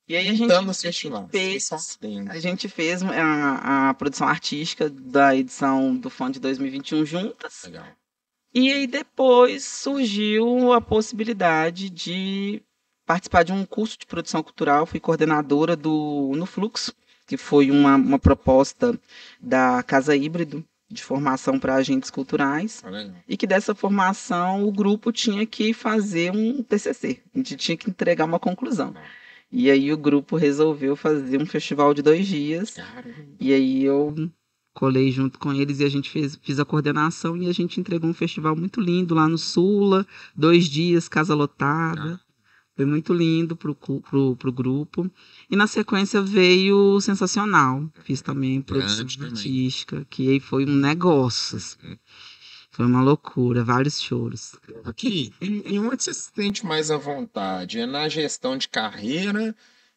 E 0.07 0.17
aí 0.17 0.27
a 0.27 0.33
gente, 0.33 0.51
a 0.51 0.61
gente 0.61 1.29
fez. 1.31 1.69
A 2.29 2.39
gente 2.39 2.69
fez 2.69 3.01
a, 3.03 3.89
a 3.89 3.93
produção 3.93 4.27
artística 4.27 4.89
da 4.89 5.35
edição 5.35 5.95
do 5.95 6.09
FAN 6.09 6.31
de 6.31 6.39
2021 6.39 7.05
juntas. 7.05 7.63
Legal. 7.63 7.85
E 8.53 8.71
aí 8.71 8.85
depois 8.85 9.63
surgiu 9.63 10.73
a 10.73 10.81
possibilidade 10.81 11.89
de 11.89 12.61
participar 13.05 13.43
de 13.43 13.51
um 13.51 13.65
curso 13.65 13.97
de 13.97 14.05
produção 14.05 14.43
cultural. 14.43 14.85
Fui 14.85 14.99
coordenadora 14.99 15.75
do 15.75 16.33
No 16.35 16.45
Fluxo, 16.45 16.93
que 17.25 17.37
foi 17.37 17.71
uma, 17.71 17.95
uma 17.95 18.19
proposta 18.19 18.99
da 19.41 19.81
Casa 19.83 20.15
Híbrido 20.15 20.63
de 20.89 21.03
formação 21.03 21.59
para 21.59 21.75
agentes 21.75 22.11
culturais. 22.11 22.81
Tá 22.81 22.89
legal. 22.89 23.15
E 23.27 23.35
que 23.35 23.47
dessa 23.47 23.73
formação 23.73 24.67
o 24.67 24.71
grupo 24.71 25.11
tinha 25.11 25.45
que 25.45 25.73
fazer 25.73 26.31
um 26.31 26.61
TCC. 26.61 27.21
A 27.33 27.37
gente 27.37 27.55
tinha 27.55 27.77
que 27.77 27.89
entregar 27.89 28.25
uma 28.25 28.39
conclusão. 28.39 28.93
E 29.55 29.69
aí 29.69 29.93
o 29.93 29.97
grupo 29.97 30.35
resolveu 30.35 30.95
fazer 30.95 31.39
um 31.39 31.45
festival 31.45 31.93
de 31.93 32.01
dois 32.01 32.25
dias. 32.25 32.71
Cara, 32.71 33.13
E 33.39 33.53
aí 33.53 33.83
eu 33.83 34.31
colei 34.73 35.11
junto 35.11 35.37
com 35.37 35.53
eles 35.53 35.79
e 35.79 35.83
a 35.83 35.89
gente 35.89 36.09
fez 36.09 36.39
fiz 36.41 36.59
a 36.59 36.65
coordenação 36.65 37.37
e 37.37 37.47
a 37.47 37.53
gente 37.53 37.79
entregou 37.79 38.09
um 38.09 38.15
festival 38.15 38.55
muito 38.55 38.81
lindo 38.81 39.13
lá 39.13 39.29
no 39.29 39.37
Sula, 39.37 40.07
dois 40.35 40.65
dias, 40.65 41.07
casa 41.07 41.35
lotada. 41.35 42.19
Foi 42.75 42.85
muito 42.85 43.13
lindo 43.13 43.55
pro, 43.55 43.75
pro, 43.75 44.35
pro 44.35 44.51
grupo. 44.51 45.07
E 45.47 45.55
na 45.55 45.67
sequência 45.67 46.19
veio 46.23 46.95
o 46.95 46.99
Sensacional. 46.99 47.87
Fiz 48.03 48.23
também 48.23 48.59
produção 48.59 48.97
Grande 48.97 49.17
também. 49.19 49.33
artística, 49.33 50.07
que 50.09 50.27
aí 50.31 50.39
foi 50.39 50.65
um 50.65 50.73
negócio. 50.75 51.57
assim. 51.57 51.77
Foi 52.73 52.85
uma 52.87 53.03
loucura, 53.03 53.63
vários 53.63 54.01
choros. 54.01 54.55
Aqui, 54.83 55.31
e, 55.39 55.75
e 55.75 55.79
onde 55.79 56.03
você 56.03 56.13
se 56.13 56.31
sente 56.35 56.65
mais 56.65 56.89
à 56.89 56.97
vontade? 56.97 57.79
É 57.79 57.85
na 57.85 58.09
gestão 58.09 58.57
de 58.57 58.67
carreira? 58.67 59.55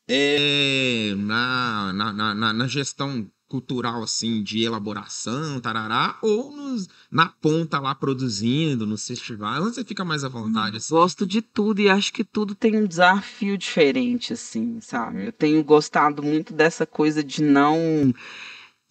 é 0.09 1.15
na, 1.17 1.93
na, 1.93 2.13
na, 2.35 2.53
na- 2.55 2.67
gestão 2.69 3.27
cultural, 3.49 4.03
assim, 4.03 4.43
de 4.43 4.63
elaboração, 4.63 5.61
tarará, 5.61 6.19
ou 6.21 6.55
nos, 6.55 6.89
na 7.11 7.29
ponta 7.29 7.79
lá 7.81 7.95
produzindo, 7.95 8.85
nos 8.87 9.07
festivais, 9.07 9.63
onde 9.63 9.75
você 9.77 9.85
fica 9.85 10.05
mais 10.05 10.23
à 10.23 10.29
vontade, 10.29 10.77
assim? 10.77 10.93
Gosto 10.95 11.27
de 11.27 11.41
tudo 11.41 11.81
e 11.81 11.89
acho 11.89 12.13
que 12.13 12.25
tudo 12.25 12.55
tem 12.55 12.77
um 12.77 12.87
desafio 12.87 13.57
diferente, 13.57 14.33
assim, 14.33 14.81
sabe? 14.81 15.27
Eu 15.27 15.33
tenho 15.33 15.63
gostado 15.65 16.23
muito 16.23 16.53
dessa 16.53 16.85
coisa 16.87 17.23
de 17.23 17.43
não 17.43 18.13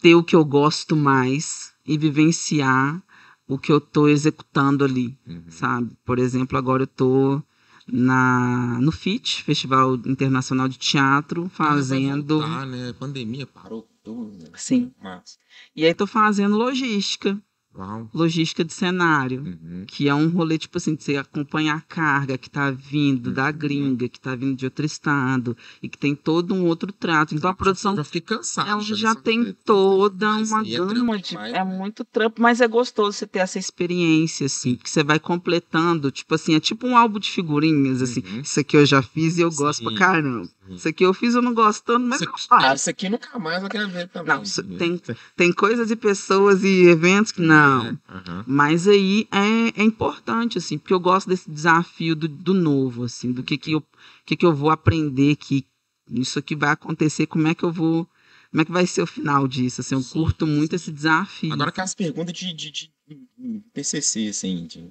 ter 0.02 0.16
o 0.16 0.24
que 0.24 0.36
eu 0.36 0.44
gosto 0.44 0.96
mais 0.96 1.74
e 1.86 1.98
vivenciar 1.98 3.02
o 3.48 3.58
que 3.58 3.72
eu 3.72 3.80
tô 3.80 4.08
executando 4.08 4.84
ali, 4.84 5.18
Uhum. 5.28 5.44
sabe? 5.50 5.92
Por 6.06 6.20
exemplo, 6.20 6.58
agora 6.58 6.84
eu 6.84 6.88
tô 6.88 7.42
na 7.88 8.80
no 8.82 8.92
FIT, 8.92 9.44
Festival 9.44 9.96
Internacional 9.96 10.68
de 10.68 10.78
Teatro, 10.80 11.48
fazendo, 11.50 12.40
Vai 12.40 12.48
voltar, 12.48 12.66
né? 12.66 12.94
Pandemia, 12.94 13.46
parou. 13.46 13.88
Tudo. 14.04 14.38
né? 14.38 14.50
sim. 14.56 14.92
Mas, 15.02 15.40
E 15.76 15.84
aí 15.84 15.94
tô 15.94 16.06
fazendo 16.06 16.56
logística, 16.56 17.40
Uau. 17.78 18.10
logística 18.14 18.64
de 18.64 18.74
cenário. 18.74 19.42
Uhum. 19.44 19.84
que 19.88 20.08
é 20.10 20.16
um 20.16 20.30
rolê, 20.30 20.58
tipo 20.58 20.78
assim, 20.78 20.96
de 20.96 21.04
você 21.04 21.18
acompanhar 21.18 21.78
a 21.78 21.82
carga 21.82 22.38
que 22.38 22.50
tá 22.50 22.72
vindo 22.72 23.32
da 23.32 23.52
gringa, 23.52 24.08
que 24.10 24.20
tá 24.20 24.36
vindo 24.36 24.56
de 24.56 24.66
outro 24.66 24.86
estado, 24.86 25.56
e 25.82 25.88
que 25.90 25.98
tem 25.98 26.16
todo 26.16 26.54
um 26.54 26.66
outro 26.66 26.92
trato. 26.92 27.36
Então 27.36 27.50
a 27.50 27.54
produção 27.54 27.96
Já 27.96 28.04
fiquei 28.04 28.22
cansado. 28.22 28.70
ela 28.70 28.82
já 28.82 29.10
dessa- 29.10 29.22
tem 29.22 29.56
toda 29.66 30.28
Mas 30.32 30.52
uma 30.52 30.62
é 30.62 30.70
gama 30.78 30.88
trampo 30.94 31.18
de. 31.18 31.30
demais, 31.30 31.54
É 31.54 31.64
né? 31.64 31.78
muito 31.78 32.04
trampo, 32.06 32.42
mas 32.42 32.62
é 32.62 32.68
gostoso 32.68 33.14
você 33.18 33.28
ter 33.28 33.40
essa 33.40 33.60
experiência, 33.60 34.46
assim, 34.46 34.76
que 34.76 34.90
você 34.90 35.04
vai 35.04 35.20
completando, 35.20 36.12
tipo 36.12 36.34
assim, 36.36 36.56
é 36.56 36.60
tipo 36.60 36.88
um 36.88 36.98
álbum 36.98 37.20
de 37.20 37.30
figurinhas, 37.30 38.02
assim. 38.02 38.24
Uhum. 38.26 38.42
Isso 38.42 38.60
aqui 38.60 38.76
eu 38.78 38.86
já 38.86 39.02
fiz 39.02 39.38
e 39.38 39.42
eu 39.42 39.52
gosto 39.52 39.82
pra 39.84 39.92
Sim. 39.92 39.98
caramba. 39.98 40.50
Isso 40.70 40.88
aqui 40.88 41.04
eu 41.04 41.14
fiz, 41.14 41.36
eu 41.36 41.42
não 41.42 41.54
gostando, 41.54 42.06
mas 42.08 42.22
Isso 42.22 42.30
eu 42.30 42.34
aqui- 42.34 42.48
faço. 42.48 42.66
Ah, 42.66 42.74
isso 42.76 42.90
aqui 42.90 43.10
nunca 43.10 43.38
mais 43.38 43.62
eu 43.64 43.70
quero 43.70 43.88
ver 43.90 44.08
também. 44.10 44.36
Não, 44.36 44.44
isso 44.44 44.64
tem, 44.64 45.02
tem 45.36 45.54
coisas 45.54 45.92
e 45.92 45.96
pessoas 45.96 46.64
e 46.64 46.88
eventos 46.88 47.32
que 47.32 47.42
não. 47.42 47.86
É, 47.88 47.98
aham. 48.10 48.44
Mas 48.48 48.88
aí 48.88 49.28
é, 49.32 49.82
é 49.82 49.84
importante, 49.84 50.58
assim, 50.58 50.78
porque 50.78 50.94
eu 50.94 51.00
gosto 51.00 51.28
desse 51.28 51.50
desafio 51.50 52.16
do, 52.16 52.28
do 52.28 52.54
novo, 52.54 53.04
assim, 53.04 53.32
do 53.32 53.44
que 53.44 53.58
que 53.58 53.74
eu, 53.74 53.84
que 54.26 54.36
que 54.36 54.46
eu 54.46 54.54
vou 54.56 54.70
aprender 54.72 55.36
que 55.36 55.66
isso 56.10 56.40
aqui 56.40 56.56
vai 56.56 56.70
acontecer, 56.72 57.26
como 57.28 57.48
é 57.48 57.56
que 57.56 57.64
eu 57.64 57.72
vou, 57.72 58.08
como 58.52 58.62
é 58.62 58.66
que 58.66 58.72
vai 58.72 58.86
ser 58.88 59.02
o 59.02 59.08
final 59.08 59.48
disso, 59.48 59.82
assim, 59.82 59.96
eu 59.96 60.02
Sim, 60.02 60.14
curto 60.14 60.46
muito 60.48 60.76
esse 60.76 60.92
desafio. 60.92 61.52
Agora 61.54 61.70
aquelas 61.70 61.94
perguntas 61.96 62.34
de, 62.34 62.54
de, 62.54 62.72
de, 62.72 62.92
de 63.38 63.60
PCC, 63.74 64.28
assim. 64.30 64.66
De... 64.66 64.90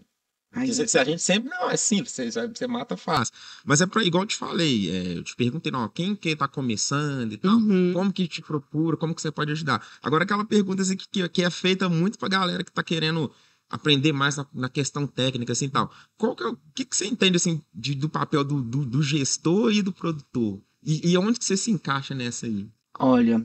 Aí, 0.55 0.73
Se- 0.73 0.99
a 0.99 1.05
gente 1.05 1.21
sempre. 1.23 1.51
Não, 1.51 1.71
é 1.71 1.77
simples. 1.77 2.13
Você, 2.13 2.31
você 2.31 2.67
mata 2.67 2.97
fácil. 2.97 3.35
Mas 3.65 3.81
é 3.81 3.87
pra, 3.87 4.03
igual 4.05 4.23
eu 4.23 4.29
te 4.29 4.37
falei, 4.37 4.91
é, 4.91 5.19
eu 5.19 5.25
te 5.25 5.35
perguntei, 5.35 5.71
não, 5.73 5.89
quem 5.89 6.15
que 6.15 6.35
tá 6.37 6.47
começando 6.49 7.33
e 7.33 7.37
tal, 7.37 7.57
Uhum. 7.57 7.93
como 7.93 8.13
que 8.13 8.29
te 8.29 8.41
procura, 8.41 8.97
como 8.97 9.15
que 9.15 9.21
você 9.23 9.31
pode 9.33 9.53
ajudar. 9.53 9.85
Agora, 10.03 10.25
aquela 10.25 10.45
pergunta 10.45 10.83
assim, 10.83 10.97
que, 10.97 11.09
que, 11.09 11.29
que 11.29 11.43
é 11.43 11.51
feita 11.51 11.89
muito 11.89 12.19
pra 12.19 12.29
galera 12.29 12.63
que 12.63 12.71
tá 12.73 12.83
querendo 12.83 13.31
aprender 13.69 14.13
mais 14.13 14.37
na, 14.37 14.47
na 14.55 14.69
questão 14.69 15.07
técnica, 15.07 15.53
assim, 15.53 15.69
tal. 15.69 15.91
Qual 16.17 16.37
que 16.37 16.45
é 16.45 16.47
o 16.47 16.57
que, 16.75 16.85
que 16.85 16.97
você 16.97 17.07
entende, 17.07 17.37
assim, 17.37 17.61
de- 17.75 17.95
do 17.95 18.09
papel 18.09 18.45
do, 18.45 18.63
do, 18.63 18.85
do 18.85 19.03
gestor 19.03 19.73
e 19.73 19.83
do 19.83 19.93
produtor? 19.93 20.61
E, 20.83 21.11
e 21.13 21.19
onde 21.19 21.39
que 21.39 21.45
você 21.45 21.57
se 21.57 21.71
encaixa 21.71 22.15
nessa 22.15 22.47
aí? 22.47 22.69
Olha, 22.99 23.45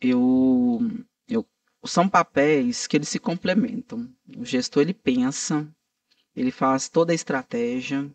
eu, 0.00 0.80
eu 1.28 1.46
são 1.84 2.08
papéis 2.08 2.86
que 2.86 2.96
eles 2.96 3.08
se 3.08 3.18
complementam. 3.18 4.08
O 4.36 4.44
gestor 4.44 4.82
ele 4.82 4.94
pensa, 4.94 5.66
ele 6.34 6.50
faz 6.50 6.88
toda 6.88 7.12
a 7.12 7.14
estratégia, 7.14 8.10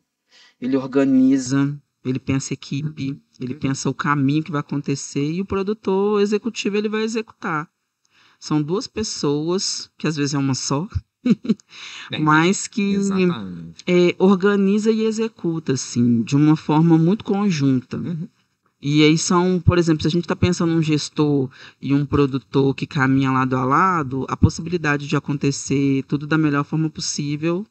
ele 0.59 0.75
organiza, 0.75 1.79
ele 2.03 2.19
pensa 2.19 2.53
equipe, 2.53 3.19
ele 3.39 3.55
pensa 3.55 3.89
o 3.89 3.93
caminho 3.93 4.43
que 4.43 4.51
vai 4.51 4.61
acontecer 4.61 5.31
e 5.31 5.41
o 5.41 5.45
produtor 5.45 6.21
executivo 6.21 6.77
ele 6.77 6.89
vai 6.89 7.03
executar. 7.03 7.69
São 8.39 8.61
duas 8.61 8.87
pessoas, 8.87 9.89
que 9.97 10.07
às 10.07 10.15
vezes 10.15 10.33
é 10.33 10.37
uma 10.37 10.55
só, 10.55 10.87
mas 12.19 12.67
que 12.67 12.95
é, 13.85 14.15
organiza 14.19 14.91
e 14.91 15.05
executa, 15.05 15.73
assim, 15.73 16.21
de 16.21 16.35
uma 16.35 16.55
forma 16.55 16.97
muito 16.97 17.23
conjunta. 17.23 17.97
Uhum. 17.97 18.27
E 18.79 19.03
aí 19.03 19.17
são, 19.17 19.59
por 19.59 19.79
exemplo, 19.79 20.03
se 20.03 20.07
a 20.07 20.11
gente 20.11 20.25
está 20.25 20.35
pensando 20.35 20.71
num 20.71 20.83
gestor 20.83 21.49
e 21.81 21.95
um 21.95 22.05
produtor 22.05 22.75
que 22.75 22.85
caminha 22.85 23.31
lado 23.31 23.55
a 23.55 23.65
lado, 23.65 24.25
a 24.29 24.37
possibilidade 24.37 25.07
de 25.07 25.15
acontecer 25.15 26.03
tudo 26.03 26.27
da 26.27 26.37
melhor 26.37 26.63
forma 26.63 26.87
possível 26.87 27.65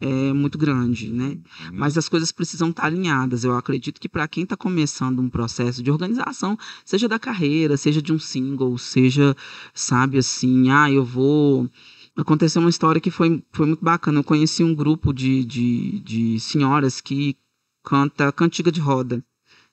é 0.00 0.32
muito 0.32 0.56
grande, 0.56 1.10
né? 1.12 1.36
Mas 1.72 1.98
as 1.98 2.08
coisas 2.08 2.30
precisam 2.30 2.70
estar 2.70 2.84
alinhadas. 2.84 3.42
Eu 3.44 3.56
acredito 3.56 4.00
que 4.00 4.08
para 4.08 4.28
quem 4.28 4.44
está 4.44 4.56
começando 4.56 5.18
um 5.20 5.28
processo 5.28 5.82
de 5.82 5.90
organização, 5.90 6.56
seja 6.84 7.08
da 7.08 7.18
carreira, 7.18 7.76
seja 7.76 8.00
de 8.00 8.12
um 8.12 8.18
single, 8.18 8.78
seja, 8.78 9.36
sabe, 9.74 10.18
assim, 10.18 10.70
ah, 10.70 10.90
eu 10.90 11.04
vou. 11.04 11.68
Aconteceu 12.16 12.60
uma 12.60 12.70
história 12.70 13.00
que 13.00 13.10
foi, 13.10 13.42
foi 13.52 13.66
muito 13.66 13.84
bacana. 13.84 14.20
Eu 14.20 14.24
conheci 14.24 14.62
um 14.64 14.74
grupo 14.74 15.12
de, 15.12 15.44
de, 15.44 16.00
de 16.00 16.40
senhoras 16.40 17.00
que 17.00 17.36
canta 17.84 18.30
cantiga 18.32 18.70
de 18.72 18.80
roda. 18.80 19.24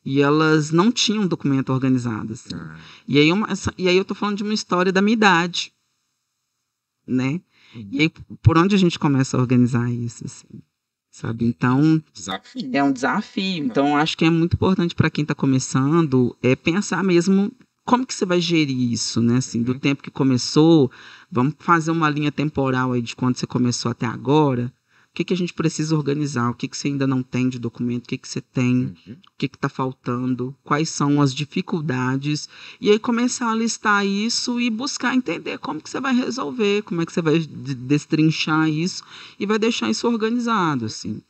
E 0.03 0.21
elas 0.21 0.69
não 0.69 0.91
tinham 0.91 1.23
um 1.23 1.27
documento 1.27 1.71
organizado. 1.73 2.33
Assim. 2.33 2.53
Ah, 2.53 2.77
E, 3.07 3.17
aí 3.17 3.31
uma- 3.31 3.47
e 3.77 3.87
aí 3.89 3.97
eu 3.97 4.05
tô 4.05 4.13
falando 4.13 4.37
de 4.37 4.43
uma 4.43 4.53
história 4.53 4.91
da 4.91 5.01
minha 5.01 5.13
idade. 5.13 5.73
Né? 7.07 7.41
E 7.91 8.01
aí, 8.01 8.09
por 8.41 8.57
onde 8.57 8.75
a 8.75 8.77
gente 8.77 8.97
começa 8.99 9.37
a 9.37 9.39
organizar 9.39 9.91
isso, 9.91 10.25
assim? 10.25 10.61
Sabe? 11.11 11.45
Então, 11.45 12.01
Desafio. 12.13 12.69
é 12.73 12.83
um 12.83 12.91
desafio. 12.91 13.63
Então, 13.65 13.95
acho 13.95 14.17
que 14.17 14.25
é 14.25 14.29
muito 14.29 14.55
importante 14.55 14.93
para 14.93 15.09
quem 15.09 15.21
está 15.21 15.33
começando 15.33 16.35
é 16.43 16.55
pensar 16.55 17.03
mesmo 17.03 17.51
como 17.85 18.05
que 18.05 18.13
você 18.13 18.25
vai 18.25 18.41
gerir 18.41 18.91
isso, 18.91 19.21
né? 19.21 19.37
Assim, 19.37 19.61
do 19.63 19.73
Uhum. 19.73 19.79
tempo 19.79 20.03
que 20.03 20.11
começou, 20.11 20.91
vamos 21.31 21.53
fazer 21.59 21.91
uma 21.91 22.09
linha 22.09 22.31
temporal 22.31 22.91
aí 22.91 23.01
de 23.01 23.15
quando 23.15 23.37
você 23.37 23.47
começou 23.47 23.91
até 23.91 24.05
agora. 24.05 24.73
O 25.15 25.17
que, 25.17 25.23
que 25.23 25.33
a 25.33 25.37
gente 25.37 25.53
precisa 25.53 25.95
organizar? 25.95 26.49
O 26.49 26.53
que, 26.53 26.67
que 26.67 26.75
você 26.75 26.89
ainda 26.89 27.07
não 27.07 27.23
tem 27.23 27.47
de 27.47 27.57
documento? 27.57 28.03
O 28.03 28.07
que, 28.09 28.17
que 28.17 28.27
você 28.27 28.41
tem? 28.41 28.93
uhum. 29.07 29.13
o 29.13 29.37
que 29.37 29.45
está 29.45 29.69
faltando, 29.69 30.53
quais 30.61 30.89
são 30.89 31.21
as 31.21 31.33
dificuldades, 31.33 32.49
e 32.81 32.91
aí 32.91 32.99
começar 32.99 33.49
a 33.49 33.55
listar 33.55 34.05
isso 34.05 34.59
e 34.59 34.69
buscar 34.69 35.15
entender 35.15 35.57
como 35.59 35.81
que 35.81 35.89
você 35.89 36.01
vai 36.01 36.13
resolver, 36.13 36.81
como 36.83 37.01
é 37.01 37.05
que 37.05 37.13
você 37.13 37.21
vai 37.21 37.39
de- 37.39 37.75
destrinchar 37.75 38.67
isso 38.67 39.05
e 39.39 39.45
vai 39.45 39.57
deixar 39.57 39.89
isso 39.89 40.05
organizado, 40.05 40.83
assim. 40.83 41.21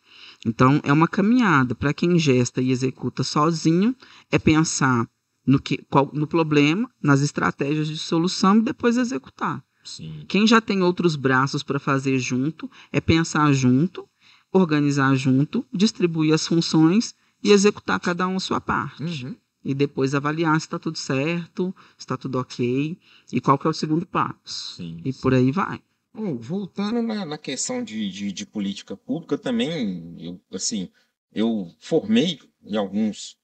Então, 0.44 0.82
é 0.84 0.92
uma 0.92 1.08
caminhada. 1.08 1.76
Para 1.76 1.94
quem 1.94 2.18
gesta 2.18 2.64
e 2.64 2.72
executa 2.72 3.24
sozinho, 3.24 3.96
é 4.32 4.40
pensar 4.40 5.08
no, 5.46 5.60
que, 5.62 5.78
qual, 5.92 6.10
no 6.12 6.26
problema, 6.26 6.90
nas 7.00 7.22
estratégias 7.22 7.88
de 7.88 8.00
solução 8.00 8.58
e 8.58 8.62
depois 8.62 8.98
executar. 8.98 9.64
Sim. 9.86 10.26
Quem 10.28 10.46
já 10.48 10.60
tem 10.60 10.82
outros 10.82 11.16
braços 11.16 11.64
para 11.64 11.80
fazer 11.80 12.20
junto, 12.20 12.70
é 12.92 13.00
pensar 13.00 13.54
junto, 13.54 14.08
organizar 14.52 15.16
junto, 15.16 15.66
distribuir 15.72 16.34
as 16.34 16.48
funções 16.48 17.16
e 17.44 17.52
executar 17.52 18.00
cada 18.00 18.28
um 18.28 18.38
a 18.38 18.40
sua 18.40 18.60
parte. 18.60 19.24
Uhum. 19.24 19.36
E 19.64 19.74
depois 19.74 20.14
avaliar 20.14 20.60
se 20.60 20.68
está 20.68 20.78
tudo 20.78 20.98
certo, 20.98 21.76
se 21.98 22.04
está 22.04 22.18
tudo 22.18 22.40
ok 22.40 22.98
e 23.32 23.42
qual 23.42 23.58
que 23.58 23.66
é 23.66 23.70
o 23.70 23.74
segundo 23.74 24.06
passo. 24.06 24.76
Sim. 24.76 25.02
E 25.04 25.12
por 25.14 25.34
aí 25.34 25.52
vai. 25.52 25.82
Bom, 26.14 26.38
voltando 26.38 27.02
na, 27.02 27.26
na 27.26 27.38
questão 27.38 27.84
de, 27.84 28.10
de, 28.10 28.32
de 28.32 28.46
política 28.46 28.96
pública, 28.96 29.38
também, 29.38 30.16
eu, 30.18 30.40
assim, 30.54 30.90
eu 31.34 31.70
formei 31.80 32.40
em 32.64 32.78
alguns, 32.78 33.38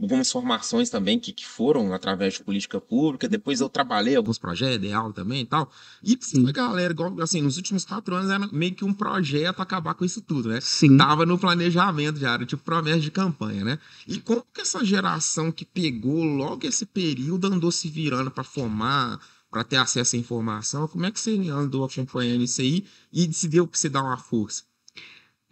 algumas 0.00 0.30
formações 0.30 0.90
também 0.90 1.18
que, 1.18 1.32
que 1.32 1.46
foram 1.46 1.92
através 1.92 2.34
de 2.34 2.42
política 2.42 2.80
pública, 2.80 3.28
depois 3.28 3.60
eu 3.60 3.68
trabalhei 3.68 4.16
alguns 4.16 4.38
projetos, 4.38 4.80
dei 4.80 4.92
aula 4.92 5.12
também 5.12 5.42
e 5.42 5.46
tal. 5.46 5.70
E 6.02 6.18
Sim. 6.20 6.48
a 6.48 6.52
galera, 6.52 6.92
igual, 6.92 7.20
assim, 7.20 7.40
nos 7.40 7.56
últimos 7.56 7.84
quatro 7.84 8.14
anos 8.14 8.30
era 8.30 8.46
meio 8.52 8.74
que 8.74 8.84
um 8.84 8.92
projeto 8.92 9.60
acabar 9.60 9.94
com 9.94 10.04
isso 10.04 10.20
tudo, 10.20 10.48
né? 10.48 10.60
Sim. 10.60 10.96
Tava 10.96 11.24
no 11.24 11.38
planejamento 11.38 12.18
já, 12.18 12.34
era 12.34 12.44
tipo 12.44 12.62
promessa 12.62 13.00
de 13.00 13.10
campanha, 13.10 13.64
né? 13.64 13.78
E 14.06 14.20
como 14.20 14.44
que 14.52 14.60
essa 14.60 14.84
geração 14.84 15.52
que 15.52 15.64
pegou 15.64 16.22
logo 16.24 16.66
esse 16.66 16.84
período 16.84 17.46
andou 17.46 17.70
se 17.70 17.88
virando 17.88 18.30
para 18.30 18.44
formar, 18.44 19.20
para 19.50 19.62
ter 19.62 19.76
acesso 19.76 20.16
à 20.16 20.18
informação, 20.18 20.88
como 20.88 21.06
é 21.06 21.12
que 21.12 21.20
você 21.20 21.30
andou 21.48 21.84
acompanhando 21.84 22.42
isso 22.42 22.60
aí 22.60 22.84
e 23.12 23.26
decidiu 23.26 23.68
que 23.68 23.78
você 23.78 23.88
dar 23.88 24.02
uma 24.02 24.16
força? 24.16 24.64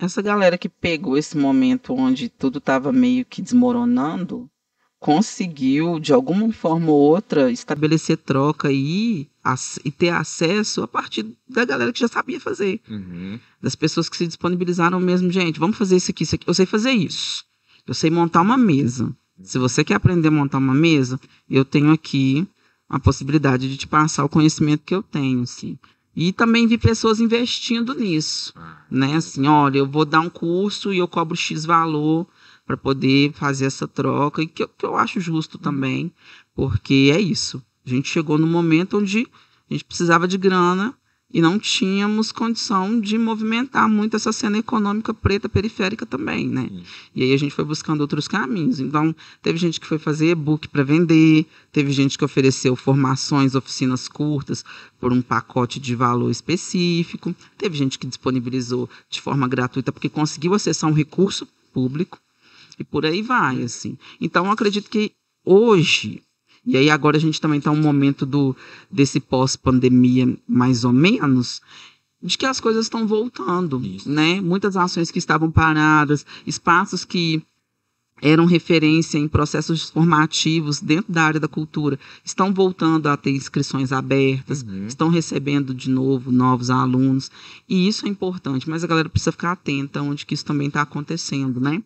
Essa 0.02 0.20
galera 0.20 0.58
que 0.58 0.68
pegou 0.68 1.16
esse 1.16 1.38
momento 1.38 1.94
onde 1.94 2.28
tudo 2.28 2.58
estava 2.58 2.92
meio 2.92 3.24
que 3.24 3.40
desmoronando, 3.40 4.50
conseguiu, 4.98 6.00
de 6.00 6.12
alguma 6.12 6.52
forma 6.52 6.90
ou 6.90 6.98
outra, 6.98 7.52
estabelecer 7.52 8.16
troca 8.16 8.72
e, 8.72 9.28
e 9.84 9.90
ter 9.92 10.08
acesso 10.08 10.82
a 10.82 10.88
partir 10.88 11.24
da 11.48 11.64
galera 11.64 11.92
que 11.92 12.00
já 12.00 12.08
sabia 12.08 12.40
fazer. 12.40 12.80
Uhum. 12.88 13.38
das 13.62 13.76
pessoas 13.76 14.08
que 14.08 14.16
se 14.16 14.26
disponibilizaram 14.26 14.98
mesmo, 14.98 15.30
gente, 15.30 15.60
vamos 15.60 15.78
fazer 15.78 15.94
isso 15.94 16.10
aqui, 16.10 16.24
isso 16.24 16.34
aqui. 16.34 16.48
Eu 16.48 16.54
sei 16.54 16.66
fazer 16.66 16.90
isso. 16.90 17.44
Eu 17.86 17.94
sei 17.94 18.10
montar 18.10 18.40
uma 18.40 18.56
mesa. 18.56 19.14
Se 19.40 19.56
você 19.56 19.84
quer 19.84 19.94
aprender 19.94 20.28
a 20.28 20.32
montar 20.32 20.58
uma 20.58 20.74
mesa, 20.74 21.20
eu 21.48 21.64
tenho 21.64 21.92
aqui 21.92 22.44
a 22.88 22.98
possibilidade 22.98 23.68
de 23.68 23.76
te 23.76 23.86
passar 23.86 24.24
o 24.24 24.28
conhecimento 24.28 24.82
que 24.84 24.94
eu 24.96 25.02
tenho, 25.02 25.42
assim. 25.42 25.78
E 26.14 26.32
também 26.32 26.66
vi 26.66 26.76
pessoas 26.76 27.20
investindo 27.20 27.94
nisso, 27.94 28.52
Ah, 28.56 28.82
né? 28.90 29.16
Assim, 29.16 29.46
olha, 29.46 29.78
eu 29.78 29.86
vou 29.86 30.04
dar 30.04 30.20
um 30.20 30.28
curso 30.28 30.92
e 30.92 30.98
eu 30.98 31.08
cobro 31.08 31.34
X 31.36 31.64
valor 31.64 32.26
para 32.66 32.76
poder 32.76 33.32
fazer 33.32 33.64
essa 33.66 33.88
troca, 33.88 34.42
e 34.42 34.46
que, 34.46 34.62
eu- 34.62 34.68
que 34.68 34.84
eu 34.84 34.96
acho 34.96 35.20
justo 35.20 35.58
também, 35.58 36.12
porque 36.54 37.10
é 37.14 37.20
isso. 37.20 37.62
A 37.86 37.90
gente 37.90 38.08
chegou 38.08 38.38
num 38.38 38.46
momento 38.46 38.98
onde 38.98 39.26
a 39.70 39.72
gente 39.74 39.84
precisava 39.84 40.28
de 40.28 40.36
grana 40.38 40.94
e 41.32 41.40
não 41.40 41.58
tínhamos 41.58 42.30
condição 42.30 43.00
de 43.00 43.16
movimentar 43.16 43.88
muito 43.88 44.16
essa 44.16 44.32
cena 44.32 44.58
econômica 44.58 45.14
preta 45.14 45.48
periférica 45.48 46.04
também, 46.04 46.46
né? 46.46 46.68
E 47.14 47.22
aí 47.22 47.32
a 47.32 47.36
gente 47.36 47.54
foi 47.54 47.64
buscando 47.64 48.02
outros 48.02 48.28
caminhos. 48.28 48.80
Então, 48.80 49.14
teve 49.40 49.58
gente 49.58 49.80
que 49.80 49.86
foi 49.86 49.98
fazer 49.98 50.30
e-book 50.30 50.68
para 50.68 50.82
vender, 50.82 51.46
teve 51.72 51.90
gente 51.92 52.18
que 52.18 52.24
ofereceu 52.24 52.76
formações, 52.76 53.54
oficinas 53.54 54.08
curtas 54.08 54.64
por 55.00 55.12
um 55.12 55.22
pacote 55.22 55.80
de 55.80 55.94
valor 55.94 56.30
específico, 56.30 57.34
teve 57.56 57.76
gente 57.76 57.98
que 57.98 58.06
disponibilizou 58.06 58.88
de 59.08 59.20
forma 59.20 59.48
gratuita 59.48 59.90
porque 59.90 60.08
conseguiu 60.08 60.54
acessar 60.54 60.90
um 60.90 60.94
recurso 60.94 61.48
público 61.72 62.18
e 62.78 62.84
por 62.84 63.06
aí 63.06 63.22
vai, 63.22 63.62
assim. 63.62 63.96
Então, 64.20 64.46
eu 64.46 64.52
acredito 64.52 64.90
que 64.90 65.12
hoje 65.44 66.22
e 66.66 66.76
aí 66.76 66.90
agora 66.90 67.16
a 67.16 67.20
gente 67.20 67.40
também 67.40 67.58
está 67.58 67.70
um 67.70 67.80
momento 67.80 68.24
do 68.24 68.54
desse 68.90 69.18
pós-pandemia, 69.20 70.36
mais 70.48 70.84
ou 70.84 70.92
menos, 70.92 71.60
de 72.22 72.38
que 72.38 72.46
as 72.46 72.60
coisas 72.60 72.86
estão 72.86 73.06
voltando, 73.06 73.84
Isso. 73.84 74.08
né? 74.08 74.40
Muitas 74.40 74.76
ações 74.76 75.10
que 75.10 75.18
estavam 75.18 75.50
paradas, 75.50 76.24
espaços 76.46 77.04
que 77.04 77.42
eram 78.24 78.44
referência 78.46 79.18
em 79.18 79.26
processos 79.26 79.90
formativos 79.90 80.80
dentro 80.80 81.12
da 81.12 81.24
área 81.24 81.40
da 81.40 81.48
cultura, 81.48 81.98
estão 82.24 82.54
voltando 82.54 83.08
a 83.08 83.16
ter 83.16 83.32
inscrições 83.32 83.90
abertas, 83.90 84.62
Uhum. 84.62 84.86
estão 84.86 85.08
recebendo 85.08 85.74
de 85.74 85.90
novo 85.90 86.30
novos 86.30 86.70
alunos, 86.70 87.28
e 87.68 87.88
isso 87.88 88.06
é 88.06 88.08
importante, 88.08 88.70
mas 88.70 88.84
a 88.84 88.86
galera 88.86 89.08
precisa 89.08 89.32
ficar 89.32 89.50
atenta 89.50 90.00
onde 90.00 90.24
que 90.24 90.34
isso 90.34 90.44
também 90.44 90.68
está 90.68 90.82
acontecendo, 90.82 91.58
né? 91.60 91.82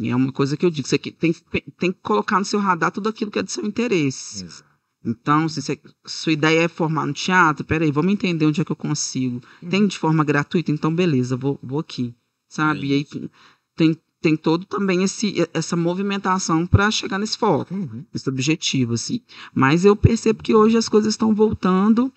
E 0.00 0.08
é 0.08 0.16
uma 0.16 0.32
coisa 0.32 0.56
que 0.56 0.64
eu 0.64 0.70
digo, 0.70 0.88
você 0.88 0.98
tem, 0.98 1.34
tem 1.78 1.92
que 1.92 1.98
colocar 2.02 2.38
no 2.38 2.44
seu 2.44 2.58
radar 2.58 2.90
tudo 2.90 3.08
aquilo 3.08 3.30
que 3.30 3.38
é 3.38 3.42
de 3.42 3.52
seu 3.52 3.64
interesse. 3.64 4.44
Exato. 4.44 4.72
Então, 5.04 5.48
se 5.48 5.60
você, 5.60 5.80
sua 6.06 6.32
ideia 6.32 6.62
é 6.62 6.68
formar 6.68 7.06
no 7.06 7.12
teatro, 7.12 7.64
peraí, 7.64 7.90
vamos 7.90 8.12
entender 8.12 8.46
onde 8.46 8.60
é 8.60 8.64
que 8.64 8.70
eu 8.70 8.76
consigo. 8.76 9.42
Uhum. 9.60 9.68
Tem 9.68 9.86
de 9.86 9.98
forma 9.98 10.22
gratuita? 10.22 10.70
Então, 10.70 10.94
beleza, 10.94 11.36
vou, 11.36 11.58
vou 11.62 11.80
aqui, 11.80 12.14
sabe? 12.48 12.82
É 12.82 12.84
e 12.86 12.92
aí 12.94 13.30
tem, 13.76 13.96
tem 14.20 14.36
todo 14.36 14.64
também 14.64 15.02
esse, 15.02 15.34
essa 15.52 15.74
movimentação 15.74 16.66
para 16.66 16.90
chegar 16.90 17.18
nesse 17.18 17.36
foco, 17.36 17.74
uhum. 17.74 18.04
nesse 18.12 18.28
objetivo, 18.28 18.94
assim. 18.94 19.20
Mas 19.52 19.84
eu 19.84 19.96
percebo 19.96 20.42
que 20.42 20.54
hoje 20.54 20.76
as 20.76 20.88
coisas 20.88 21.14
estão 21.14 21.34
voltando 21.34 22.12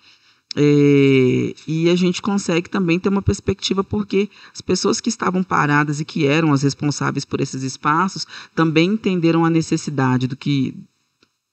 é, 0.58 1.54
e 1.68 1.90
a 1.90 1.94
gente 1.94 2.22
consegue 2.22 2.70
também 2.70 2.98
ter 2.98 3.10
uma 3.10 3.20
perspectiva 3.20 3.84
porque 3.84 4.30
as 4.54 4.62
pessoas 4.62 5.02
que 5.02 5.10
estavam 5.10 5.42
paradas 5.42 6.00
e 6.00 6.04
que 6.04 6.26
eram 6.26 6.50
as 6.50 6.62
responsáveis 6.62 7.26
por 7.26 7.42
esses 7.42 7.62
espaços 7.62 8.26
também 8.54 8.92
entenderam 8.92 9.44
a 9.44 9.50
necessidade 9.50 10.26
do 10.26 10.34
que 10.34 10.74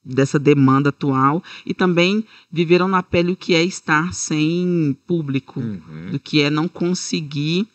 dessa 0.02 0.38
demanda 0.38 0.88
atual 0.88 1.42
e 1.66 1.74
também 1.74 2.24
viveram 2.50 2.88
na 2.88 3.02
pele 3.02 3.32
o 3.32 3.36
que 3.36 3.54
é 3.54 3.62
estar 3.62 4.14
sem 4.14 4.96
público, 5.06 5.60
uhum. 5.60 6.12
do 6.12 6.18
que 6.18 6.40
é 6.40 6.48
não 6.48 6.66
conseguir 6.66 7.68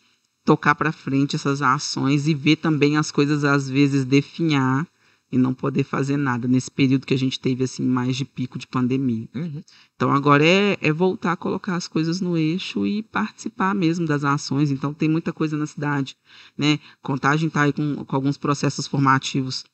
tocar 0.44 0.74
para 0.74 0.90
frente 0.90 1.36
essas 1.36 1.62
ações 1.62 2.26
e 2.26 2.34
ver 2.34 2.56
também 2.56 2.96
as 2.96 3.12
coisas 3.12 3.44
às 3.44 3.70
vezes 3.70 4.04
definhar 4.04 4.84
e 5.30 5.38
não 5.38 5.54
poder 5.54 5.84
fazer 5.84 6.16
nada 6.16 6.48
nesse 6.48 6.70
período 6.70 7.06
que 7.06 7.14
a 7.14 7.18
gente 7.18 7.38
teve 7.38 7.64
assim 7.64 7.84
mais 7.84 8.16
de 8.16 8.24
pico 8.24 8.58
de 8.58 8.66
pandemia. 8.66 9.28
Uhum. 9.34 9.62
Então 9.94 10.12
agora 10.12 10.44
é, 10.44 10.76
é, 10.80 10.92
voltar 10.92 11.32
a 11.32 11.36
colocar 11.36 11.76
as 11.76 11.86
coisas 11.86 12.20
no 12.20 12.36
eixo 12.36 12.86
e 12.86 13.02
participar 13.02 13.74
mesmo 13.74 14.06
das 14.06 14.24
ações. 14.24 14.70
Então 14.70 14.92
tem 14.92 15.08
muita 15.08 15.32
coisa 15.32 15.56
na 15.56 15.66
cidade, 15.66 16.16
né? 16.56 16.78
Contagem 17.02 17.48
está 17.48 17.62
aí 17.62 17.72
com, 17.72 18.04
com 18.04 18.16
alguns 18.16 18.36
processos 18.36 18.86
formativos 18.86 19.64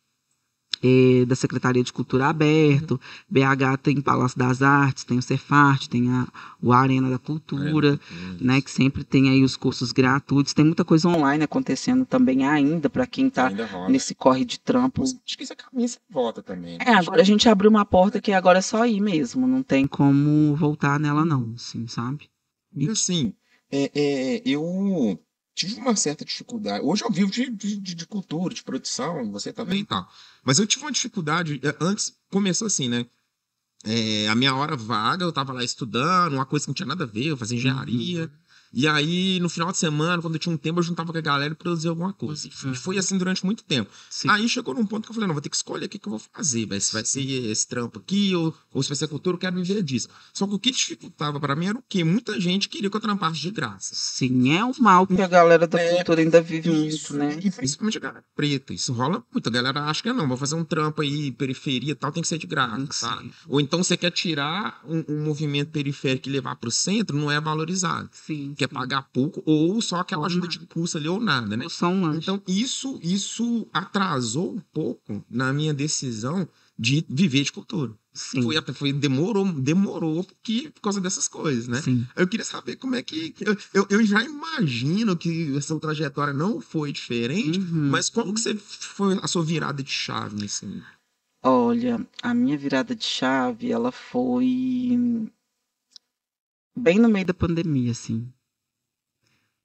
é, 0.83 1.25
da 1.25 1.35
Secretaria 1.35 1.83
de 1.83 1.93
Cultura 1.93 2.27
aberto. 2.27 3.01
BH 3.29 3.79
tem 3.83 4.01
Palácio 4.01 4.39
das 4.39 4.63
Artes, 4.63 5.05
tem 5.05 5.19
o 5.19 5.23
Cefarte, 5.23 5.89
tem 5.89 6.11
a, 6.11 6.27
o 6.63 6.73
Arena 6.73 7.11
da 7.11 7.19
Cultura, 7.19 7.95
é, 7.95 8.45
né, 8.45 8.61
que 8.61 8.71
sempre 8.71 9.05
tem 9.05 9.29
aí 9.29 9.43
os 9.43 9.57
cursos 9.57 9.93
gratuitos, 9.93 10.53
tem 10.53 10.65
muita 10.65 10.85
coisa 10.85 11.09
online 11.09 11.45
acontecendo 11.45 12.05
também 12.05 12.47
ainda, 12.47 12.89
para 12.89 13.07
quem 13.07 13.29
está 13.29 13.51
nesse 13.89 14.15
corre 14.15 14.45
de 14.45 14.59
trampo. 14.59 15.03
Acho 15.03 15.37
que 15.37 15.45
isso 15.45 15.55
caminho 15.57 15.89
você 15.89 15.99
volta 16.11 16.43
também. 16.43 16.79
Né? 16.79 16.85
É, 16.87 16.95
agora 16.95 17.21
a 17.21 17.25
gente 17.25 17.49
abriu 17.49 17.71
uma 17.71 17.85
porta 17.85 18.21
que 18.21 18.33
agora 18.33 18.59
é 18.59 18.63
só 18.63 18.87
ir 18.87 19.01
mesmo, 19.01 19.47
não 19.47 19.63
tem 19.63 19.87
como 19.87 20.55
voltar 20.57 20.99
nela 21.01 21.25
não, 21.25 21.53
assim, 21.55 21.87
sabe? 21.87 22.29
E 22.75 22.91
assim, 22.91 23.33
é, 23.71 23.91
é, 23.95 24.43
eu 24.45 25.19
tive 25.57 25.81
uma 25.81 25.97
certa 25.97 26.25
dificuldade. 26.25 26.85
Hoje 26.85 27.03
eu 27.03 27.11
vivo 27.11 27.31
de, 27.31 27.49
de, 27.49 27.77
de 27.79 28.07
cultura, 28.07 28.55
de 28.55 28.63
produção, 28.63 29.33
você 29.33 29.53
também 29.53 29.85
tá. 29.85 30.07
Mas 30.45 30.59
eu 30.59 30.67
tive 30.67 30.85
uma 30.85 30.93
dificuldade. 30.93 31.59
É, 31.65 31.75
antes 31.81 32.15
começou 32.31 32.67
assim, 32.67 32.89
né? 32.89 33.07
É, 33.85 34.29
a 34.29 34.35
minha 34.35 34.55
hora 34.55 34.77
vaga, 34.77 35.25
eu 35.25 35.33
tava 35.33 35.53
lá 35.55 35.65
estudando, 35.65 36.35
uma 36.35 36.45
coisa 36.45 36.67
que 36.67 36.69
não 36.69 36.75
tinha 36.75 36.87
nada 36.87 37.05
a 37.05 37.07
ver, 37.07 37.29
eu 37.29 37.37
fazia 37.37 37.57
engenharia. 37.57 38.25
Uhum. 38.25 38.31
E 38.79 38.87
aí, 38.87 39.41
no 39.41 39.49
final 39.49 39.73
de 39.73 39.79
semana, 39.79 40.21
quando 40.21 40.35
eu 40.35 40.39
tinha 40.39 40.55
um 40.55 40.59
tempo, 40.59 40.81
eu 40.81 40.83
juntava 40.83 41.11
com 41.11 41.17
a 41.17 41.21
galera 41.23 41.55
e 41.55 41.57
produzia 41.57 41.89
alguma 41.89 42.13
coisa. 42.13 42.47
E 42.47 42.51
foi 42.51 42.99
assim 42.99 43.17
durante 43.17 43.43
muito 43.43 43.65
tempo. 43.65 43.91
Sim. 44.11 44.29
Aí 44.29 44.47
chegou 44.51 44.75
num 44.75 44.85
ponto 44.85 45.05
que 45.05 45.11
eu 45.13 45.15
falei, 45.15 45.27
não, 45.27 45.35
vou 45.35 45.41
ter 45.41 45.49
que 45.49 45.57
escolher 45.57 45.87
o 45.87 45.89
que, 45.89 45.99
que 45.99 46.07
eu 46.07 46.11
vou 46.11 46.19
fazer. 46.19 46.67
Vai, 46.67 46.79
se 46.79 46.93
vai 46.93 47.03
ser 47.03 47.23
esse 47.23 47.67
trampo 47.67 47.99
aqui, 47.99 48.37
ou, 48.37 48.55
ou 48.71 48.83
se 48.83 48.91
vai 48.91 48.97
ser 48.97 49.09
cultura, 49.09 49.37
eu 49.37 49.39
quero 49.39 49.57
viver 49.57 49.83
disso. 49.83 50.11
Só 50.35 50.47
que 50.47 50.53
o 50.53 50.59
que 50.59 50.71
dificultava 50.71 51.41
para 51.41 51.57
mim 51.57 51.69
era 51.69 51.79
o 51.79 51.85
quê? 51.89 52.05
Muita 52.05 52.39
gente 52.39 52.69
queria 52.69 52.91
que 52.91 52.97
eu 52.99 53.01
trampasse 53.01 53.41
de 53.41 53.51
graça. 53.51 53.95
Sim, 53.95 54.55
é 54.55 54.63
um 54.63 54.75
mal 54.79 55.07
que 55.07 55.23
a 55.23 55.27
galera 55.27 55.67
da 55.67 55.81
é, 55.81 55.95
cultura 55.95 56.21
ainda 56.21 56.43
vive 56.43 56.69
isso, 56.87 57.17
muito, 57.17 57.35
né? 57.35 57.41
E 57.43 57.51
principalmente 57.51 57.97
a 57.97 58.01
galera 58.01 58.25
preta. 58.35 58.75
Isso 58.75 58.93
rola 58.93 59.25
muito. 59.33 59.49
A 59.49 59.53
galera 59.53 59.85
acha 59.85 60.03
que 60.03 60.13
não, 60.13 60.29
vou 60.29 60.37
fazer 60.37 60.55
um 60.55 60.65
trampo 60.65 61.01
aí, 61.01 61.33
periferia 61.33 61.93
e 61.93 61.95
tal, 61.95 62.13
tem 62.13 62.21
que 62.21 62.29
ser 62.29 62.37
de 62.37 62.47
graça, 62.47 62.87
sabe? 62.91 63.33
Ou 63.49 63.59
então 63.59 63.83
você 63.83 63.97
quer 63.97 64.11
tirar 64.11 64.83
um, 64.85 65.03
um 65.09 65.25
movimento 65.25 65.71
periférico 65.71 66.29
e 66.29 66.33
levar 66.33 66.57
para 66.57 66.69
o 66.69 66.73
centro, 66.73 67.17
não 67.17 67.31
é 67.31 67.41
valorizado. 67.41 68.11
Sim. 68.13 68.55
Quer 68.69 68.75
pagar 68.75 69.03
pouco 69.13 69.43
ou 69.45 69.81
só 69.81 70.01
aquela 70.01 70.27
ajuda 70.27 70.49
de 70.49 70.59
custo 70.61 70.99
ali 70.99 71.09
ou 71.09 71.21
nada, 71.21 71.57
né? 71.57 71.69
Só 71.69 71.89
um. 71.89 72.15
Então 72.15 72.43
isso 72.47 72.99
isso 73.03 73.67
atrasou 73.73 74.55
um 74.55 74.61
pouco 74.73 75.25
na 75.31 75.53
minha 75.53 75.73
decisão 75.73 76.49
de 76.79 77.05
viver 77.09 77.45
de 77.45 77.53
cultura. 77.53 77.93
Sim. 78.13 78.43
Foi, 78.43 78.61
foi, 78.75 78.93
demorou, 78.93 79.45
demorou 79.53 80.25
porque, 80.25 80.71
por 80.75 80.81
causa 80.81 81.01
dessas 81.01 81.29
coisas, 81.29 81.69
né? 81.69 81.83
Sim. 81.83 82.07
Eu 82.17 82.27
queria 82.27 82.45
saber 82.45 82.77
como 82.77 82.95
é 82.95 83.03
que. 83.03 83.35
Eu, 83.75 83.87
eu, 83.91 84.05
já 84.05 84.23
imagino 84.23 85.17
que 85.17 85.55
essa 85.57 85.79
trajetória 85.79 86.33
não 86.33 86.61
foi 86.61 86.93
diferente, 86.93 87.59
uhum. 87.59 87.91
mas 87.91 88.09
como 88.09 88.33
que 88.33 88.41
você 88.41 88.55
foi 88.55 89.19
a 89.23 89.29
sua 89.29 89.45
virada 89.45 89.83
de 89.83 89.91
chave 89.91 90.35
nesse. 90.35 90.67
Olha, 91.43 92.05
a 92.23 92.33
minha 92.33 92.57
virada 92.57 92.97
de 92.97 93.05
chave, 93.05 93.71
ela 93.71 93.93
foi 93.93 95.31
bem 96.75 96.99
no 96.99 97.09
meio 97.09 97.27
da 97.27 97.35
pandemia, 97.35 97.93
assim 97.93 98.33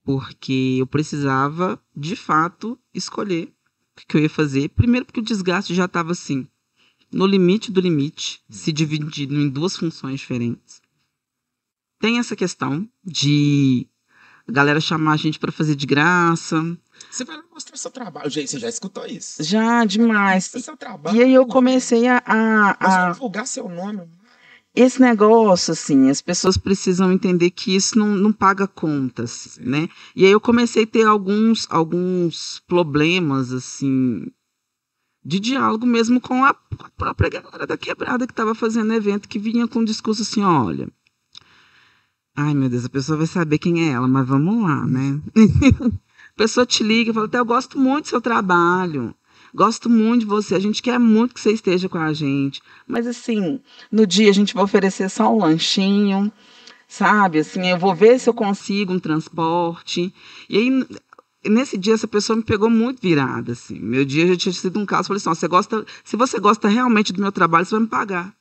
porque 0.04 0.78
eu 0.80 0.88
precisava, 0.88 1.82
de 1.95 2.16
fato, 2.16 2.78
escolher 2.93 3.54
o 3.97 4.08
que 4.08 4.18
eu 4.18 4.22
ia 4.22 4.30
fazer. 4.30 4.70
Primeiro, 4.70 5.06
porque 5.06 5.20
o 5.20 5.24
desgaste 5.24 5.76
já 5.76 5.86
estava 5.86 6.12
assim, 6.12 6.47
no 7.12 7.26
limite 7.26 7.72
do 7.72 7.82
limite, 7.82 8.41
se 8.49 8.72
dividindo 8.72 9.36
em 9.36 9.49
duas 9.49 9.76
funções 9.76 10.20
diferentes. 10.20 10.82
Tem 11.99 12.18
essa 12.18 12.36
questão 12.36 12.88
de 13.04 13.88
a 14.47 14.52
galera 14.52 14.82
chamar 14.82 15.14
a 15.14 15.18
gente 15.18 15.38
para 15.38 15.52
fazer 15.52 15.76
de 15.76 15.86
graça. 15.86 16.56
Você 17.10 17.24
vai 17.24 17.39
mostrar 17.52 17.78
seu 17.78 17.91
trabalho. 17.91 18.32
Você 18.32 18.60
já 18.60 18.70
escutou 18.70 19.06
isso? 19.06 19.43
Já, 19.43 19.86
demais. 19.86 20.45
Seu 20.45 20.76
trabalho. 20.76 21.16
E 21.16 21.24
aí 21.24 21.34
eu 21.34 21.45
comecei 21.45 22.08
a. 22.08 22.22
a, 22.26 23.08
a... 23.08 23.12
divulgar 23.12 23.45
seu 23.45 23.70
nome 23.70 24.10
esse 24.74 25.02
negócio, 25.02 25.74
assim, 25.74 26.10
as 26.10 26.22
pessoas 26.22 26.58
precisam 26.58 27.12
entender 27.12 27.52
que 27.52 27.76
isso 27.76 28.00
não, 28.00 28.16
não 28.16 28.32
paga 28.32 28.68
contas, 28.68 29.32
Sim. 29.32 29.66
né? 29.66 29.90
E 30.16 30.26
aí 30.26 30.32
eu 30.32 30.40
comecei 30.40 30.84
a 30.84 30.88
ter 30.88 31.04
alguns, 31.04 31.68
alguns 31.70 32.62
problemas, 32.68 33.52
assim, 33.52 34.26
de 35.24 35.40
diálogo 35.40 35.86
mesmo 35.86 36.22
com 36.22 36.44
a 36.46 36.54
própria 36.98 37.30
galera 37.30 37.68
da 37.68 37.78
quebrada 37.78 38.26
que 38.26 38.34
estava 38.34 38.56
fazendo 38.56 38.94
evento, 38.94 39.28
que 39.28 39.38
vinha 39.38 39.68
com 39.68 39.80
um 39.80 39.86
discurso 39.86 40.22
assim, 40.22 40.42
olha, 40.42 40.88
ai 42.36 42.54
meu 42.54 42.70
Deus, 42.70 42.86
a 42.86 42.90
pessoa 42.90 43.18
vai 43.18 43.28
saber 43.28 43.58
quem 43.58 43.90
é 43.90 43.92
ela, 43.92 44.08
mas 44.08 44.28
vamos 44.28 44.64
lá, 44.64 44.86
né? 44.88 45.22
a 46.34 46.38
pessoa 46.38 46.66
te 46.66 46.82
liga 46.82 47.12
e 47.12 47.14
fala, 47.14 47.26
até 47.26 47.40
eu 47.40 47.46
gosto 47.46 47.78
muito 47.78 48.06
do 48.06 48.10
seu 48.10 48.22
trabalho, 48.22 49.14
Gosto 49.54 49.89
muito 49.89 50.22
de 50.22 50.26
você, 50.26 50.56
a 50.56 50.60
gente 50.60 50.82
quer 50.82 50.99
muito 50.99 51.34
que 51.34 51.41
você 51.41 51.52
esteja 51.52 51.89
com 51.89 51.97
a 51.97 52.14
gente. 52.14 52.62
Mas 52.88 53.06
assim, 53.06 53.60
no 53.91 54.08
dia 54.08 54.30
a 54.30 54.34
gente 54.34 54.54
vai 54.54 54.64
oferecer 54.64 55.10
só 55.10 55.34
um 55.34 55.39
lanchinho, 55.39 56.32
sabe? 56.88 57.39
Assim, 57.39 57.68
eu 57.70 57.78
vou 57.78 57.93
ver 57.93 58.20
se 58.20 58.30
eu 58.30 58.34
consigo 58.34 58.93
um 58.93 58.99
transporte. 58.99 60.14
E 60.49 60.58
aí 60.58 60.86
nesse 61.49 61.78
dia 61.78 61.93
essa 61.93 62.08
pessoa 62.08 62.38
me 62.38 62.43
pegou 62.43 62.70
muito 62.70 63.02
virada 63.02 63.54
assim. 63.54 63.80
Meu 63.80 64.06
dia 64.06 64.28
já 64.28 64.36
tinha 64.36 64.54
sido 64.54 64.80
um 64.80 64.86
caso, 64.86 65.02
eu 65.02 65.08
falei 65.08 65.18
assim, 65.18 65.30
você 65.30 65.47
gosta, 65.47 65.86
se 66.04 66.16
você 66.16 66.39
gosta 66.39 66.68
realmente 66.68 67.12
do 67.12 67.22
meu 67.22 67.32
trabalho, 67.32 67.66
você 67.66 67.72
vai 67.72 67.82
me 67.82 67.88
pagar. 67.88 68.34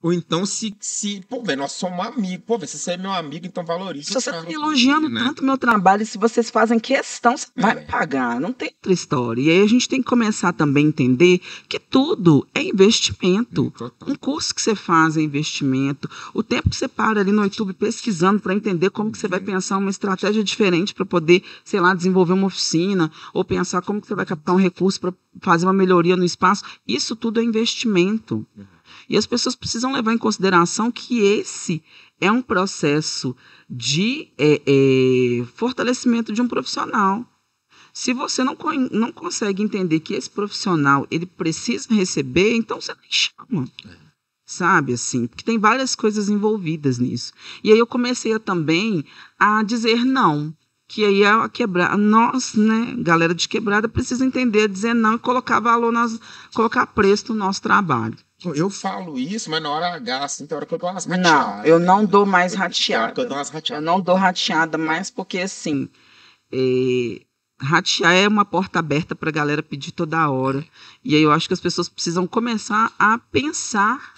Ou 0.00 0.12
então, 0.12 0.46
se, 0.46 0.72
se 0.78 1.20
pô, 1.28 1.42
velho, 1.42 1.58
nós 1.58 1.72
somos 1.72 2.06
amigos. 2.06 2.44
Pô, 2.46 2.56
velho, 2.56 2.68
se 2.68 2.78
você 2.78 2.92
é 2.92 2.96
meu 2.96 3.12
amigo, 3.12 3.46
então 3.46 3.64
valorize. 3.64 4.06
Se 4.06 4.14
você 4.14 4.30
está 4.30 4.50
elogiando 4.50 5.08
né? 5.08 5.20
tanto 5.24 5.42
o 5.42 5.44
meu 5.44 5.58
trabalho, 5.58 6.06
se 6.06 6.16
vocês 6.16 6.50
fazem 6.50 6.78
questão, 6.78 7.36
você 7.36 7.48
é. 7.56 7.60
vai 7.60 7.74
me 7.74 7.84
pagar. 7.84 8.40
Não 8.40 8.52
tem 8.52 8.68
outra 8.68 8.92
história. 8.92 9.42
E 9.42 9.50
aí 9.50 9.60
a 9.60 9.66
gente 9.66 9.88
tem 9.88 10.00
que 10.00 10.08
começar 10.08 10.52
também 10.52 10.86
a 10.86 10.88
entender 10.88 11.40
que 11.68 11.80
tudo 11.80 12.46
é 12.54 12.62
investimento. 12.62 13.72
um 14.06 14.14
curso 14.14 14.54
que 14.54 14.62
você 14.62 14.76
faz 14.76 15.16
é 15.16 15.20
investimento. 15.20 16.08
O 16.32 16.44
tempo 16.44 16.70
que 16.70 16.76
você 16.76 16.86
para 16.86 17.20
ali 17.20 17.32
no 17.32 17.42
YouTube 17.42 17.72
pesquisando 17.72 18.40
para 18.40 18.54
entender 18.54 18.90
como 18.90 19.10
que 19.10 19.18
você 19.18 19.26
vai 19.26 19.40
pensar 19.40 19.78
uma 19.78 19.90
estratégia 19.90 20.44
diferente 20.44 20.94
para 20.94 21.04
poder, 21.04 21.42
sei 21.64 21.80
lá, 21.80 21.92
desenvolver 21.92 22.34
uma 22.34 22.46
oficina, 22.46 23.10
ou 23.34 23.44
pensar 23.44 23.82
como 23.82 24.00
que 24.00 24.06
você 24.06 24.14
vai 24.14 24.26
captar 24.26 24.54
um 24.54 24.58
recurso 24.58 25.00
para 25.00 25.12
fazer 25.40 25.66
uma 25.66 25.72
melhoria 25.72 26.16
no 26.16 26.24
espaço, 26.24 26.64
isso 26.86 27.16
tudo 27.16 27.40
é 27.40 27.42
investimento. 27.42 28.46
Uhum. 28.56 28.77
E 29.08 29.16
as 29.16 29.26
pessoas 29.26 29.54
precisam 29.54 29.92
levar 29.92 30.12
em 30.12 30.18
consideração 30.18 30.90
que 30.90 31.20
esse 31.20 31.82
é 32.20 32.30
um 32.30 32.42
processo 32.42 33.34
de 33.68 34.28
é, 34.36 34.60
é, 34.66 35.44
fortalecimento 35.54 36.32
de 36.32 36.42
um 36.42 36.48
profissional. 36.48 37.24
Se 37.92 38.12
você 38.12 38.44
não, 38.44 38.56
não 38.92 39.10
consegue 39.10 39.62
entender 39.62 40.00
que 40.00 40.14
esse 40.14 40.30
profissional 40.30 41.06
ele 41.10 41.26
precisa 41.26 41.92
receber, 41.92 42.54
então 42.54 42.80
você 42.80 42.94
nem 42.94 43.10
chama. 43.10 43.68
É. 43.84 44.08
Sabe, 44.44 44.94
assim, 44.94 45.26
porque 45.26 45.44
tem 45.44 45.58
várias 45.58 45.94
coisas 45.94 46.30
envolvidas 46.30 46.98
nisso. 46.98 47.32
E 47.62 47.70
aí 47.70 47.78
eu 47.78 47.86
comecei 47.86 48.32
a, 48.32 48.38
também 48.38 49.04
a 49.38 49.62
dizer 49.62 50.04
não 50.04 50.54
que 50.86 51.04
aí 51.04 51.22
a 51.22 51.46
quebrada, 51.50 51.98
nós, 51.98 52.54
né, 52.54 52.94
galera 52.98 53.34
de 53.34 53.46
quebrada, 53.46 53.90
precisa 53.90 54.24
entender, 54.24 54.68
dizer 54.68 54.94
não 54.94 55.16
e 55.16 55.18
colocar 55.18 55.60
valor, 55.60 55.92
nas, 55.92 56.18
colocar 56.54 56.86
preço 56.86 57.34
no 57.34 57.38
nosso 57.38 57.60
trabalho. 57.60 58.16
Eu 58.44 58.70
falo 58.70 59.18
isso, 59.18 59.50
mas 59.50 59.60
na 59.62 59.70
hora 59.70 59.94
H, 59.94 60.24
assim, 60.24 60.46
tem 60.46 60.56
hora 60.56 60.64
que 60.64 60.72
eu 60.72 60.78
dou 60.78 60.88
umas 60.90 61.04
rateadas. 61.04 61.32
Não, 61.32 61.64
eu 61.64 61.78
não 61.78 62.04
dou 62.04 62.24
mais 62.24 62.54
rateada. 62.54 63.22
Eu, 63.22 63.28
dou 63.28 63.36
umas 63.36 63.50
rateadas. 63.50 63.82
eu 63.84 63.86
não 63.92 64.00
dou 64.00 64.14
rateada 64.14 64.78
mais 64.78 65.10
porque, 65.10 65.38
assim, 65.38 65.88
é, 66.52 67.20
ratear 67.60 68.14
é 68.14 68.28
uma 68.28 68.44
porta 68.44 68.78
aberta 68.78 69.16
para 69.16 69.28
a 69.28 69.32
galera 69.32 69.62
pedir 69.62 69.90
toda 69.90 70.30
hora. 70.30 70.64
E 71.04 71.16
aí 71.16 71.22
eu 71.22 71.32
acho 71.32 71.48
que 71.48 71.54
as 71.54 71.60
pessoas 71.60 71.88
precisam 71.88 72.26
começar 72.28 72.92
a 72.98 73.18
pensar 73.18 74.14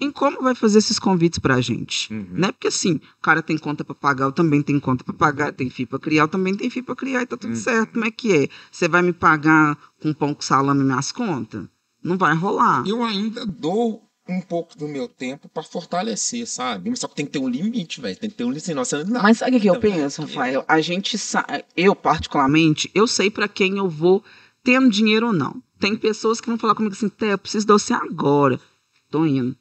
em 0.00 0.10
como 0.12 0.42
vai 0.42 0.54
fazer 0.54 0.78
esses 0.78 0.98
convites 0.98 1.38
para 1.38 1.54
a 1.56 1.60
gente. 1.60 2.12
Uhum. 2.12 2.26
Né? 2.32 2.52
Porque 2.52 2.68
assim, 2.68 3.00
o 3.18 3.22
cara 3.22 3.42
tem 3.42 3.58
conta 3.58 3.84
para 3.84 3.94
pagar, 3.94 4.26
eu 4.26 4.32
também 4.32 4.62
tenho 4.62 4.80
conta 4.80 5.02
para 5.04 5.14
pagar, 5.14 5.52
tem 5.52 5.70
FII 5.70 5.86
para 5.86 5.98
criar, 5.98 6.22
eu 6.24 6.28
também 6.28 6.56
tenho 6.56 6.70
FII 6.70 6.82
para 6.82 6.94
criar, 6.96 7.22
e 7.22 7.26
tá 7.26 7.36
tudo 7.36 7.50
Uhum. 7.50 7.56
certo. 7.56 7.92
Como 7.92 8.04
é 8.04 8.10
que 8.10 8.32
é? 8.44 8.48
Você 8.70 8.88
vai 8.88 9.02
me 9.02 9.12
pagar 9.12 9.76
com 10.00 10.12
pão 10.12 10.34
com 10.34 10.42
salame 10.42 10.84
minhas 10.84 11.10
contas? 11.10 11.66
Não 12.02 12.16
vai 12.16 12.34
rolar. 12.34 12.84
Eu 12.86 13.02
ainda 13.02 13.44
dou 13.46 14.02
um 14.28 14.40
pouco 14.42 14.76
do 14.76 14.86
meu 14.86 15.08
tempo 15.08 15.48
pra 15.48 15.62
fortalecer, 15.62 16.46
sabe? 16.46 16.90
Mas 16.90 16.98
só 17.00 17.08
que 17.08 17.14
tem 17.14 17.24
que 17.26 17.32
ter 17.32 17.38
um 17.38 17.48
limite, 17.48 18.00
velho. 18.00 18.16
Tem 18.16 18.28
que 18.28 18.36
ter 18.36 18.44
um 18.44 18.48
limite. 18.50 18.74
você 18.74 19.04
não- 19.04 19.22
Mas 19.22 19.38
sabe 19.38 19.56
o 19.56 19.60
que 19.60 19.66
eu 19.68 19.74
Também. 19.80 19.92
penso, 19.94 20.20
Rafael? 20.22 20.64
A 20.68 20.80
gente 20.80 21.16
sa... 21.16 21.44
eu 21.76 21.94
particularmente, 21.96 22.90
eu 22.94 23.06
sei 23.06 23.30
para 23.30 23.48
quem 23.48 23.78
eu 23.78 23.88
vou 23.88 24.22
tendo 24.62 24.90
dinheiro 24.90 25.28
ou 25.28 25.32
não. 25.32 25.62
Tem 25.80 25.96
pessoas 25.96 26.40
que 26.40 26.48
vão 26.48 26.58
falar 26.58 26.74
comigo 26.74 26.94
assim, 26.94 27.08
Té, 27.08 27.32
eu 27.32 27.38
preciso 27.38 27.66
de 27.66 27.72
você 27.72 27.94
agora. 27.94 28.60
Tô 29.10 29.24
indo. 29.24 29.56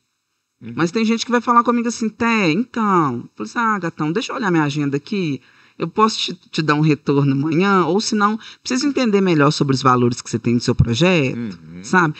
Uhum. 0.62 0.74
Mas 0.76 0.92
tem 0.92 1.06
gente 1.06 1.26
que 1.26 1.32
vai 1.32 1.40
falar 1.40 1.64
comigo 1.64 1.88
assim, 1.88 2.10
Té, 2.10 2.52
então. 2.52 3.20
Eu 3.24 3.30
falei 3.36 3.50
assim, 3.52 3.60
ah, 3.60 3.80
gatão, 3.80 4.12
deixa 4.12 4.32
eu 4.32 4.36
olhar 4.36 4.52
minha 4.52 4.64
agenda 4.64 4.98
aqui. 4.98 5.42
Eu 5.78 5.88
posso 5.88 6.18
te, 6.20 6.34
te 6.34 6.62
dar 6.62 6.74
um 6.76 6.82
retorno 6.82 7.32
amanhã, 7.34 7.86
ou 7.86 8.02
se 8.02 8.16
não, 8.16 8.40
preciso 8.64 8.88
entender 8.88 9.22
melhor 9.22 9.52
sobre 9.52 9.76
os 9.76 9.82
valores 9.82 10.22
que 10.22 10.30
você 10.30 10.40
tem 10.40 10.56
no 10.56 10.60
seu 10.62 10.74
projeto, 10.74 11.38
Uhum. 11.38 11.84
sabe? 11.84 12.16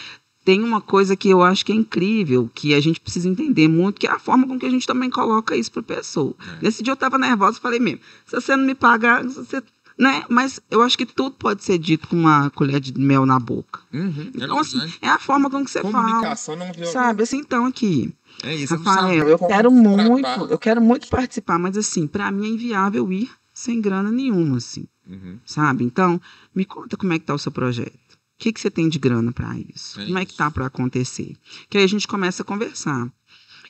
Tem 0.46 0.64
uma 0.64 0.80
coisa 0.80 1.16
que 1.16 1.28
eu 1.28 1.42
acho 1.44 1.66
que 1.66 1.74
é 1.74 1.76
incrível, 1.76 2.50
que 2.56 2.74
a 2.74 2.80
gente 2.80 3.00
precisa 3.02 3.28
entender 3.28 3.68
muito, 3.68 4.00
que 4.00 4.08
é 4.08 4.12
a 4.12 4.20
forma 4.20 4.48
com 4.48 4.58
que 4.58 4.66
a 4.66 4.70
gente 4.70 4.88
também 4.88 5.10
coloca 5.10 5.56
isso 5.58 5.72
para 5.72 5.84
pessoa. 5.84 6.34
É. 6.40 6.64
Nesse 6.66 6.82
dia 6.84 6.92
eu 6.94 6.96
tava 6.96 7.18
nervosa, 7.18 7.60
falei 7.60 7.80
mesmo, 7.80 8.00
se 8.26 8.34
você 8.40 8.56
não 8.56 8.64
me 8.64 8.74
pagar, 8.74 9.24
você, 9.26 9.62
né? 9.98 10.24
Mas 10.30 10.58
eu 10.72 10.82
acho 10.84 10.98
que 10.98 11.06
tudo 11.06 11.32
pode 11.32 11.64
ser 11.66 11.78
dito 11.78 12.08
com 12.08 12.16
uma 12.16 12.50
colher 12.52 12.80
de 12.80 12.98
mel 12.98 13.26
na 13.26 13.38
boca. 13.40 13.82
Uhum, 13.94 14.32
é 14.36 14.44
Então, 14.44 14.58
assim, 14.60 14.78
verdade. 14.78 14.98
é 15.02 15.10
a 15.10 15.20
forma 15.20 15.50
com 15.50 15.66
que 15.66 15.72
você 15.72 15.82
fala. 15.82 16.06
Comunicação 16.12 16.56
não 16.56 16.66
violenta. 16.72 16.92
Sabe, 16.94 17.24
assim, 17.24 17.38
então 17.40 17.66
aqui, 17.66 18.14
É 18.44 18.56
isso. 18.56 18.74
eu 18.76 18.80
não 18.80 18.86
Rafael, 18.86 19.28
eu 19.28 19.38
como 19.40 19.50
quero 19.52 19.70
muito, 19.72 20.28
eu 20.50 20.58
quero 20.60 20.80
muito 20.82 21.10
participar, 21.10 21.58
mas 21.60 21.76
assim, 21.76 22.08
para 22.08 22.32
mim 22.32 22.46
é 22.46 22.50
inviável 22.52 23.12
ir 23.12 23.30
sem 23.58 23.82
grana 23.82 24.12
nenhuma, 24.12 24.58
assim, 24.58 24.88
Uhum. 25.08 25.40
sabe? 25.46 25.84
Então, 25.84 26.22
me 26.54 26.64
conta 26.64 26.96
como 26.96 27.12
é 27.14 27.18
que 27.20 27.26
tá 27.26 27.34
o 27.34 27.40
seu 27.40 27.52
projeto. 27.52 28.14
O 28.14 28.40
que, 28.40 28.54
que 28.54 28.60
você 28.62 28.70
tem 28.70 28.88
de 28.88 29.00
grana 29.00 29.32
para 29.32 29.58
isso? 29.58 30.00
É 30.00 30.06
como 30.06 30.18
é 30.20 30.26
que 30.26 30.32
isso. 30.32 30.38
tá 30.38 30.52
para 30.52 30.68
acontecer? 30.68 31.36
Que 31.70 31.80
aí 31.80 31.84
a 31.84 31.88
gente 31.88 32.08
começa 32.08 32.44
a 32.44 32.46
conversar. 32.46 33.12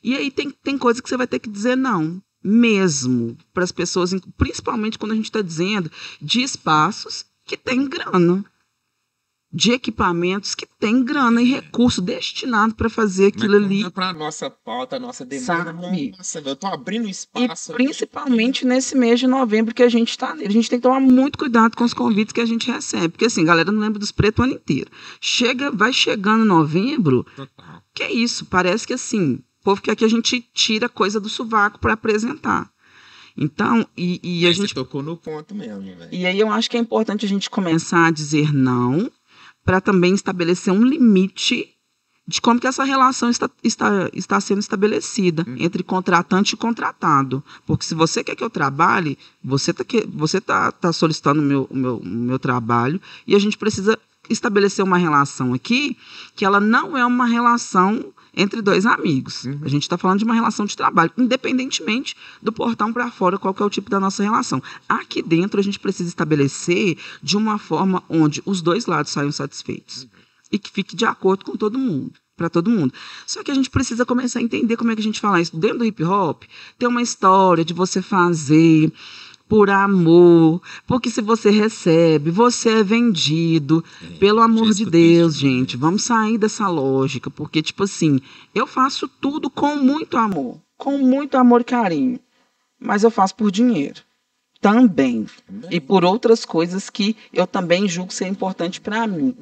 E 0.04 0.14
aí 0.16 0.30
tem, 0.30 0.50
tem 0.52 0.78
coisa 0.78 1.02
que 1.02 1.08
você 1.08 1.16
vai 1.16 1.26
ter 1.26 1.40
que 1.40 1.50
dizer 1.50 1.78
não, 1.78 2.22
mesmo, 2.44 3.38
para 3.54 3.64
as 3.64 3.72
pessoas, 3.72 4.14
principalmente 4.38 4.98
quando 5.00 5.14
a 5.14 5.16
gente 5.16 5.26
está 5.26 5.42
dizendo 5.42 5.90
de 6.22 6.42
espaços 6.42 7.26
que 7.46 7.56
tem 7.56 7.88
grana. 7.88 8.44
De 9.52 9.72
equipamentos 9.72 10.54
que 10.54 10.68
tem 10.80 11.02
grana 11.04 11.42
e 11.42 11.46
recurso 11.50 12.02
destinado 12.02 12.76
para 12.76 12.90
fazer 12.90 13.28
aquilo 13.28 13.54
Mas 13.56 13.64
ali. 13.64 13.78
conta 13.84 13.92
pra 13.92 14.14
Nossa 14.14 14.50
pauta, 14.50 15.00
nossa 15.00 15.26
demanda. 15.26 15.46
Sabe? 15.74 16.12
Nossa, 16.18 16.40
eu 16.46 16.56
tô 16.56 16.68
abrindo 16.68 17.08
E 17.08 17.12
espaço. 17.12 17.72
aqui. 17.72 17.84
principalmente 17.84 18.66
nesse 18.66 18.96
mês 18.96 19.20
de 19.22 19.26
novembro 19.26 19.74
que 19.74 19.82
a 19.84 19.90
gente 19.90 20.10
está 20.10 20.36
nele. 20.36 20.50
A 20.50 20.52
gente 20.52 20.70
tem 20.70 20.78
que 20.80 20.84
tomar 20.84 21.00
muito 21.00 21.38
cuidado 21.38 21.78
com 21.78 21.86
os 21.86 21.94
convites 21.94 22.34
que 22.34 22.42
a 22.42 22.46
gente 22.46 22.70
recebe. 22.70 23.10
Porque 23.10 23.26
assim, 23.26 23.46
galera 23.46 23.72
não 23.72 23.80
lembra 23.80 24.00
dos 24.00 24.12
pretos 24.12 24.40
o 24.40 24.44
ano 24.44 24.54
inteiro. 24.56 24.92
Chega, 25.22 25.72
vai 25.72 25.94
chegando 25.94 26.44
novembro, 26.44 27.26
Total. 27.36 27.82
que 27.94 28.04
é 28.04 28.12
isso? 28.12 28.46
Parece 28.46 28.86
que 28.86 28.94
assim, 28.94 29.36
o 29.62 29.64
povo 29.64 29.82
quer 29.82 29.96
que 29.96 30.04
a 30.06 30.10
gente 30.10 30.42
tira 30.54 30.90
coisa 30.90 31.22
do 31.22 31.30
sovaco 31.30 31.80
para 31.80 31.94
apresentar. 31.94 32.70
Então, 33.40 33.88
e, 33.96 34.20
e 34.42 34.48
a 34.48 34.52
gente 34.52 34.74
tocou 34.74 35.02
no 35.04 35.16
ponto 35.16 35.54
mesmo, 35.54 35.82
velho. 35.84 36.10
e 36.12 36.26
aí 36.26 36.40
eu 36.40 36.52
acho 36.52 36.70
que 36.70 36.76
é 36.76 36.80
importante 36.80 37.24
a 37.26 37.30
gente 37.30 37.50
começar 37.52 38.08
a 38.08 38.12
dizer 38.12 38.52
não, 38.52 39.12
para 39.68 39.82
também 39.82 40.14
estabelecer 40.14 40.74
um 40.74 40.82
limite 40.82 41.68
de 42.26 42.40
como 42.40 42.58
que 42.58 42.68
essa 42.68 42.86
relação 42.86 43.30
está, 43.30 43.50
está, 43.62 44.10
está 44.14 44.40
sendo 44.40 44.60
estabelecida 44.60 45.46
entre 45.58 45.84
contratante 45.84 46.54
e 46.54 46.58
contratado. 46.58 47.44
Porque 47.66 47.84
se 47.84 47.94
você 47.94 48.24
quer 48.24 48.38
que 48.38 48.44
eu 48.44 48.50
trabalhe, 48.50 49.18
você 49.44 49.72
está 49.72 49.84
você 50.14 50.40
tá, 50.40 50.72
tá 50.72 50.94
solicitando 50.94 51.42
o 51.42 51.44
meu, 51.44 51.68
o 51.70 51.76
meu, 51.76 51.98
o 51.98 52.06
meu 52.06 52.40
trabalho 52.40 53.02
e 53.28 53.36
a 53.36 53.40
gente 53.40 53.58
precisa 53.58 54.00
estabelecer 54.30 54.86
uma 54.86 54.98
relação 54.98 55.54
aqui 55.54 55.98
que 56.34 56.46
ela 56.46 56.62
não 56.62 56.98
é 56.98 57.06
uma 57.06 57.26
relação 57.26 58.14
entre 58.38 58.62
dois 58.62 58.86
amigos. 58.86 59.46
A 59.64 59.68
gente 59.68 59.82
está 59.82 59.98
falando 59.98 60.20
de 60.20 60.26
uma 60.26 60.36
relação 60.36 60.66
de 60.66 60.78
trabalho, 60.78 61.12
independentemente 61.18 62.16
do 62.42 62.54
portão 62.54 62.94
para 62.94 63.10
fora, 63.10 63.38
qual 63.38 63.54
que 63.54 63.64
é 63.64 63.66
o 63.66 63.70
tipo 63.70 63.90
da 63.90 64.00
nossa 64.00 64.24
relação. 64.24 64.62
Aqui 64.88 65.22
dentro 65.22 65.60
a 65.60 65.64
gente 65.64 65.80
precisa 65.80 66.08
estabelecer 66.08 66.98
de 67.22 67.36
uma 67.36 67.58
forma 67.58 68.04
onde 68.08 68.42
os 68.46 68.62
dois 68.62 68.86
lados 68.86 69.12
saiam 69.12 69.32
satisfeitos 69.32 70.08
e 70.52 70.60
que 70.60 70.70
fique 70.70 70.96
de 70.96 71.06
acordo 71.06 71.44
com 71.44 71.58
todo 71.58 71.78
mundo. 71.78 72.14
Para 72.38 72.52
todo 72.52 72.70
mundo. 72.70 72.94
Só 73.26 73.42
que 73.42 73.50
a 73.50 73.54
gente 73.56 73.68
precisa 73.68 74.06
começar 74.06 74.38
a 74.38 74.44
entender 74.44 74.78
como 74.78 74.92
é 74.92 74.96
que 74.96 75.02
a 75.02 75.04
gente 75.04 75.20
fala 75.20 75.42
isso. 75.42 75.58
Dentro 75.58 75.80
do 75.80 75.86
hip 75.86 76.04
hop, 76.04 76.44
tem 76.78 76.88
uma 76.88 77.02
história 77.02 77.66
de 77.66 77.74
você 77.74 78.00
fazer 78.00 78.94
por 79.48 79.70
amor, 79.70 80.62
porque 80.86 81.10
se 81.10 81.22
você 81.22 81.50
recebe, 81.50 82.30
você 82.32 82.80
é 82.80 82.84
vendido. 82.84 83.84
Pelo 84.20 84.42
amor 84.42 84.74
de 84.74 84.86
Deus, 84.86 85.36
isso 85.36 85.42
também. 85.44 85.60
gente, 85.60 85.78
vamos 85.78 86.04
sair 86.04 86.38
dessa 86.38 86.68
lógica, 86.68 87.30
porque 87.30 87.62
tipo 87.62 87.84
assim, 87.84 88.20
eu 88.54 88.68
faço 88.68 89.08
tudo 89.08 89.50
com 89.50 89.76
muito 89.76 90.18
amor, 90.18 90.60
com 90.78 90.98
muito 90.98 91.38
amor 91.38 91.62
e 91.62 91.66
carinho, 91.66 92.20
mas 92.80 93.04
eu 93.04 93.12
faço 93.12 93.36
por 93.36 93.52
dinheiro 93.52 94.02
também 94.60 95.28
e 95.70 95.80
por 95.80 96.04
outras 96.04 96.44
coisas 96.44 96.90
que 96.90 97.16
eu 97.32 97.46
também 97.46 97.88
julgo 97.88 98.12
ser 98.12 98.28
importante 98.28 98.82
para 98.82 99.08
mim, 99.08 99.36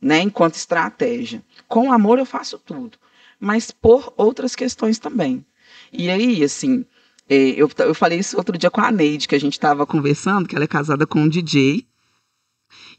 né, 0.00 0.20
enquanto 0.20 0.54
estratégia. 0.54 1.42
Com 1.68 1.92
amor 1.92 2.18
eu 2.18 2.26
faço 2.26 2.58
tudo, 2.58 2.98
mas 3.38 3.70
por 3.70 4.12
outras 4.16 4.54
questões 4.54 4.98
também. 4.98 5.44
E 5.92 6.10
aí, 6.10 6.42
assim, 6.42 6.84
é, 6.84 6.84
eu, 7.28 7.68
t- 7.68 7.82
eu 7.82 7.94
falei 7.94 8.18
isso 8.18 8.36
outro 8.36 8.56
dia 8.58 8.70
com 8.70 8.80
a 8.80 8.90
Neide, 8.92 9.26
que 9.28 9.34
a 9.34 9.40
gente 9.40 9.54
estava 9.54 9.86
conversando, 9.86 10.48
que 10.48 10.54
ela 10.54 10.64
é 10.64 10.68
casada 10.68 11.06
com 11.06 11.22
um 11.22 11.28
DJ. 11.28 11.86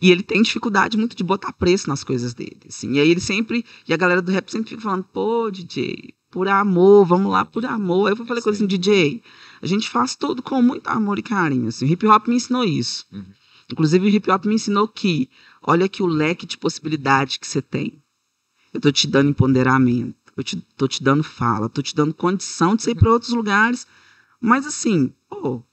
E 0.02 0.12
ele 0.12 0.24
tem 0.24 0.42
dificuldade 0.42 0.98
muito 0.98 1.16
de 1.16 1.24
botar 1.24 1.54
preço 1.54 1.88
nas 1.88 2.04
coisas 2.04 2.34
dele. 2.34 2.60
Assim. 2.68 2.94
E 2.94 3.00
aí 3.00 3.10
ele 3.10 3.22
sempre. 3.22 3.66
E 3.88 3.94
a 3.94 3.98
galera 3.98 4.22
do 4.22 4.32
rap 4.32 4.52
sempre 4.52 4.70
fica 4.70 4.82
falando, 4.82 5.04
pô, 5.04 5.50
DJ, 5.50 6.14
por 6.30 6.48
amor, 6.48 7.06
vamos 7.06 7.32
lá 7.32 7.46
por 7.46 7.66
amor. 7.66 8.08
Aí 8.08 8.18
eu 8.18 8.26
falei 8.26 8.42
com 8.44 8.50
assim, 8.50 8.66
DJ, 8.68 9.22
a 9.62 9.66
gente 9.68 9.90
faz 9.90 10.16
tudo 10.16 10.42
com 10.42 10.62
muito 10.62 10.88
amor 10.88 11.18
e 11.18 11.24
carinho. 11.24 11.68
Assim. 11.68 11.86
O 11.86 11.88
hip 11.88 12.06
hop 12.08 12.28
me 12.28 12.36
ensinou 12.36 12.64
isso. 12.64 13.06
Inclusive, 13.72 14.06
o 14.06 14.10
hip 14.10 14.30
hop 14.30 14.46
me 14.46 14.56
ensinou 14.56 14.88
que, 14.88 15.30
olha 15.62 15.88
que 15.90 16.04
o 16.04 16.08
leque 16.08 16.46
de 16.46 16.58
possibilidade 16.58 17.40
que 17.40 17.48
você 17.48 17.62
tem. 17.62 18.02
Eu 18.74 18.82
tô 18.82 18.92
te 18.92 19.08
dando 19.08 19.30
empoderamento, 19.30 20.16
eu 20.36 20.44
te, 20.44 20.58
tô 20.76 20.86
te 20.86 21.02
dando 21.02 21.24
fala, 21.24 21.70
tô 21.70 21.82
te 21.82 21.96
dando 21.96 22.14
condição 22.14 22.76
de 22.76 22.84
você 22.84 22.92
ir 22.92 22.96
para 22.96 23.10
outros 23.10 23.32
lugares. 23.32 23.88
Mas 24.46 24.68
assim, 24.68 25.12
pô, 25.28 25.64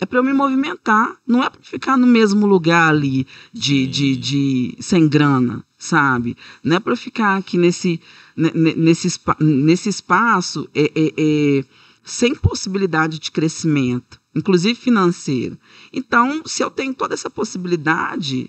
é 0.00 0.06
para 0.06 0.18
eu 0.20 0.22
me 0.22 0.32
movimentar, 0.32 1.16
não 1.26 1.42
é 1.42 1.50
para 1.50 1.60
ficar 1.62 1.96
no 1.96 2.06
mesmo 2.06 2.46
lugar 2.46 2.88
ali 2.88 3.26
de, 3.52 3.88
de, 3.88 4.16
de 4.16 4.76
sem 4.80 5.08
grana, 5.08 5.64
sabe? 5.76 6.36
Não 6.62 6.76
é 6.76 6.80
para 6.80 6.94
ficar 6.94 7.36
aqui 7.36 7.58
nesse, 7.58 8.00
ne- 8.36 8.52
ne- 8.54 8.74
nesse, 8.76 9.08
nesse 9.40 9.88
espaço 9.88 10.68
é, 10.72 10.84
é, 10.94 11.12
é, 11.18 11.64
sem 12.04 12.32
possibilidade 12.32 13.18
de 13.18 13.32
crescimento, 13.32 14.20
inclusive 14.32 14.76
financeiro. 14.76 15.58
Então, 15.92 16.42
se 16.46 16.62
eu 16.62 16.70
tenho 16.70 16.94
toda 16.94 17.14
essa 17.14 17.28
possibilidade, 17.28 18.48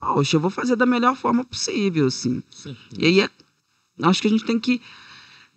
poxa, 0.00 0.36
eu 0.36 0.40
vou 0.40 0.50
fazer 0.50 0.74
da 0.74 0.84
melhor 0.86 1.14
forma 1.14 1.44
possível, 1.44 2.08
assim. 2.08 2.42
E 2.98 3.06
aí, 3.06 3.20
é- 3.20 3.30
acho 4.02 4.20
que 4.20 4.26
a 4.26 4.30
gente 4.30 4.44
tem 4.44 4.58
que 4.58 4.82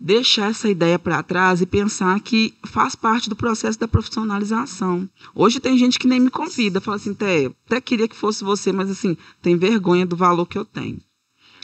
deixar 0.03 0.49
essa 0.49 0.67
ideia 0.67 0.99
para 0.99 1.23
trás 1.23 1.61
e 1.61 1.65
pensar 1.65 2.19
que 2.19 2.53
faz 2.65 2.93
parte 2.93 3.29
do 3.29 3.37
processo 3.37 3.79
da 3.79 3.87
profissionalização. 3.87 5.09
Hoje 5.33 5.61
tem 5.61 5.77
gente 5.77 5.97
que 5.97 6.07
nem 6.07 6.19
me 6.19 6.29
convida, 6.29 6.81
fala 6.81 6.97
assim, 6.97 7.13
Té, 7.13 7.49
até 7.65 7.79
queria 7.79 8.07
que 8.09 8.15
fosse 8.15 8.43
você, 8.43 8.73
mas 8.73 8.91
assim, 8.91 9.15
tem 9.41 9.55
vergonha 9.55 10.05
do 10.05 10.17
valor 10.17 10.45
que 10.45 10.57
eu 10.57 10.65
tenho. 10.65 10.99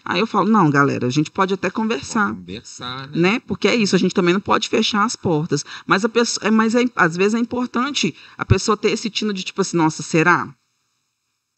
Aí 0.06 0.22
eu 0.22 0.26
falo, 0.26 0.50
não, 0.50 0.70
galera, 0.70 1.06
a 1.06 1.10
gente 1.10 1.30
pode 1.30 1.54
até 1.54 1.70
conversar 1.70 2.34
Conversar, 2.34 3.10
né? 3.10 3.34
né? 3.34 3.40
Porque 3.46 3.68
é 3.68 3.76
isso, 3.76 3.94
a 3.94 4.00
gente 4.00 4.16
também 4.16 4.34
não 4.34 4.40
pode 4.40 4.70
fechar 4.70 5.04
as 5.04 5.18
portas. 5.18 5.66
Mas, 5.86 6.06
a 6.06 6.10
pessoa, 6.10 6.48
é, 6.48 6.50
mas 6.50 6.74
é, 6.76 6.86
às 6.96 7.18
vezes 7.18 7.34
é 7.34 7.40
importante 7.40 8.16
a 8.38 8.46
pessoa 8.46 8.78
ter 8.78 8.92
esse 8.92 9.10
tino 9.10 9.34
de 9.34 9.44
tipo 9.44 9.60
assim, 9.60 9.76
nossa, 9.76 10.02
será? 10.02 10.56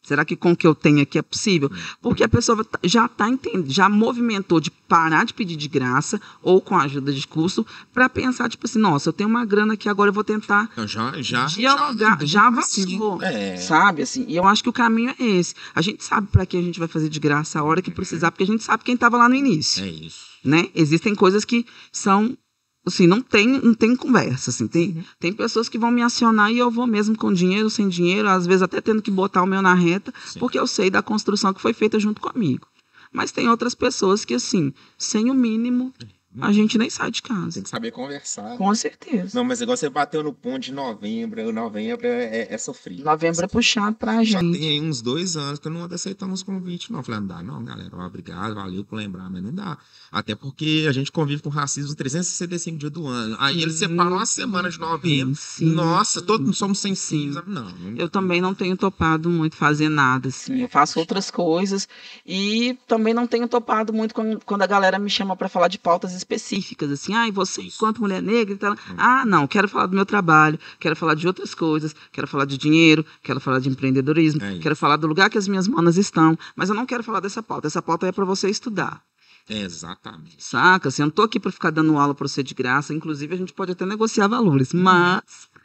Será 0.02 0.24
que 0.24 0.34
com 0.34 0.50
o 0.52 0.56
que 0.56 0.66
eu 0.66 0.74
tenho 0.74 1.00
aqui 1.00 1.16
é 1.16 1.22
possível? 1.22 1.70
Porque 2.00 2.24
a 2.24 2.28
pessoa 2.28 2.64
tá- 2.64 2.78
já 2.82 3.06
está 3.06 3.28
entendendo, 3.28 3.70
já 3.70 3.88
movimentou 3.88 4.58
de 4.60 4.70
parar 4.70 5.24
de 5.24 5.32
pedir 5.32 5.54
de 5.56 5.68
graça 5.68 6.20
ou 6.42 6.60
com 6.60 6.76
a 6.76 6.82
ajuda 6.82 7.12
de 7.12 7.24
custo 7.26 7.64
para 7.94 8.08
pensar, 8.08 8.48
tipo 8.48 8.66
assim, 8.66 8.80
nossa, 8.80 9.08
eu 9.08 9.12
tenho 9.12 9.30
uma 9.30 9.44
grana 9.44 9.74
aqui, 9.74 9.88
agora 9.88 10.10
eu 10.10 10.12
vou 10.12 10.24
tentar 10.24 10.68
já, 10.86 11.12
já, 11.22 11.46
dialogar, 11.46 12.18
já, 12.20 12.26
já 12.26 12.46
avançou, 12.48 13.22
É. 13.22 13.56
sabe? 13.56 14.02
Assim, 14.02 14.24
e 14.28 14.36
eu 14.36 14.44
acho 14.46 14.62
que 14.62 14.68
o 14.68 14.72
caminho 14.72 15.14
é 15.18 15.24
esse. 15.24 15.54
A 15.74 15.80
gente 15.80 16.04
sabe 16.04 16.26
para 16.26 16.44
que 16.44 16.56
a 16.56 16.62
gente 16.62 16.78
vai 16.80 16.88
fazer 16.88 17.08
de 17.08 17.20
graça 17.20 17.60
a 17.60 17.62
hora 17.62 17.80
que 17.80 17.90
precisar, 17.90 18.30
porque 18.32 18.42
a 18.44 18.46
gente 18.46 18.64
sabe 18.64 18.82
quem 18.84 18.94
estava 18.94 19.16
lá 19.16 19.28
no 19.28 19.34
início 19.36 19.84
É 19.84 19.88
isso. 19.88 20.26
né? 20.44 20.68
Existem 20.74 21.14
coisas 21.14 21.44
que 21.44 21.64
são 21.92 22.36
assim, 22.84 23.06
não 23.06 23.20
tem, 23.20 23.46
não 23.46 23.74
tem 23.74 23.94
conversa, 23.94 24.50
assim, 24.50 24.66
tem, 24.66 24.90
uhum. 24.90 25.04
tem 25.20 25.32
pessoas 25.32 25.68
que 25.68 25.78
vão 25.78 25.90
me 25.90 26.02
acionar 26.02 26.50
e 26.52 26.58
eu 26.58 26.70
vou 26.70 26.86
mesmo 26.86 27.16
com 27.16 27.32
dinheiro, 27.32 27.70
sem 27.70 27.88
dinheiro, 27.88 28.28
às 28.28 28.46
vezes 28.46 28.62
até 28.62 28.80
tendo 28.80 29.02
que 29.02 29.10
botar 29.10 29.42
o 29.42 29.46
meu 29.46 29.62
na 29.62 29.74
reta, 29.74 30.12
Sim. 30.26 30.38
porque 30.38 30.58
eu 30.58 30.66
sei 30.66 30.90
da 30.90 31.02
construção 31.02 31.54
que 31.54 31.60
foi 31.60 31.72
feita 31.72 31.98
junto 31.98 32.20
comigo. 32.20 32.66
Mas 33.12 33.30
tem 33.30 33.48
outras 33.48 33.74
pessoas 33.74 34.24
que, 34.24 34.34
assim, 34.34 34.72
sem 34.96 35.30
o 35.30 35.34
mínimo, 35.34 35.92
a 36.40 36.52
gente 36.52 36.78
nem 36.78 36.88
sai 36.88 37.10
de 37.10 37.22
casa. 37.22 37.54
Tem 37.54 37.62
que 37.62 37.68
saber 37.68 37.90
conversar. 37.90 38.56
Com 38.56 38.74
certeza. 38.74 39.38
Não, 39.38 39.44
mas 39.44 39.60
igual 39.60 39.76
você 39.76 39.90
bateu 39.90 40.22
no 40.22 40.32
ponto 40.32 40.60
de 40.60 40.72
novembro. 40.72 41.52
Novembro 41.52 42.06
é, 42.06 42.24
é, 42.24 42.54
é 42.54 42.58
sofrido. 42.58 43.04
Novembro 43.04 43.44
é 43.44 43.48
puxado 43.48 43.96
pra 43.96 44.24
Já 44.24 44.40
gente. 44.40 44.58
tem 44.58 44.82
uns 44.82 45.02
dois 45.02 45.36
anos 45.36 45.58
que 45.58 45.68
eu 45.68 45.72
não 45.72 45.84
aceitamos 45.84 46.42
convite, 46.42 46.90
não. 46.90 47.02
Falei, 47.02 47.20
não 47.20 47.26
dá, 47.26 47.42
não, 47.42 47.62
galera. 47.64 47.94
Obrigado, 47.96 48.54
valeu 48.54 48.84
por 48.84 48.96
lembrar, 48.96 49.28
mas 49.28 49.42
não 49.42 49.52
dá. 49.52 49.76
Até 50.10 50.34
porque 50.34 50.86
a 50.88 50.92
gente 50.92 51.12
convive 51.12 51.42
com 51.42 51.50
racismo 51.50 51.94
365 51.94 52.78
dias 52.78 52.92
do 52.92 53.06
ano. 53.06 53.36
Aí 53.38 53.62
eles 53.62 53.74
separam 53.74 54.12
uma 54.12 54.26
semana 54.26 54.70
de 54.70 54.78
novembro. 54.78 55.34
Sim, 55.34 55.72
Nossa, 55.74 56.22
todos 56.22 56.56
somos 56.56 56.78
sensíveis. 56.78 57.44
Não, 57.46 57.64
não. 57.64 57.96
Eu 57.96 58.08
também 58.08 58.40
não 58.40 58.54
tenho 58.54 58.76
topado 58.76 59.28
muito 59.28 59.56
fazer 59.56 59.88
nada, 59.88 60.28
assim. 60.28 60.62
Eu 60.62 60.68
faço 60.68 60.98
outras 60.98 61.30
coisas. 61.30 61.86
E 62.26 62.78
também 62.86 63.12
não 63.12 63.26
tenho 63.26 63.46
topado 63.46 63.92
muito 63.92 64.14
quando, 64.14 64.40
quando 64.44 64.62
a 64.62 64.66
galera 64.66 64.98
me 64.98 65.10
chama 65.10 65.36
para 65.36 65.48
falar 65.48 65.68
de 65.68 65.78
pautas 65.78 66.21
específicas, 66.22 66.90
assim, 66.90 67.14
ah, 67.14 67.28
e 67.28 67.30
você, 67.30 67.62
enquanto 67.62 68.00
mulher 68.00 68.22
negra, 68.22 68.54
então, 68.54 68.76
ah, 68.96 69.24
não, 69.26 69.46
quero 69.46 69.68
falar 69.68 69.86
do 69.86 69.94
meu 69.94 70.06
trabalho, 70.06 70.58
quero 70.78 70.96
falar 70.96 71.14
de 71.14 71.26
outras 71.26 71.54
coisas, 71.54 71.94
quero 72.10 72.26
falar 72.26 72.44
de 72.44 72.56
dinheiro, 72.56 73.04
quero 73.22 73.40
falar 73.40 73.58
de 73.58 73.68
empreendedorismo, 73.68 74.42
é 74.42 74.58
quero 74.58 74.76
falar 74.76 74.96
do 74.96 75.06
lugar 75.06 75.28
que 75.28 75.38
as 75.38 75.48
minhas 75.48 75.68
manas 75.68 75.96
estão, 75.96 76.38
mas 76.56 76.68
eu 76.68 76.74
não 76.74 76.86
quero 76.86 77.02
falar 77.02 77.20
dessa 77.20 77.42
pauta. 77.42 77.66
Essa 77.66 77.82
pauta 77.82 78.06
é 78.06 78.12
para 78.12 78.24
você 78.24 78.48
estudar. 78.48 79.02
exatamente. 79.48 80.36
Saca? 80.38 80.88
Assim, 80.88 81.02
eu 81.02 81.06
não 81.06 81.10
tô 81.12 81.22
aqui 81.22 81.40
para 81.40 81.50
ficar 81.50 81.70
dando 81.70 81.98
aula 81.98 82.14
para 82.14 82.28
você 82.28 82.42
de 82.42 82.54
graça. 82.54 82.94
Inclusive, 82.94 83.34
a 83.34 83.36
gente 83.36 83.52
pode 83.52 83.72
até 83.72 83.84
negociar 83.84 84.28
valores, 84.28 84.72
uhum. 84.72 84.82
mas 84.82 85.22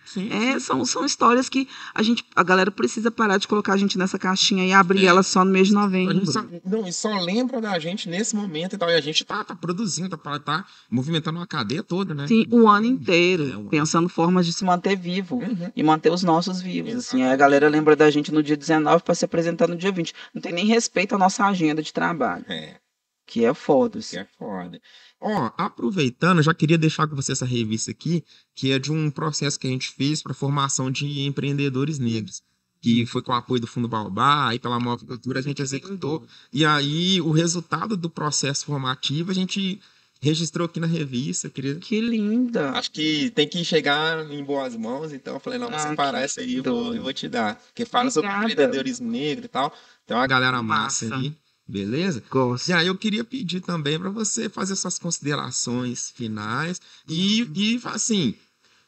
Sim, 0.07 0.29
é, 0.31 0.57
São, 0.59 0.85
são 0.85 1.05
histórias 1.05 1.49
que 1.49 1.67
a 1.93 2.01
gente, 2.01 2.25
a 2.33 2.41
galera 2.41 2.71
precisa 2.71 3.11
parar 3.11 3.37
de 3.37 3.47
colocar 3.47 3.73
a 3.73 3.77
gente 3.77 3.97
nessa 3.97 4.17
caixinha 4.17 4.65
e 4.65 4.71
abrir 4.71 5.03
é. 5.03 5.09
ela 5.09 5.21
só 5.21 5.43
no 5.43 5.51
mês 5.51 5.67
de 5.67 5.73
novembro. 5.73 6.25
Só, 6.25 6.45
não, 6.65 6.87
e 6.87 6.93
só 6.93 7.09
lembra 7.19 7.59
da 7.59 7.77
gente 7.77 8.07
nesse 8.07 8.33
momento 8.33 8.73
e 8.73 8.77
tal. 8.77 8.89
E 8.89 8.95
a 8.95 9.01
gente 9.01 9.25
tá, 9.25 9.43
tá 9.43 9.53
produzindo, 9.53 10.17
tá, 10.17 10.39
tá 10.39 10.65
movimentando 10.89 11.39
uma 11.39 11.47
cadeia 11.47 11.83
toda, 11.83 12.13
né? 12.13 12.25
Sim, 12.25 12.47
o 12.49 12.69
ano 12.69 12.85
inteiro, 12.85 13.65
é, 13.65 13.69
pensando 13.69 14.07
formas 14.07 14.45
de 14.45 14.53
se 14.53 14.63
manter 14.63 14.95
vivo 14.95 15.35
uhum. 15.35 15.71
e 15.75 15.83
manter 15.83 16.11
os 16.11 16.23
nossos 16.23 16.61
vivos. 16.61 16.95
Assim, 16.95 17.23
a 17.23 17.35
galera 17.35 17.67
lembra 17.67 17.95
da 17.95 18.09
gente 18.09 18.31
no 18.31 18.41
dia 18.41 18.55
19 18.55 19.03
para 19.03 19.13
se 19.13 19.25
apresentar 19.25 19.67
no 19.67 19.75
dia 19.75 19.91
20. 19.91 20.13
Não 20.33 20.41
tem 20.41 20.53
nem 20.53 20.65
respeito 20.65 21.15
à 21.15 21.17
nossa 21.17 21.45
agenda 21.45 21.83
de 21.83 21.91
trabalho. 21.91 22.45
É. 22.47 22.77
Que 23.25 23.43
é 23.43 23.53
foda. 23.53 23.99
Que 23.99 24.19
é 24.19 24.27
foda. 24.39 24.79
Ó, 25.19 25.51
aproveitando, 25.57 26.43
já 26.43 26.53
queria 26.53 26.77
deixar 26.77 27.07
com 27.07 27.15
você 27.15 27.31
essa 27.31 27.45
revista 27.45 27.91
aqui, 27.91 28.23
que 28.53 28.71
é 28.71 28.79
de 28.79 28.91
um 28.91 29.09
processo 29.09 29.59
que 29.59 29.67
a 29.67 29.69
gente 29.69 29.91
fez 29.91 30.21
para 30.21 30.33
formação 30.33 30.91
de 30.91 31.21
empreendedores 31.21 31.97
negros. 31.97 32.41
Que 32.79 33.05
foi 33.07 33.23
com 33.23 33.31
o 33.31 33.35
apoio 33.35 33.59
do 33.59 33.65
Fundo 33.65 33.87
Baobá 33.87 34.53
e 34.53 34.59
pela 34.59 34.79
Móvel 34.79 35.07
Cultura 35.07 35.39
a 35.39 35.43
gente 35.43 35.61
executou. 35.61 36.25
E 36.53 36.63
aí, 36.63 37.19
o 37.21 37.31
resultado 37.31 37.97
do 37.97 38.09
processo 38.09 38.65
formativo 38.65 39.31
a 39.31 39.33
gente 39.33 39.81
registrou 40.21 40.65
aqui 40.65 40.79
na 40.79 40.87
revista. 40.87 41.49
Queria... 41.49 41.75
Que 41.75 41.99
linda! 41.99 42.71
Acho 42.71 42.91
que 42.91 43.31
tem 43.31 43.47
que 43.47 43.63
chegar 43.65 44.29
em 44.31 44.43
boas 44.43 44.75
mãos, 44.75 45.11
então 45.11 45.35
eu 45.35 45.39
falei, 45.39 45.57
não, 45.57 45.67
vou 45.67 45.77
ah, 45.77 45.89
separar 45.89 46.21
essa 46.21 46.41
aí, 46.41 46.55
eu 46.55 46.63
vou, 46.63 46.95
eu 46.95 47.01
vou 47.01 47.13
te 47.13 47.27
dar. 47.27 47.55
Porque 47.55 47.85
fala 47.85 48.09
Obrigada. 48.09 48.33
sobre 48.33 48.51
empreendedorismo 48.51 49.09
negro 49.09 49.45
e 49.45 49.49
tal. 49.49 49.73
Tem 50.05 50.15
uma 50.15 50.27
galera 50.27 50.61
massa, 50.61 51.09
massa. 51.09 51.21
aí. 51.21 51.33
Beleza? 51.67 52.23
Gosto. 52.29 52.69
E 52.69 52.73
aí 52.73 52.87
eu 52.87 52.97
queria 52.97 53.23
pedir 53.23 53.59
também 53.61 53.99
para 53.99 54.09
você 54.09 54.47
fazer 54.47 54.75
suas 54.75 54.97
considerações 54.97 56.09
finais 56.11 56.79
e, 57.07 57.41
e 57.53 57.81
assim, 57.85 58.35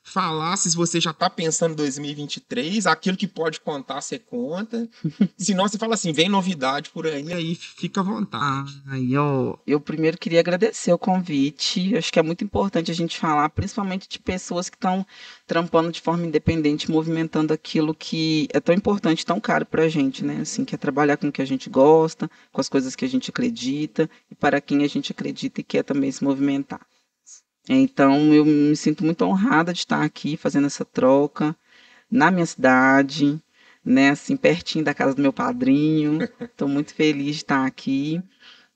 falar 0.10 0.58
se 0.58 0.76
você 0.76 1.00
já 1.00 1.12
está 1.12 1.30
pensando 1.30 1.74
em 1.74 1.76
2023, 1.76 2.88
aquilo 2.88 3.18
que 3.18 3.28
pode 3.28 3.60
contar, 3.60 4.02
você 4.02 4.18
conta. 4.20 4.90
Senão 5.38 5.68
você 5.68 5.78
fala 5.78 5.94
assim, 5.94 6.12
vem 6.12 6.30
novidade 6.30 6.90
por 6.90 7.06
aí, 7.06 7.32
aí 7.32 7.56
fica 7.56 8.02
à 8.02 8.04
vontade. 8.04 8.82
Ah, 8.88 9.00
eu, 9.00 9.60
eu 9.66 9.80
primeiro 9.80 10.18
queria 10.18 10.40
agradecer 10.40 10.92
o 10.92 10.98
convite. 10.98 11.96
Acho 11.96 12.12
que 12.12 12.20
é 12.20 12.24
muito 12.24 12.44
importante 12.44 12.92
a 12.92 12.96
gente 12.96 13.18
falar, 13.18 13.50
principalmente 13.50 14.08
de 14.10 14.20
pessoas 14.20 14.70
que 14.70 14.78
estão 14.78 15.06
trampando 15.46 15.92
de 15.92 16.02
forma 16.02 16.26
independente, 16.26 16.92
movimentando 16.92 17.54
aquilo 17.54 17.94
que 17.94 18.48
é 18.54 18.60
tão 18.60 18.74
importante, 18.76 19.26
tão 19.26 19.40
caro 19.40 19.66
para 19.66 19.84
a 19.84 19.90
gente, 19.90 20.24
né? 20.24 20.40
Assim, 20.42 20.66
que 20.66 20.76
é 20.76 20.78
trabalhar 20.78 21.18
com 21.18 21.28
o 21.28 21.32
que 21.32 21.42
a 21.42 21.46
gente 21.46 21.70
gosta, 21.70 22.30
com 22.52 22.62
as 22.62 22.70
coisas 22.70 22.96
que 22.96 23.06
a 23.06 23.10
gente 23.10 23.30
acredita 23.30 24.10
e 24.30 24.36
para 24.36 24.60
quem 24.62 24.84
a 24.84 24.88
gente 24.88 25.12
acredita 25.12 25.62
e 25.62 25.64
quer 25.64 25.84
também 25.84 26.12
se 26.12 26.24
movimentar. 26.24 26.82
Então, 27.72 28.34
eu 28.34 28.44
me 28.44 28.76
sinto 28.76 29.06
muito 29.06 29.24
honrada 29.24 29.72
de 29.72 29.80
estar 29.80 30.04
aqui 30.04 30.36
fazendo 30.36 30.66
essa 30.66 30.84
troca 30.84 31.56
na 32.10 32.32
minha 32.32 32.46
cidade, 32.46 33.40
né, 33.86 34.10
assim, 34.10 34.36
pertinho 34.36 34.84
da 34.84 34.94
casa 34.94 35.14
do 35.14 35.22
meu 35.22 35.32
padrinho. 35.32 36.18
Estou 36.42 36.68
muito 36.68 36.96
feliz 36.96 37.36
de 37.36 37.42
estar 37.44 37.66
aqui. 37.68 38.20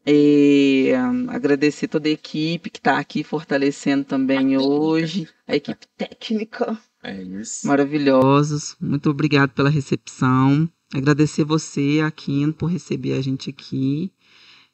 E, 0.05 0.91
um, 0.95 1.31
agradecer 1.31 1.87
toda 1.87 2.07
a 2.07 2.11
equipe 2.11 2.69
que 2.69 2.77
está 2.77 2.99
aqui 2.99 3.23
fortalecendo 3.23 4.03
também 4.03 4.55
a 4.55 4.59
hoje, 4.59 5.27
a 5.47 5.55
equipe 5.55 5.87
técnica. 5.97 6.77
É 7.01 7.19
isso. 7.21 7.65
Maravilhosos. 7.65 8.75
Muito 8.79 9.09
obrigado 9.09 9.51
pela 9.51 9.69
recepção. 9.69 10.69
Agradecer 10.93 11.43
você, 11.43 12.01
Aquino, 12.05 12.53
por 12.53 12.67
receber 12.67 13.13
a 13.13 13.21
gente 13.21 13.49
aqui. 13.49 14.11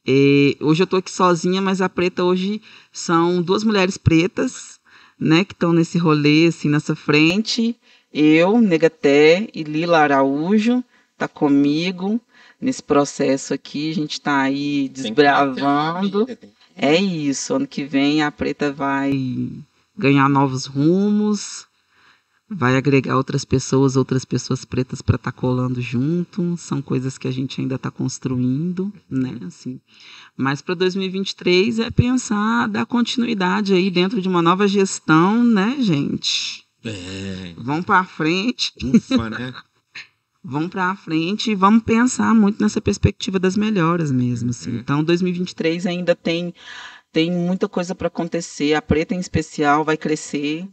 E 0.05 0.57
hoje 0.61 0.81
eu 0.81 0.85
estou 0.85 0.99
aqui 0.99 1.11
sozinha, 1.11 1.61
mas 1.61 1.81
a 1.81 1.89
preta 1.89 2.23
hoje 2.23 2.61
são 2.91 3.41
duas 3.41 3.63
mulheres 3.63 3.97
pretas, 3.97 4.79
né, 5.19 5.43
que 5.43 5.53
estão 5.53 5.73
nesse 5.73 5.97
rolê, 5.97 6.47
assim, 6.47 6.69
nessa 6.69 6.95
frente. 6.95 7.75
Eu, 8.13 8.59
Negaté 8.59 9.47
e 9.53 9.63
Lila 9.63 9.99
Araújo, 9.99 10.83
tá 11.17 11.27
comigo 11.27 12.19
nesse 12.59 12.81
processo 12.81 13.53
aqui. 13.53 13.91
A 13.91 13.95
gente 13.95 14.13
está 14.13 14.41
aí 14.41 14.89
desbravando. 14.89 16.27
É 16.75 16.95
isso. 16.95 17.53
Ano 17.53 17.67
que 17.67 17.83
vem 17.83 18.23
a 18.23 18.31
preta 18.31 18.71
vai 18.71 19.13
ganhar 19.97 20.29
novos 20.29 20.65
rumos, 20.65 21.67
vai 22.49 22.75
agregar 22.75 23.15
outras 23.15 23.45
pessoas, 23.45 23.95
outras 23.95 24.25
pessoas 24.25 24.65
pretas 24.65 25.01
para 25.01 25.15
estar 25.15 25.31
tá 25.31 25.37
colando 25.37 25.81
junto. 25.81 26.57
São 26.57 26.81
coisas 26.81 27.17
que 27.17 27.27
a 27.27 27.31
gente 27.31 27.61
ainda 27.61 27.75
está 27.75 27.91
construindo, 27.91 28.91
né? 29.09 29.37
Assim. 29.45 29.79
Mas 30.35 30.61
para 30.61 30.75
2023 30.75 31.79
é 31.79 31.91
pensar 31.91 32.67
dar 32.67 32.85
continuidade 32.85 33.73
aí 33.73 33.91
dentro 33.91 34.21
de 34.21 34.27
uma 34.27 34.41
nova 34.41 34.67
gestão, 34.67 35.43
né, 35.43 35.77
gente? 35.79 36.63
É. 36.83 37.53
Vamos 37.57 37.85
para 37.85 38.03
frente. 38.03 38.73
Ufa, 38.83 39.29
né? 39.29 39.53
vamos 40.43 40.69
para 40.69 40.95
frente 40.95 41.51
e 41.51 41.55
vamos 41.55 41.83
pensar 41.83 42.33
muito 42.33 42.61
nessa 42.61 42.81
perspectiva 42.81 43.37
das 43.37 43.55
melhoras 43.57 44.11
mesmo, 44.11 44.49
assim. 44.49 44.71
Uhum. 44.71 44.77
Então, 44.77 45.03
2023 45.03 45.85
ainda 45.85 46.15
tem 46.15 46.53
tem 47.11 47.31
muita 47.31 47.67
coisa 47.67 47.95
para 47.95 48.07
acontecer. 48.07 48.73
A 48.73 48.81
preta 48.81 49.15
em 49.15 49.19
especial 49.19 49.83
vai 49.83 49.97
crescer, 49.97 50.67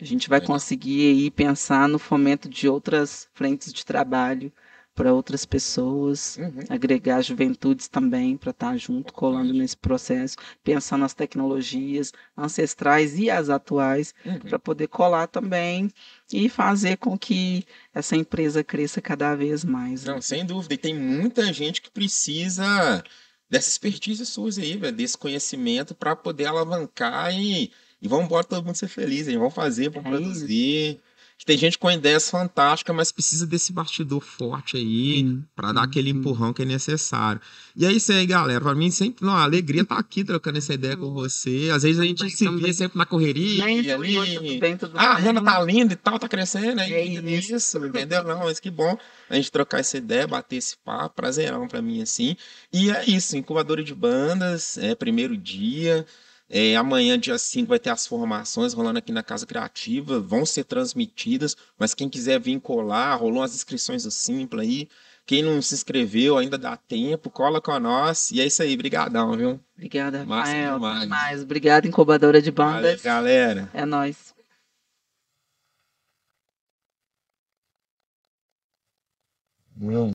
a 0.00 0.04
gente 0.04 0.28
vai 0.28 0.40
conseguir 0.40 1.10
aí 1.10 1.30
pensar 1.30 1.88
no 1.88 1.98
fomento 1.98 2.48
de 2.48 2.68
outras 2.68 3.28
frentes 3.34 3.72
de 3.72 3.84
trabalho 3.84 4.52
para 4.98 5.14
outras 5.14 5.44
pessoas, 5.44 6.36
uhum. 6.36 6.64
agregar 6.68 7.22
juventudes 7.22 7.86
também 7.86 8.36
para 8.36 8.50
estar 8.50 8.70
tá 8.70 8.76
junto, 8.76 9.12
colando 9.12 9.52
nesse 9.52 9.76
processo, 9.76 10.36
pensar 10.64 10.98
nas 10.98 11.14
tecnologias 11.14 12.12
ancestrais 12.36 13.16
e 13.16 13.30
as 13.30 13.48
atuais, 13.48 14.12
uhum. 14.26 14.40
para 14.40 14.58
poder 14.58 14.88
colar 14.88 15.28
também 15.28 15.88
e 16.32 16.48
fazer 16.48 16.96
com 16.96 17.16
que 17.16 17.64
essa 17.94 18.16
empresa 18.16 18.64
cresça 18.64 19.00
cada 19.00 19.36
vez 19.36 19.64
mais. 19.64 20.04
Não, 20.04 20.20
sem 20.20 20.44
dúvida. 20.44 20.74
E 20.74 20.78
tem 20.78 20.96
muita 20.96 21.52
gente 21.52 21.80
que 21.80 21.92
precisa 21.92 23.04
dessa 23.48 23.68
expertise 23.68 24.26
sua 24.26 24.50
aí, 24.58 24.76
desse 24.90 25.16
conhecimento 25.16 25.94
para 25.94 26.16
poder 26.16 26.46
alavancar 26.46 27.32
e 27.32 27.70
e 28.00 28.08
vamos 28.08 28.26
embora 28.26 28.44
todo 28.44 28.64
mundo 28.64 28.76
ser 28.76 28.88
feliz, 28.88 29.28
hein? 29.28 29.38
Vamos 29.38 29.54
fazer, 29.54 29.90
vamos 29.90 30.06
é 30.06 30.10
produzir. 30.10 31.00
Tem 31.46 31.56
gente 31.56 31.78
com 31.78 31.90
ideias 31.90 32.28
fantásticas, 32.28 32.94
mas 32.94 33.12
precisa 33.12 33.46
desse 33.46 33.72
bastidor 33.72 34.20
forte 34.20 34.76
aí 34.76 35.38
para 35.54 35.72
dar 35.72 35.84
aquele 35.84 36.10
empurrão 36.10 36.52
que 36.52 36.62
é 36.62 36.64
necessário. 36.64 37.40
E 37.76 37.86
é 37.86 37.92
isso 37.92 38.12
aí, 38.12 38.26
galera. 38.26 38.60
Para 38.60 38.74
mim, 38.74 38.90
sempre, 38.90 39.24
não, 39.24 39.34
a 39.34 39.44
alegria 39.44 39.84
tá 39.84 39.96
aqui 39.96 40.24
trocando 40.24 40.58
essa 40.58 40.74
ideia 40.74 40.96
com 40.96 41.12
você. 41.12 41.70
Às 41.72 41.84
vezes 41.84 42.00
a 42.00 42.04
gente 42.04 42.28
se 42.28 42.48
vê 42.48 42.72
sempre 42.72 42.98
na 42.98 43.06
correria. 43.06 43.64
Bem, 43.64 43.90
ali. 43.90 44.58
ah, 44.94 45.12
a 45.12 45.14
Rana 45.14 45.42
tá 45.42 45.62
linda 45.62 45.92
e 45.92 45.96
tal, 45.96 46.18
tá 46.18 46.28
crescendo. 46.28 46.80
É 46.80 47.04
isso, 47.04 47.78
entendeu? 47.78 48.24
Não, 48.24 48.40
mas 48.40 48.58
que 48.58 48.70
bom 48.70 48.98
a 49.30 49.36
gente 49.36 49.50
trocar 49.50 49.78
essa 49.78 49.96
ideia, 49.96 50.26
bater 50.26 50.56
esse 50.56 50.76
papo. 50.76 51.14
Prazerão 51.14 51.68
para 51.68 51.80
mim, 51.80 52.02
assim. 52.02 52.36
E 52.72 52.90
é 52.90 53.08
isso, 53.08 53.36
incubadora 53.36 53.82
de 53.82 53.94
bandas, 53.94 54.76
é 54.76 54.94
primeiro 54.94 55.36
dia. 55.36 56.04
É, 56.50 56.76
amanhã, 56.76 57.18
dia 57.18 57.36
5, 57.38 57.68
vai 57.68 57.78
ter 57.78 57.90
as 57.90 58.06
formações 58.06 58.72
rolando 58.72 58.98
aqui 58.98 59.12
na 59.12 59.22
Casa 59.22 59.44
Criativa, 59.46 60.18
vão 60.18 60.46
ser 60.46 60.64
transmitidas, 60.64 61.54
mas 61.78 61.92
quem 61.92 62.08
quiser 62.08 62.40
vir 62.40 62.58
colar, 62.60 63.14
rolou 63.16 63.42
as 63.42 63.54
inscrições 63.54 64.04
do 64.04 64.10
Simpla 64.10 64.62
aí. 64.62 64.88
Quem 65.26 65.42
não 65.42 65.60
se 65.60 65.74
inscreveu, 65.74 66.38
ainda 66.38 66.56
dá 66.56 66.74
tempo, 66.74 67.28
cola 67.28 67.60
com 67.60 67.78
nós. 67.78 68.30
E 68.30 68.40
é 68.40 68.46
isso 68.46 68.62
aí, 68.62 68.74
brigadão, 68.78 69.36
viu? 69.36 69.60
Obrigada, 69.76 70.24
Massa 70.24 70.52
Rafael. 70.52 70.74
demais. 70.76 71.00
demais. 71.02 71.42
Obrigada, 71.42 71.86
incubadora 71.86 72.40
de 72.40 72.50
Valeu, 72.50 72.76
bandas. 72.82 73.02
galera. 73.02 73.68
É 73.74 73.84
nóis. 73.84 74.34